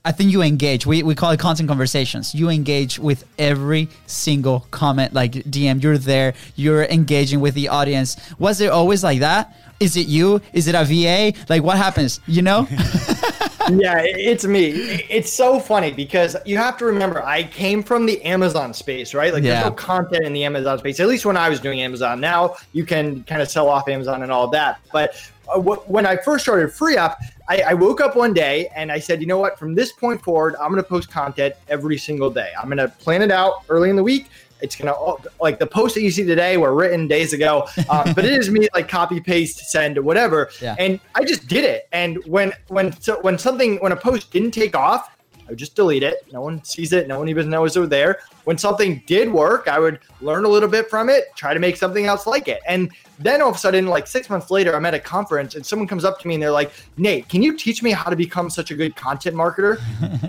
I 0.03 0.13
think 0.13 0.33
you 0.33 0.41
engage. 0.41 0.87
We, 0.87 1.03
we 1.03 1.15
call 1.15 1.31
it 1.31 1.41
content 1.41 1.69
conversations. 1.69 2.35
You 2.35 2.49
engage 2.49 2.99
with 2.99 3.27
every 3.39 3.89
single 4.07 4.61
comment, 4.71 5.13
like 5.13 5.33
DM. 5.33 5.83
You're 5.83 5.99
there. 5.99 6.33
You're 6.57 6.85
engaging 6.85 7.41
with 7.41 7.55
the 7.55 7.69
audience. 7.69 8.17
Was 8.39 8.63
it 8.63 8.71
always 8.71 9.05
like 9.05 9.21
that? 9.21 9.55
Is 9.81 9.97
it 9.97 10.09
you? 10.09 10.43
Is 10.53 10.69
it 10.69 10.75
a 10.75 10.85
VA? 10.85 11.33
Like 11.49 11.63
what 11.63 11.79
happens? 11.79 12.21
You 12.27 12.43
know? 12.43 12.67
yeah, 13.71 14.03
it's 14.05 14.45
me. 14.45 14.69
It's 15.09 15.33
so 15.33 15.59
funny 15.59 15.91
because 15.91 16.37
you 16.45 16.59
have 16.59 16.77
to 16.79 16.85
remember 16.85 17.23
I 17.25 17.45
came 17.45 17.83
from 17.83 18.05
the 18.05 18.23
Amazon 18.23 18.75
space, 18.75 19.15
right? 19.15 19.33
Like 19.33 19.43
Yeah. 19.43 19.55
there's 19.55 19.71
no 19.71 19.73
content 19.73 20.27
in 20.27 20.35
the 20.35 20.45
Amazon 20.45 20.79
space. 20.79 21.01
At 21.01 21.09
least 21.09 21.25
when 21.25 21.39
I 21.39 21.49
was 21.49 21.61
doing 21.61 21.81
Amazon. 21.81 22.21
Now 22.21 22.57
you 22.73 22.85
can 22.85 23.25
kind 23.25 23.41
of 23.41 23.51
sell 23.51 23.71
off 23.71 23.89
Amazon 23.89 24.23
and 24.23 24.31
all 24.31 24.49
that. 24.49 24.81
But 24.93 25.15
uh, 25.49 25.59
wh- 25.59 25.91
when 25.91 26.05
I 26.05 26.19
first 26.19 26.45
started 26.45 26.71
Free 26.75 26.99
Up, 26.99 27.19
I, 27.49 27.63
I 27.69 27.73
woke 27.75 28.03
up 28.03 28.17
one 28.17 28.35
day 28.35 28.69
and 28.77 28.93
I 28.93 28.99
said, 28.99 29.23
you 29.23 29.27
know 29.27 29.39
what? 29.39 29.59
From 29.59 29.75
this 29.75 29.93
point 29.93 30.23
forward, 30.23 30.57
I'm 30.61 30.71
going 30.71 30.83
to 30.83 30.89
post 30.89 31.11
content 31.11 31.55
every 31.69 31.97
single 31.97 32.29
day. 32.31 32.51
I'm 32.61 32.67
going 32.67 32.77
to 32.77 32.89
plan 32.89 33.23
it 33.23 33.31
out 33.31 33.65
early 33.71 33.89
in 33.89 33.97
the 33.97 34.05
week. 34.05 34.29
It's 34.63 34.77
gonna 34.77 34.95
like 35.41 35.59
the 35.59 35.67
posts 35.67 35.95
that 35.95 36.03
you 36.03 36.11
see 36.11 36.25
today 36.25 36.57
were 36.57 36.75
written 36.75 37.09
days 37.09 37.33
ago, 37.33 37.67
um, 37.89 38.13
but 38.15 38.25
it 38.25 38.33
is 38.33 38.51
me 38.51 38.69
like 38.75 38.89
copy 38.89 39.21
paste 39.21 39.59
send 39.71 39.99
whatever. 39.99 40.51
Yeah. 40.61 40.77
And 40.79 41.01
I 41.15 41.25
just 41.25 41.49
did 41.49 41.65
it. 41.65 41.89
And 41.93 42.19
when 42.27 42.53
when 42.69 42.99
so 43.01 43.21
when 43.21 43.39
something 43.39 43.77
when 43.79 43.93
a 43.93 43.97
post 43.97 44.31
didn't 44.31 44.53
take 44.53 44.77
off, 44.77 45.11
I 45.51 45.53
would 45.53 45.59
just 45.59 45.75
delete 45.75 46.05
it. 46.05 46.25
No 46.33 46.43
one 46.43 46.63
sees 46.63 46.93
it. 46.93 47.09
No 47.09 47.19
one 47.19 47.29
even 47.29 47.51
knows 47.51 47.75
they're 47.75 47.85
there. 47.85 48.21
When 48.45 48.57
something 48.57 49.03
did 49.07 49.29
work, 49.29 49.67
I 49.67 49.81
would 49.81 49.99
learn 50.21 50.45
a 50.45 50.49
little 50.49 50.69
bit 50.69 50.89
from 50.89 51.09
it, 51.09 51.25
try 51.35 51.55
to 51.55 51.59
make 51.59 51.77
something 51.77 52.07
else 52.07 52.25
like 52.25 52.47
it. 52.47 52.61
And 52.69 52.93
then 53.19 53.43
all 53.43 53.49
of 53.49 53.57
a 53.57 53.59
sudden, 53.59 53.89
like 53.89 54.07
six 54.07 54.31
months 54.31 54.53
later, 54.53 54.77
I'm 54.77 54.87
at 54.87 54.95
a 54.95 55.01
conference 55.01 55.57
and 55.57 55.67
someone 55.67 55.89
comes 55.89 56.05
up 56.05 56.21
to 56.21 56.29
me 56.29 56.35
and 56.35 56.43
they're 56.43 56.53
like, 56.53 56.71
Nate, 56.99 57.29
can 57.29 57.43
you 57.43 57.57
teach 57.57 57.83
me 57.83 57.91
how 57.91 58.11
to 58.11 58.15
become 58.15 58.49
such 58.49 58.71
a 58.71 58.77
good 58.77 58.95
content 58.95 59.35
marketer? 59.35 59.81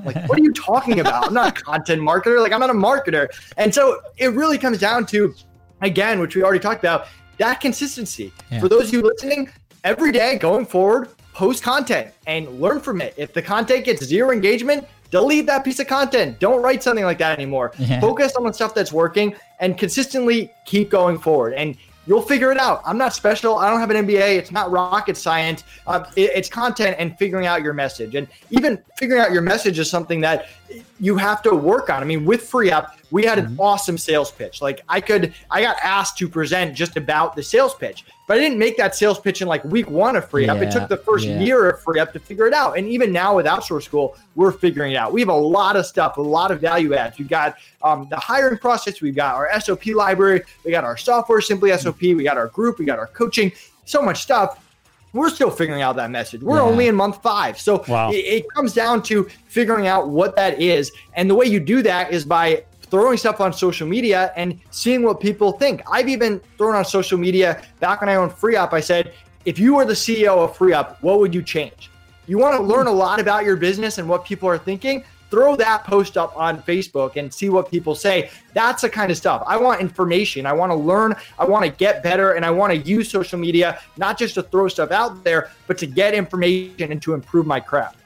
like, 0.04 0.28
what 0.28 0.40
are 0.40 0.44
you 0.44 0.54
talking 0.54 1.02
about? 1.02 1.28
I'm 1.28 1.36
not 1.36 1.56
a 1.56 1.62
content 1.62 2.02
marketer. 2.02 2.42
Like, 2.42 2.52
I'm 2.52 2.60
not 2.60 2.72
a 2.72 2.74
marketer. 2.74 3.28
And 3.58 3.72
so 3.72 4.02
it 4.18 4.30
really 4.30 4.58
comes 4.58 4.80
down 4.80 5.06
to, 5.08 5.36
again, 5.82 6.20
which 6.20 6.36
we 6.36 6.42
already 6.42 6.60
talked 6.60 6.84
about, 6.84 7.10
that 7.38 7.62
consistency. 7.62 8.34
Yeah. 8.52 8.60
For 8.60 8.70
those 8.70 8.88
of 8.88 8.94
you 8.94 9.02
listening, 9.04 9.52
every 9.84 10.12
day 10.12 10.40
going 10.40 10.66
forward, 10.66 11.10
post 11.34 11.64
content 11.64 12.14
and 12.28 12.60
learn 12.60 12.80
from 12.80 13.02
it. 13.02 13.14
If 13.18 13.34
the 13.34 13.42
content 13.42 13.86
gets 13.86 14.04
zero 14.04 14.32
engagement, 14.32 14.88
delete 15.12 15.46
that 15.46 15.64
piece 15.64 15.80
of 15.80 15.86
content. 15.88 16.40
Don't 16.40 16.62
write 16.64 16.82
something 16.82 17.06
like 17.06 17.20
that 17.20 17.38
anymore. 17.38 17.72
Yeah. 17.80 18.00
Focus 18.00 18.36
on 18.36 18.44
the 18.46 18.54
stuff 18.54 18.74
that's 18.74 18.92
working 18.92 19.36
and 19.60 19.78
consistently 19.78 20.52
keep 20.66 20.90
going 20.90 21.20
forward. 21.20 21.54
And 21.54 21.76
you'll 22.08 22.22
figure 22.22 22.52
it 22.52 22.58
out. 22.58 22.82
I'm 22.86 22.98
not 22.98 23.14
special. 23.14 23.58
I 23.58 23.70
don't 23.70 23.80
have 23.80 23.92
an 23.92 24.08
MBA. 24.08 24.38
It's 24.38 24.52
not 24.52 24.72
rocket 24.72 25.18
science. 25.18 25.64
Uh, 25.86 26.04
it- 26.16 26.32
it's 26.34 26.50
content 26.50 26.96
and 27.00 27.18
figuring 27.20 27.46
out 27.46 27.62
your 27.62 27.74
message. 27.74 28.16
And 28.16 28.28
even 28.50 28.80
figuring 28.98 29.22
out 29.22 29.32
your 29.32 29.42
message 29.44 29.78
is 29.78 29.90
something 29.90 30.22
that 30.22 30.48
you 31.00 31.18
have 31.18 31.42
to 31.44 31.54
work 31.54 31.90
on. 31.90 32.02
I 32.02 32.06
mean, 32.06 32.26
with 32.26 32.42
Free 32.44 32.72
Up, 32.72 32.96
we 33.12 33.26
had 33.26 33.38
an 33.38 33.56
awesome 33.60 33.98
sales 33.98 34.32
pitch. 34.32 34.62
Like 34.62 34.82
I 34.90 35.02
could, 35.02 35.34
I 35.52 35.62
got 35.62 35.78
asked 35.84 36.18
to 36.20 36.30
present 36.30 36.74
just 36.74 36.98
about 36.98 37.36
the 37.36 37.44
sales 37.44 37.76
pitch, 37.76 38.06
but 38.28 38.38
I 38.38 38.40
didn't 38.40 38.58
make 38.58 38.78
that 38.78 38.96
sales 38.96 39.20
pitch 39.20 39.42
in 39.42 39.48
like 39.48 39.64
week 39.66 39.90
one 39.90 40.16
of 40.16 40.30
Free 40.30 40.48
Up. 40.48 40.58
It 40.60 40.72
took 40.72 40.88
the 40.88 40.98
first 40.98 41.26
yeah. 41.28 41.40
year 41.40 41.70
of 41.70 41.82
Free 41.82 42.00
Up 42.00 42.14
to 42.14 42.20
figure 42.20 42.48
it 42.48 42.54
out. 42.54 42.78
And 42.78 42.88
even 42.88 43.12
now 43.12 43.36
with 43.36 43.46
Outsource 43.46 43.84
School, 43.84 44.16
we're 44.36 44.54
figuring 44.54 44.94
it 44.94 44.96
out. 44.96 45.12
We 45.12 45.20
have 45.20 45.30
a 45.30 45.34
lot 45.34 45.76
of 45.76 45.86
stuff, 45.86 46.18
a 46.18 46.22
lot 46.22 46.52
of 46.52 46.62
value 46.62 46.94
adds. 46.94 47.20
We've 47.20 47.28
got 47.28 47.58
um, 47.84 48.08
the 48.10 48.18
hiring 48.18 48.58
process, 48.58 49.02
we've 49.02 49.16
got 49.16 49.36
our 49.36 49.60
SOP 49.60 49.88
library, 49.88 50.44
we 50.64 50.72
got 50.72 50.86
our 50.86 50.98
software, 50.98 51.42
Simply 51.42 51.76
SOP, 51.78 52.02
we 52.02 52.24
got 52.24 52.38
our 52.38 52.48
group, 52.48 52.80
we 52.80 52.86
got 52.86 52.98
our 53.00 53.08
coaching, 53.08 53.52
so 53.86 54.02
much 54.02 54.22
stuff. 54.24 54.66
We're 55.14 55.30
still 55.30 55.52
figuring 55.52 55.82
out 55.82 55.98
that 55.98 56.10
message. 56.10 56.42
We're 56.42 56.58
Yeah. 56.58 56.64
only 56.64 56.88
in 56.88 56.96
month 56.96 57.22
five. 57.22 57.60
So 57.60 57.84
Wow. 57.88 58.12
it, 58.12 58.16
it 58.16 58.46
comes 58.56 58.74
down 58.74 59.04
to 59.04 59.28
figuring 59.48 59.86
out 59.86 60.08
what 60.08 60.38
that 60.38 60.62
is. 60.62 60.90
And 61.16 61.30
the 61.30 61.36
way 61.36 61.48
you 61.48 61.60
do 61.60 61.82
that 61.82 62.14
is 62.14 62.24
by 62.24 62.64
throwing 62.92 63.18
stuff 63.18 63.40
on 63.42 63.54
social 63.54 63.88
media 63.88 64.32
and 64.36 64.60
seeing 64.70 65.02
what 65.02 65.20
people 65.20 65.54
think. 65.54 65.82
I've 65.90 66.10
even 66.10 66.42
thrown 66.58 66.76
on 66.76 66.86
social 66.86 67.18
media 67.18 67.64
back 67.80 68.02
when 68.02 68.10
I 68.10 68.16
owned 68.16 68.34
Free 68.34 68.58
Up. 68.58 68.74
I 68.74 68.82
said, 68.82 69.14
if 69.46 69.58
you 69.58 69.76
were 69.76 69.86
the 69.86 69.94
CEO 69.94 70.38
of 70.38 70.56
Free 70.56 70.74
Up, 70.74 71.02
what 71.02 71.20
would 71.20 71.34
you 71.34 71.42
change? 71.42 71.90
You 72.28 72.38
want 72.38 72.56
to 72.56 72.62
learn 72.62 72.88
a 72.88 72.92
lot 72.92 73.20
about 73.20 73.46
your 73.46 73.56
business 73.56 73.98
and 73.98 74.08
what 74.08 74.26
people 74.26 74.48
are 74.48 74.58
thinking? 74.58 75.04
Throw 75.32 75.56
that 75.56 75.86
post 75.86 76.18
up 76.18 76.36
on 76.38 76.62
Facebook 76.64 77.16
and 77.16 77.34
see 77.34 77.48
what 77.48 77.72
people 77.72 77.96
say. 77.96 78.30
That's 78.54 78.82
the 78.82 78.90
kind 78.90 79.10
of 79.10 79.18
stuff. 79.18 79.42
I 79.48 79.56
want 79.56 79.80
information. 79.80 80.46
I 80.46 80.52
want 80.52 80.72
to 80.72 80.76
learn. 80.76 81.16
I 81.40 81.46
want 81.46 81.64
to 81.64 81.72
get 81.72 82.04
better. 82.04 82.34
And 82.34 82.46
I 82.46 82.52
want 82.52 82.74
to 82.74 82.78
use 82.78 83.10
social 83.10 83.40
media, 83.40 83.80
not 83.96 84.20
just 84.20 84.36
to 84.36 84.44
throw 84.44 84.68
stuff 84.68 84.92
out 84.92 85.24
there, 85.24 85.50
but 85.68 85.78
to 85.78 85.88
get 85.88 86.14
information 86.14 86.92
and 86.92 87.02
to 87.02 87.14
improve 87.14 87.48
my 87.48 87.62
craft. 87.62 88.00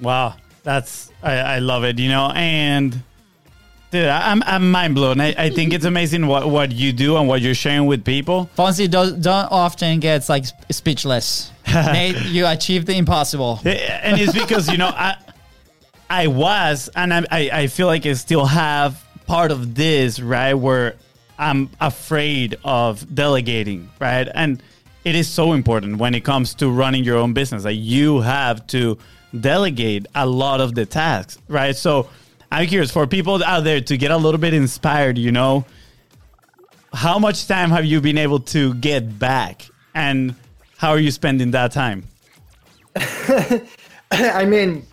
Wow, 0.00 0.36
that's 0.62 1.12
I, 1.22 1.36
I 1.36 1.58
love 1.58 1.84
it. 1.84 1.98
You 1.98 2.08
know, 2.08 2.32
and 2.34 3.02
Dude, 3.90 4.06
I'm, 4.06 4.42
I'm 4.44 4.70
mind 4.70 4.94
blown. 4.94 5.20
I, 5.20 5.34
I 5.36 5.50
think 5.50 5.72
it's 5.72 5.84
amazing 5.84 6.26
what, 6.28 6.48
what 6.48 6.70
you 6.70 6.92
do 6.92 7.16
and 7.16 7.26
what 7.26 7.40
you're 7.40 7.54
sharing 7.54 7.86
with 7.86 8.04
people. 8.04 8.48
Fonzie 8.56 8.88
does, 8.88 9.12
don't 9.14 9.50
often 9.50 9.98
gets 9.98 10.28
like 10.28 10.44
speechless. 10.70 11.50
Nate, 11.74 12.16
you 12.26 12.46
achieved 12.46 12.86
the 12.86 12.96
impossible. 12.96 13.60
And 13.64 14.20
it's 14.20 14.32
because, 14.32 14.70
you 14.70 14.78
know, 14.78 14.88
I 14.88 15.16
I 16.10 16.26
was 16.26 16.90
and 16.96 17.14
I, 17.14 17.24
I, 17.30 17.50
I 17.52 17.66
feel 17.68 17.86
like 17.86 18.04
I 18.04 18.14
still 18.14 18.44
have 18.44 19.02
part 19.26 19.52
of 19.52 19.76
this, 19.76 20.18
right? 20.18 20.54
Where 20.54 20.96
I'm 21.38 21.70
afraid 21.80 22.56
of 22.64 23.14
delegating, 23.14 23.90
right? 24.00 24.28
And 24.34 24.60
it 25.04 25.14
is 25.14 25.28
so 25.28 25.52
important 25.52 25.98
when 25.98 26.14
it 26.14 26.24
comes 26.24 26.54
to 26.54 26.68
running 26.68 27.04
your 27.04 27.16
own 27.16 27.32
business. 27.32 27.64
Like 27.64 27.78
you 27.78 28.20
have 28.20 28.66
to 28.68 28.98
delegate 29.38 30.06
a 30.14 30.26
lot 30.26 30.60
of 30.60 30.74
the 30.74 30.84
tasks, 30.84 31.38
right? 31.48 31.76
So 31.76 32.08
I'm 32.50 32.66
curious 32.66 32.90
for 32.90 33.06
people 33.06 33.42
out 33.44 33.64
there 33.64 33.80
to 33.80 33.96
get 33.96 34.10
a 34.10 34.16
little 34.16 34.40
bit 34.40 34.54
inspired, 34.54 35.18
you 35.18 35.30
know, 35.30 35.64
how 36.92 37.18
much 37.18 37.46
time 37.46 37.70
have 37.70 37.84
you 37.84 38.00
been 38.00 38.18
able 38.18 38.40
to 38.40 38.74
get 38.74 39.18
back 39.18 39.68
and 39.94 40.34
how 40.76 40.90
are 40.90 40.98
you 40.98 41.10
spending 41.10 41.52
that 41.52 41.72
time? 41.72 42.04
I 44.10 44.44
mean, 44.44 44.84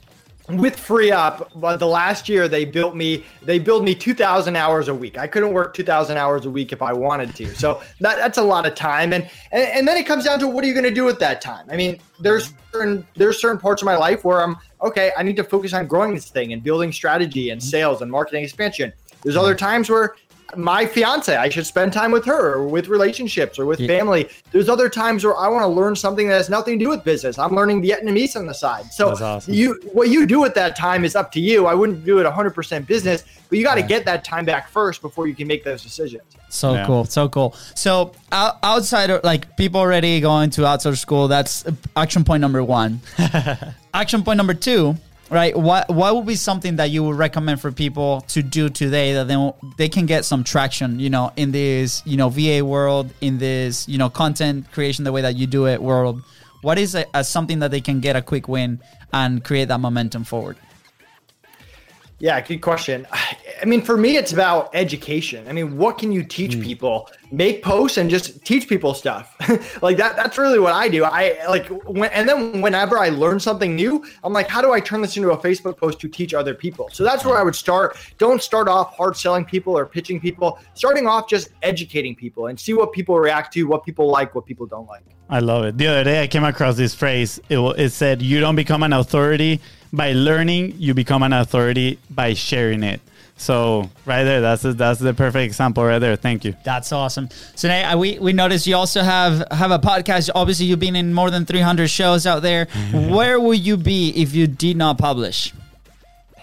with 0.49 0.79
free 0.79 1.11
up 1.11 1.51
but 1.55 1.77
the 1.77 1.87
last 1.87 2.29
year 2.29 2.47
they 2.47 2.63
built 2.63 2.95
me 2.95 3.25
they 3.41 3.59
built 3.59 3.83
me 3.83 3.93
2000 3.93 4.55
hours 4.55 4.87
a 4.87 4.95
week. 4.95 5.17
I 5.17 5.27
couldn't 5.27 5.53
work 5.53 5.73
2000 5.73 6.15
hours 6.17 6.45
a 6.45 6.49
week 6.49 6.71
if 6.71 6.81
i 6.81 6.93
wanted 6.93 7.35
to. 7.35 7.53
So 7.55 7.81
that, 7.99 8.17
that's 8.17 8.37
a 8.37 8.43
lot 8.43 8.65
of 8.65 8.73
time. 8.73 9.11
And, 9.13 9.29
and 9.51 9.67
and 9.77 9.87
then 9.87 9.97
it 9.97 10.05
comes 10.05 10.23
down 10.23 10.39
to 10.39 10.47
what 10.47 10.63
are 10.63 10.67
you 10.67 10.73
going 10.73 10.85
to 10.85 10.91
do 10.91 11.03
with 11.03 11.19
that 11.19 11.41
time? 11.41 11.67
I 11.69 11.75
mean 11.75 11.99
there's 12.19 12.53
certain 12.71 13.05
there's 13.15 13.41
certain 13.41 13.59
parts 13.59 13.81
of 13.81 13.85
my 13.85 13.95
life 13.95 14.23
where 14.23 14.41
i'm 14.41 14.57
okay 14.81 15.11
i 15.17 15.23
need 15.23 15.35
to 15.35 15.43
focus 15.43 15.73
on 15.73 15.85
growing 15.87 16.13
this 16.13 16.29
thing 16.29 16.51
and 16.51 16.63
building 16.63 16.91
strategy 16.91 17.51
and 17.51 17.61
sales 17.61 18.01
and 18.01 18.09
marketing 18.09 18.43
expansion. 18.43 18.93
There's 19.23 19.37
other 19.37 19.55
times 19.55 19.89
where 19.89 20.15
my 20.55 20.85
fiance, 20.85 21.35
I 21.35 21.49
should 21.49 21.65
spend 21.65 21.91
time 21.91 22.11
with 22.11 22.23
her 22.25 22.53
or 22.55 22.67
with 22.67 22.87
relationships 22.87 23.59
or 23.59 23.65
with 23.65 23.79
Yeah. 23.81 23.87
family. 23.87 24.29
There's 24.51 24.69
other 24.69 24.87
times 24.87 25.25
where 25.25 25.35
I 25.35 25.49
want 25.49 25.63
to 25.63 25.67
learn 25.67 25.95
something 25.95 26.27
that 26.29 26.35
has 26.35 26.49
nothing 26.49 26.79
to 26.79 26.85
do 26.85 26.89
with 26.89 27.03
business. 27.03 27.37
I'm 27.37 27.53
learning 27.53 27.81
Vietnamese 27.83 28.35
on 28.37 28.45
the 28.45 28.53
side. 28.53 28.85
So 28.93 29.09
awesome. 29.09 29.53
you 29.53 29.79
what 29.91 30.09
you 30.09 30.25
do 30.25 30.45
at 30.45 30.55
that 30.55 30.75
time 30.77 31.03
is 31.03 31.15
up 31.15 31.31
to 31.33 31.41
you. 31.41 31.65
I 31.65 31.73
wouldn't 31.73 32.05
do 32.05 32.19
it 32.19 32.25
100% 32.25 32.87
business, 32.87 33.23
but 33.49 33.57
you 33.57 33.63
got 33.65 33.75
to 33.75 33.81
get 33.83 34.05
that 34.05 34.23
time 34.23 34.45
back 34.45 34.69
first 34.69 35.01
before 35.01 35.27
you 35.27 35.35
can 35.35 35.47
make 35.47 35.63
those 35.65 35.83
decisions. 35.83 36.23
So 36.49 36.73
Yeah. 36.75 36.85
cool, 36.85 37.03
so 37.05 37.27
cool. 37.27 37.53
So 37.75 38.13
out, 38.31 38.57
outside 38.63 39.09
of 39.09 39.23
like 39.25 39.57
people 39.57 39.81
already 39.81 40.21
going 40.21 40.49
to 40.51 40.61
Outsource 40.61 40.99
School, 40.99 41.27
that's 41.27 41.65
uh, 41.65 41.71
action 41.97 42.23
point 42.23 42.39
number 42.39 42.63
one. 42.63 43.01
action 43.93 44.23
point 44.23 44.37
number 44.37 44.53
two, 44.53 44.95
right? 45.29 45.57
What 45.57 45.89
what 45.89 46.15
would 46.15 46.25
be 46.25 46.35
something 46.35 46.77
that 46.77 46.89
you 46.89 47.03
would 47.03 47.17
recommend 47.17 47.61
for 47.61 47.71
people 47.71 48.21
to 48.29 48.41
do 48.41 48.69
today 48.69 49.13
that 49.13 49.27
they 49.27 49.51
they 49.77 49.89
can 49.89 50.05
get 50.05 50.25
some 50.25 50.43
traction, 50.43 50.99
you 50.99 51.09
know, 51.09 51.31
in 51.35 51.51
this 51.51 52.01
you 52.05 52.17
know 52.17 52.29
VA 52.29 52.63
world, 52.63 53.13
in 53.21 53.37
this 53.37 53.87
you 53.87 53.97
know 53.97 54.09
content 54.09 54.71
creation, 54.71 55.03
the 55.03 55.11
way 55.11 55.21
that 55.21 55.35
you 55.35 55.47
do 55.47 55.67
it 55.67 55.81
world. 55.81 56.21
What 56.61 56.77
is 56.77 56.95
a, 56.95 57.05
a 57.13 57.23
something 57.23 57.59
that 57.59 57.71
they 57.71 57.81
can 57.81 57.99
get 57.99 58.15
a 58.15 58.21
quick 58.21 58.47
win 58.47 58.81
and 59.13 59.43
create 59.43 59.67
that 59.67 59.79
momentum 59.79 60.23
forward? 60.23 60.57
Yeah, 62.19 62.41
good 62.41 62.61
question. 62.61 63.05
I 63.11 63.65
mean, 63.65 63.81
for 63.81 63.95
me, 63.95 64.17
it's 64.17 64.33
about 64.33 64.71
education. 64.73 65.47
I 65.47 65.51
mean, 65.53 65.77
what 65.77 65.99
can 65.99 66.11
you 66.11 66.23
teach 66.23 66.55
hmm. 66.55 66.61
people? 66.61 67.11
Make 67.31 67.61
posts 67.61 67.97
and 67.97 68.09
just 68.09 68.43
teach 68.43 68.67
people 68.67 68.95
stuff. 68.95 69.35
like 69.83 69.97
that. 69.97 70.15
That's 70.15 70.37
really 70.37 70.57
what 70.57 70.73
I 70.73 70.87
do. 70.87 71.03
I 71.03 71.37
like 71.47 71.67
when, 71.67 72.09
and 72.11 72.27
then 72.27 72.61
whenever 72.61 72.97
I 72.97 73.09
learn 73.09 73.39
something 73.39 73.75
new, 73.75 74.03
I'm 74.23 74.33
like, 74.33 74.47
how 74.47 74.61
do 74.61 74.71
I 74.71 74.79
turn 74.79 75.01
this 75.01 75.15
into 75.15 75.29
a 75.29 75.37
Facebook 75.37 75.77
post 75.77 75.99
to 75.99 76.09
teach 76.09 76.33
other 76.33 76.55
people? 76.55 76.89
So 76.91 77.03
that's 77.03 77.23
where 77.23 77.37
I 77.37 77.43
would 77.43 77.55
start. 77.55 77.97
Don't 78.17 78.41
start 78.41 78.67
off 78.67 78.95
hard 78.97 79.15
selling 79.15 79.45
people 79.45 79.77
or 79.77 79.85
pitching 79.85 80.19
people. 80.19 80.57
Starting 80.73 81.05
off 81.05 81.29
just 81.29 81.49
educating 81.61 82.15
people 82.15 82.47
and 82.47 82.59
see 82.59 82.73
what 82.73 82.93
people 82.93 83.19
react 83.19 83.53
to, 83.53 83.63
what 83.65 83.85
people 83.85 84.09
like, 84.09 84.33
what 84.33 84.45
people 84.45 84.65
don't 84.65 84.87
like. 84.87 85.03
I 85.29 85.39
love 85.39 85.65
it. 85.65 85.77
The 85.77 85.87
other 85.87 86.03
day, 86.05 86.23
I 86.23 86.27
came 86.27 86.45
across 86.45 86.77
this 86.77 86.95
phrase. 86.95 87.39
It, 87.49 87.59
it 87.77 87.89
said, 87.89 88.21
"You 88.21 88.39
don't 88.39 88.55
become 88.55 88.81
an 88.81 88.93
authority 88.93 89.59
by 89.93 90.13
learning; 90.13 90.75
you 90.77 90.93
become 90.93 91.23
an 91.23 91.33
authority 91.33 91.99
by 92.09 92.33
sharing 92.33 92.83
it." 92.83 93.01
So, 93.39 93.89
right 94.05 94.23
there, 94.23 94.41
that's 94.41 94.63
the, 94.63 94.73
that's 94.73 94.99
the 94.99 95.13
perfect 95.13 95.45
example, 95.45 95.83
right 95.85 95.99
there. 95.99 96.15
Thank 96.15 96.43
you. 96.43 96.55
That's 96.65 96.91
awesome. 96.91 97.29
So 97.55 97.67
now 97.67 97.95
we 97.97 98.17
we 98.17 98.33
noticed 98.33 98.65
you 98.65 98.75
also 98.75 99.03
have 99.03 99.43
have 99.51 99.69
a 99.71 99.77
podcast. 99.79 100.31
Obviously, 100.33 100.65
you've 100.65 100.79
been 100.79 100.95
in 100.95 101.13
more 101.13 101.29
than 101.29 101.45
300 101.45 101.87
shows 101.87 102.25
out 102.25 102.41
there. 102.41 102.65
Where 102.93 103.39
would 103.39 103.59
you 103.59 103.77
be 103.77 104.09
if 104.09 104.33
you 104.33 104.47
did 104.47 104.75
not 104.75 104.97
publish? 104.97 105.53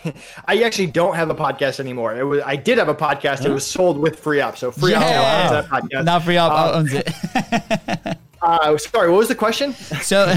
I 0.47 0.63
actually 0.63 0.87
don't 0.87 1.17
have 1.17 1.31
a 1.31 1.35
podcast 1.35 1.81
anymore. 1.81 2.15
It 2.15 2.23
was 2.23 2.43
I 2.47 2.55
did 2.57 2.79
have 2.79 2.89
a 2.89 2.95
podcast. 2.95 3.45
It 3.45 3.51
was 3.51 3.67
sold 3.67 3.99
with 3.99 4.21
Free 4.21 4.41
Up. 4.41 4.57
So 4.57 4.71
Free 4.71 4.95
Up 4.95 5.03
owns 5.03 5.51
that 5.51 5.67
podcast. 5.67 6.05
Not 6.05 6.23
free 6.23 6.37
up 6.37 6.53
Um, 6.53 6.81
owns 6.81 6.93
it. 6.93 8.19
Uh, 8.45 8.77
sorry, 8.77 9.11
what 9.11 9.17
was 9.17 9.29
the 9.29 9.35
question? 9.35 9.73
So, 9.73 10.31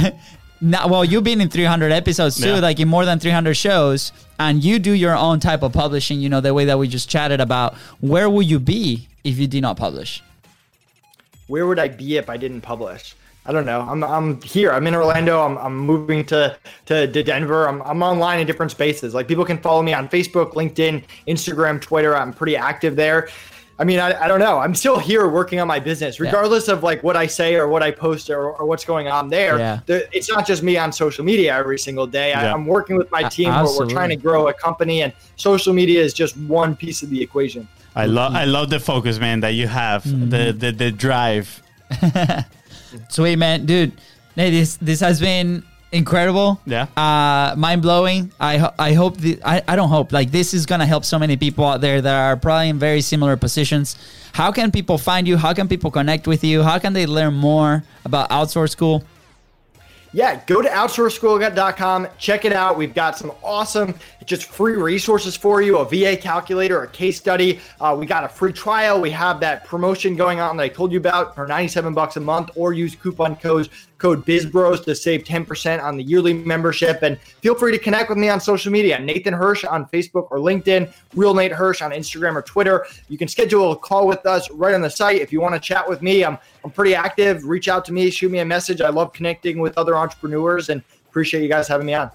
now, 0.61 0.87
well, 0.87 1.05
you've 1.05 1.23
been 1.23 1.41
in 1.41 1.49
300 1.49 1.91
episodes 1.91 2.37
too, 2.39 2.49
Yeah. 2.49 2.59
like 2.59 2.79
in 2.79 2.87
more 2.87 3.05
than 3.05 3.19
300 3.19 3.53
shows, 3.55 4.11
and 4.39 4.63
you 4.63 4.79
do 4.79 4.91
your 4.91 5.15
own 5.15 5.39
type 5.39 5.61
of 5.63 5.73
publishing. 5.73 6.19
You 6.19 6.29
know, 6.29 6.41
the 6.41 6.53
way 6.53 6.65
that 6.65 6.79
we 6.79 6.87
just 6.87 7.09
chatted 7.09 7.39
about. 7.39 7.75
Where 8.01 8.29
would 8.29 8.45
you 8.49 8.59
be 8.59 9.07
if 9.23 9.37
you 9.37 9.47
did 9.47 9.61
not 9.61 9.77
publish? 9.77 10.23
Where 11.47 11.65
would 11.67 11.79
I 11.79 11.87
be 11.87 12.17
if 12.17 12.29
I 12.29 12.37
didn't 12.37 12.61
publish? 12.61 13.15
I 13.45 13.53
don't 13.53 13.65
know. 13.65 13.79
I'm, 13.79 14.03
I'm 14.03 14.41
here. 14.41 14.71
I'm 14.73 14.85
in 14.87 14.93
Orlando. 14.95 15.41
I'm, 15.41 15.57
I'm 15.57 15.77
moving 15.77 16.25
to, 16.25 16.57
to, 16.87 17.07
to 17.09 17.23
Denver. 17.23 17.65
I'm, 17.69 17.81
I'm 17.83 18.03
online 18.03 18.41
in 18.41 18.47
different 18.47 18.71
spaces. 18.73 19.13
Like 19.13 19.29
people 19.29 19.45
can 19.45 19.57
follow 19.57 19.81
me 19.81 19.93
on 19.93 20.09
Facebook, 20.09 20.51
LinkedIn, 20.53 21.01
Instagram, 21.29 21.79
Twitter. 21.79 22.13
I'm 22.17 22.33
pretty 22.33 22.57
active 22.57 22.97
there. 22.97 23.29
I 23.79 23.83
mean, 23.83 23.99
I, 23.99 24.23
I 24.23 24.27
don't 24.27 24.39
know. 24.39 24.57
I'm 24.57 24.73
still 24.73 24.97
here 24.97 25.27
working 25.27 25.59
on 25.59 25.67
my 25.67 25.79
business, 25.79 26.19
regardless 26.19 26.67
of 26.67 26.81
like 26.81 27.03
what 27.03 27.15
I 27.15 27.27
say 27.27 27.55
or 27.55 27.67
what 27.67 27.83
I 27.83 27.91
post 27.91 28.29
or, 28.29 28.51
or 28.51 28.65
what's 28.65 28.83
going 28.83 29.07
on 29.07 29.29
there. 29.29 29.59
Yeah. 29.59 29.79
The- 29.85 30.07
it's 30.15 30.29
not 30.29 30.47
just 30.47 30.63
me 30.63 30.77
on 30.77 30.91
social 30.91 31.23
media 31.23 31.55
every 31.55 31.77
single 31.77 32.07
day. 32.07 32.33
I, 32.33 32.43
Yeah. 32.43 32.53
I'm 32.53 32.65
working 32.65 32.97
with 32.97 33.11
my 33.11 33.21
A- 33.21 33.29
team. 33.29 33.49
We're, 33.53 33.77
we're 33.77 33.89
trying 33.89 34.09
to 34.09 34.15
grow 34.15 34.47
a 34.47 34.53
company, 34.53 35.03
and 35.03 35.13
social 35.35 35.73
media 35.73 36.01
is 36.01 36.13
just 36.13 36.35
one 36.37 36.75
piece 36.75 37.03
of 37.03 37.09
the 37.11 37.21
equation. 37.21 37.67
I 37.95 38.05
love 38.05 38.35
I 38.35 38.45
love 38.45 38.69
the 38.69 38.79
focus, 38.79 39.19
man, 39.19 39.39
that 39.41 39.53
you 39.53 39.67
have, 39.67 40.03
the, 40.03 40.35
mm-hmm. 40.35 40.59
the 40.59 40.71
the 40.71 40.91
drive. 40.91 41.63
Sweet 43.09 43.37
man, 43.37 43.65
dude. 43.65 43.93
Hey, 44.35 44.51
this 44.51 44.77
this 44.77 44.99
has 44.99 45.19
been 45.19 45.63
incredible. 45.91 46.59
Yeah. 46.65 46.87
Uh, 46.95 47.55
mind 47.57 47.81
blowing. 47.81 48.31
I 48.39 48.57
ho- 48.57 48.73
I 48.77 48.93
hope 48.93 49.17
the 49.17 49.39
I, 49.43 49.61
I 49.67 49.75
don't 49.75 49.89
hope 49.89 50.11
like 50.11 50.31
this 50.31 50.53
is 50.53 50.65
gonna 50.65 50.85
help 50.85 51.05
so 51.05 51.17
many 51.19 51.37
people 51.37 51.65
out 51.65 51.81
there 51.81 52.01
that 52.01 52.13
are 52.15 52.35
probably 52.37 52.69
in 52.69 52.79
very 52.79 53.01
similar 53.01 53.37
positions. 53.37 53.95
How 54.33 54.51
can 54.51 54.71
people 54.71 54.97
find 54.97 55.27
you? 55.27 55.37
How 55.37 55.53
can 55.53 55.67
people 55.67 55.89
connect 55.91 56.27
with 56.27 56.43
you? 56.43 56.61
How 56.63 56.77
can 56.79 56.93
they 56.93 57.05
learn 57.05 57.33
more 57.33 57.83
about 58.05 58.29
Outsource 58.29 58.69
School? 58.71 59.03
Yeah, 60.13 60.41
go 60.45 60.61
to 60.61 60.69
outsourceschool.com, 60.69 62.07
check 62.17 62.45
it 62.45 62.53
out. 62.53 62.77
We've 62.77 62.93
got 62.93 63.17
some 63.17 63.31
awesome, 63.43 63.93
just 64.25 64.45
free 64.45 64.73
resources 64.73 65.35
for 65.35 65.61
you 65.61 65.77
a 65.77 65.85
VA 65.85 66.15
calculator, 66.15 66.81
a 66.83 66.87
case 66.87 67.17
study. 67.17 67.59
Uh, 67.79 67.95
we 67.99 68.05
got 68.05 68.23
a 68.23 68.29
free 68.29 68.53
trial. 68.53 69.01
We 69.01 69.11
have 69.11 69.39
that 69.41 69.65
promotion 69.65 70.15
going 70.15 70.39
on 70.39 70.57
that 70.57 70.63
I 70.63 70.69
told 70.69 70.91
you 70.91 70.97
about 70.97 71.35
for 71.35 71.45
97 71.45 71.93
bucks 71.93 72.15
a 72.15 72.21
month, 72.21 72.51
or 72.55 72.73
use 72.73 72.95
coupon 72.95 73.35
codes 73.35 73.69
code 73.97 74.25
BizBros 74.25 74.83
to 74.85 74.95
save 74.95 75.23
10% 75.23 75.83
on 75.83 75.97
the 75.97 76.03
yearly 76.03 76.33
membership. 76.33 77.01
And 77.01 77.19
feel 77.19 77.55
free 77.55 77.71
to 77.71 77.79
connect 77.79 78.09
with 78.09 78.17
me 78.17 78.29
on 78.29 78.39
social 78.39 78.71
media 78.71 78.99
Nathan 78.99 79.33
Hirsch 79.33 79.63
on 79.63 79.85
Facebook 79.87 80.27
or 80.31 80.37
LinkedIn, 80.37 80.93
Real 81.15 81.33
Nate 81.33 81.51
Hirsch 81.51 81.81
on 81.81 81.91
Instagram 81.91 82.35
or 82.35 82.41
Twitter. 82.41 82.85
You 83.09 83.17
can 83.17 83.27
schedule 83.27 83.71
a 83.71 83.75
call 83.75 84.07
with 84.07 84.25
us 84.25 84.49
right 84.51 84.75
on 84.75 84.81
the 84.81 84.89
site. 84.89 85.21
If 85.21 85.31
you 85.31 85.41
want 85.41 85.55
to 85.55 85.59
chat 85.59 85.87
with 85.87 86.01
me, 86.01 86.23
I'm, 86.23 86.37
I'm 86.63 86.71
pretty 86.71 86.95
active. 86.95 87.43
Reach 87.45 87.67
out 87.67 87.85
to 87.85 87.93
me, 87.93 88.09
shoot 88.09 88.31
me 88.31 88.39
a 88.39 88.45
message. 88.45 88.81
I 88.81 88.89
love 88.89 89.13
connecting 89.13 89.59
with 89.59 89.77
other 89.77 89.95
entrepreneurs 89.95 90.69
and 90.69 90.81
appreciate 91.09 91.41
you 91.43 91.49
guys 91.49 91.67
having 91.67 91.87
me 91.87 91.93
on. 91.93 92.11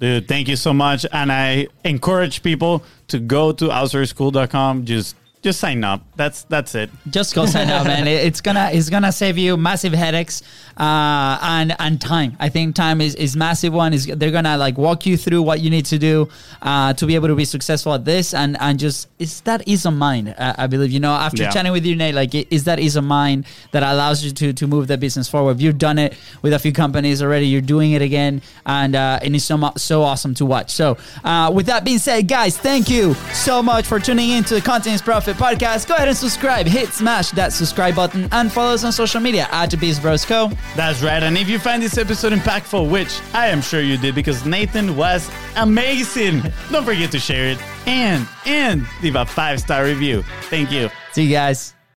Dude, 0.00 0.28
thank 0.28 0.48
you 0.48 0.56
so 0.56 0.72
much. 0.72 1.04
And 1.12 1.32
I 1.32 1.66
encourage 1.84 2.42
people 2.42 2.84
to 3.08 3.18
go 3.18 3.52
to 3.52 3.68
outsourceschool.com. 3.68 4.84
Just 4.84 5.16
just 5.42 5.60
sign 5.60 5.84
up. 5.84 6.02
That's 6.16 6.42
that's 6.44 6.74
it. 6.74 6.90
Just 7.10 7.34
go 7.34 7.46
sign 7.46 7.70
up, 7.70 7.86
man. 7.86 8.06
It- 8.08 8.24
It's 8.26 8.40
gonna 8.40 8.70
it's 8.72 8.90
gonna 8.90 9.12
save 9.12 9.38
you 9.38 9.56
massive 9.56 9.92
headaches 9.92 10.42
uh, 10.76 11.38
and 11.42 11.74
and 11.78 12.00
time. 12.00 12.36
I 12.40 12.48
think 12.48 12.74
time 12.74 13.00
is 13.00 13.14
is 13.14 13.36
massive 13.36 13.72
one. 13.72 13.92
Is 13.94 14.06
they're 14.06 14.30
gonna 14.32 14.56
like 14.56 14.76
walk 14.78 15.06
you 15.06 15.16
through 15.16 15.42
what 15.42 15.60
you 15.60 15.70
need 15.70 15.86
to 15.86 15.98
do 15.98 16.28
uh, 16.62 16.92
to 16.94 17.06
be 17.06 17.14
able 17.14 17.28
to 17.28 17.34
be 17.36 17.44
successful 17.44 17.94
at 17.94 18.04
this, 18.04 18.34
and 18.34 18.56
and 18.60 18.78
just 18.78 19.08
it's 19.18 19.40
that 19.42 19.62
ease 19.66 19.86
of 19.86 19.94
mind. 19.94 20.34
Uh, 20.36 20.54
I 20.58 20.66
believe 20.66 20.90
you 20.90 21.00
know 21.00 21.12
after 21.12 21.42
Yeah. 21.44 21.50
chatting 21.50 21.72
with 21.72 21.86
you, 21.86 21.94
Nate, 21.96 22.14
like 22.14 22.34
it 22.34 22.48
is 22.50 22.64
that 22.64 22.78
ease 22.80 22.96
of 22.96 23.04
mind 23.04 23.46
that 23.70 23.82
allows 23.82 24.24
you 24.24 24.32
to 24.32 24.52
to 24.52 24.66
move 24.66 24.88
the 24.88 24.98
business 24.98 25.28
forward. 25.28 25.60
You've 25.60 25.78
done 25.78 25.98
it 25.98 26.14
with 26.42 26.52
a 26.52 26.58
few 26.58 26.72
companies 26.72 27.22
already. 27.22 27.46
You're 27.46 27.60
doing 27.60 27.92
it 27.92 28.02
again, 28.02 28.42
and 28.66 28.94
uh, 28.96 29.20
and 29.22 29.34
it's 29.36 29.44
so 29.44 29.72
so 29.76 30.02
awesome 30.02 30.34
to 30.34 30.44
watch. 30.44 30.70
So 30.72 30.96
uh, 31.24 31.50
with 31.54 31.66
that 31.66 31.84
being 31.84 31.98
said, 31.98 32.26
guys, 32.28 32.56
thank 32.58 32.90
you 32.90 33.14
so 33.32 33.62
much 33.62 33.86
for 33.86 34.00
tuning 34.00 34.30
in 34.30 34.42
to 34.44 34.54
the 34.54 34.60
Content 34.60 34.94
is 34.96 35.02
Podcast. 35.36 35.86
Go 35.88 35.94
ahead 35.94 36.08
and 36.08 36.16
subscribe. 36.16 36.66
Hit 36.66 36.88
smash 36.90 37.30
that 37.32 37.52
subscribe 37.52 37.94
button 37.94 38.28
and 38.32 38.50
follow 38.52 38.74
us 38.74 38.84
on 38.84 38.92
social 38.92 39.20
media 39.20 39.48
at 39.50 39.70
BizBrosCo. 39.70 40.56
That's 40.76 41.02
right. 41.02 41.22
And 41.22 41.36
if 41.36 41.48
you 41.48 41.58
find 41.58 41.82
this 41.82 41.98
episode 41.98 42.32
impactful, 42.32 42.90
which 42.90 43.20
I 43.34 43.48
am 43.48 43.60
sure 43.60 43.80
you 43.80 43.96
did 43.96 44.14
because 44.14 44.44
Nathan 44.44 44.96
was 44.96 45.30
amazing, 45.56 46.42
don't 46.70 46.84
forget 46.84 47.10
to 47.12 47.18
share 47.18 47.46
it 47.46 47.58
and 47.86 48.26
and 48.46 48.86
leave 49.02 49.16
a 49.16 49.24
five 49.26 49.60
star 49.60 49.84
review. 49.84 50.22
Thank 50.42 50.70
you. 50.70 50.90
See 51.12 51.24
you 51.24 51.30
guys. 51.30 51.77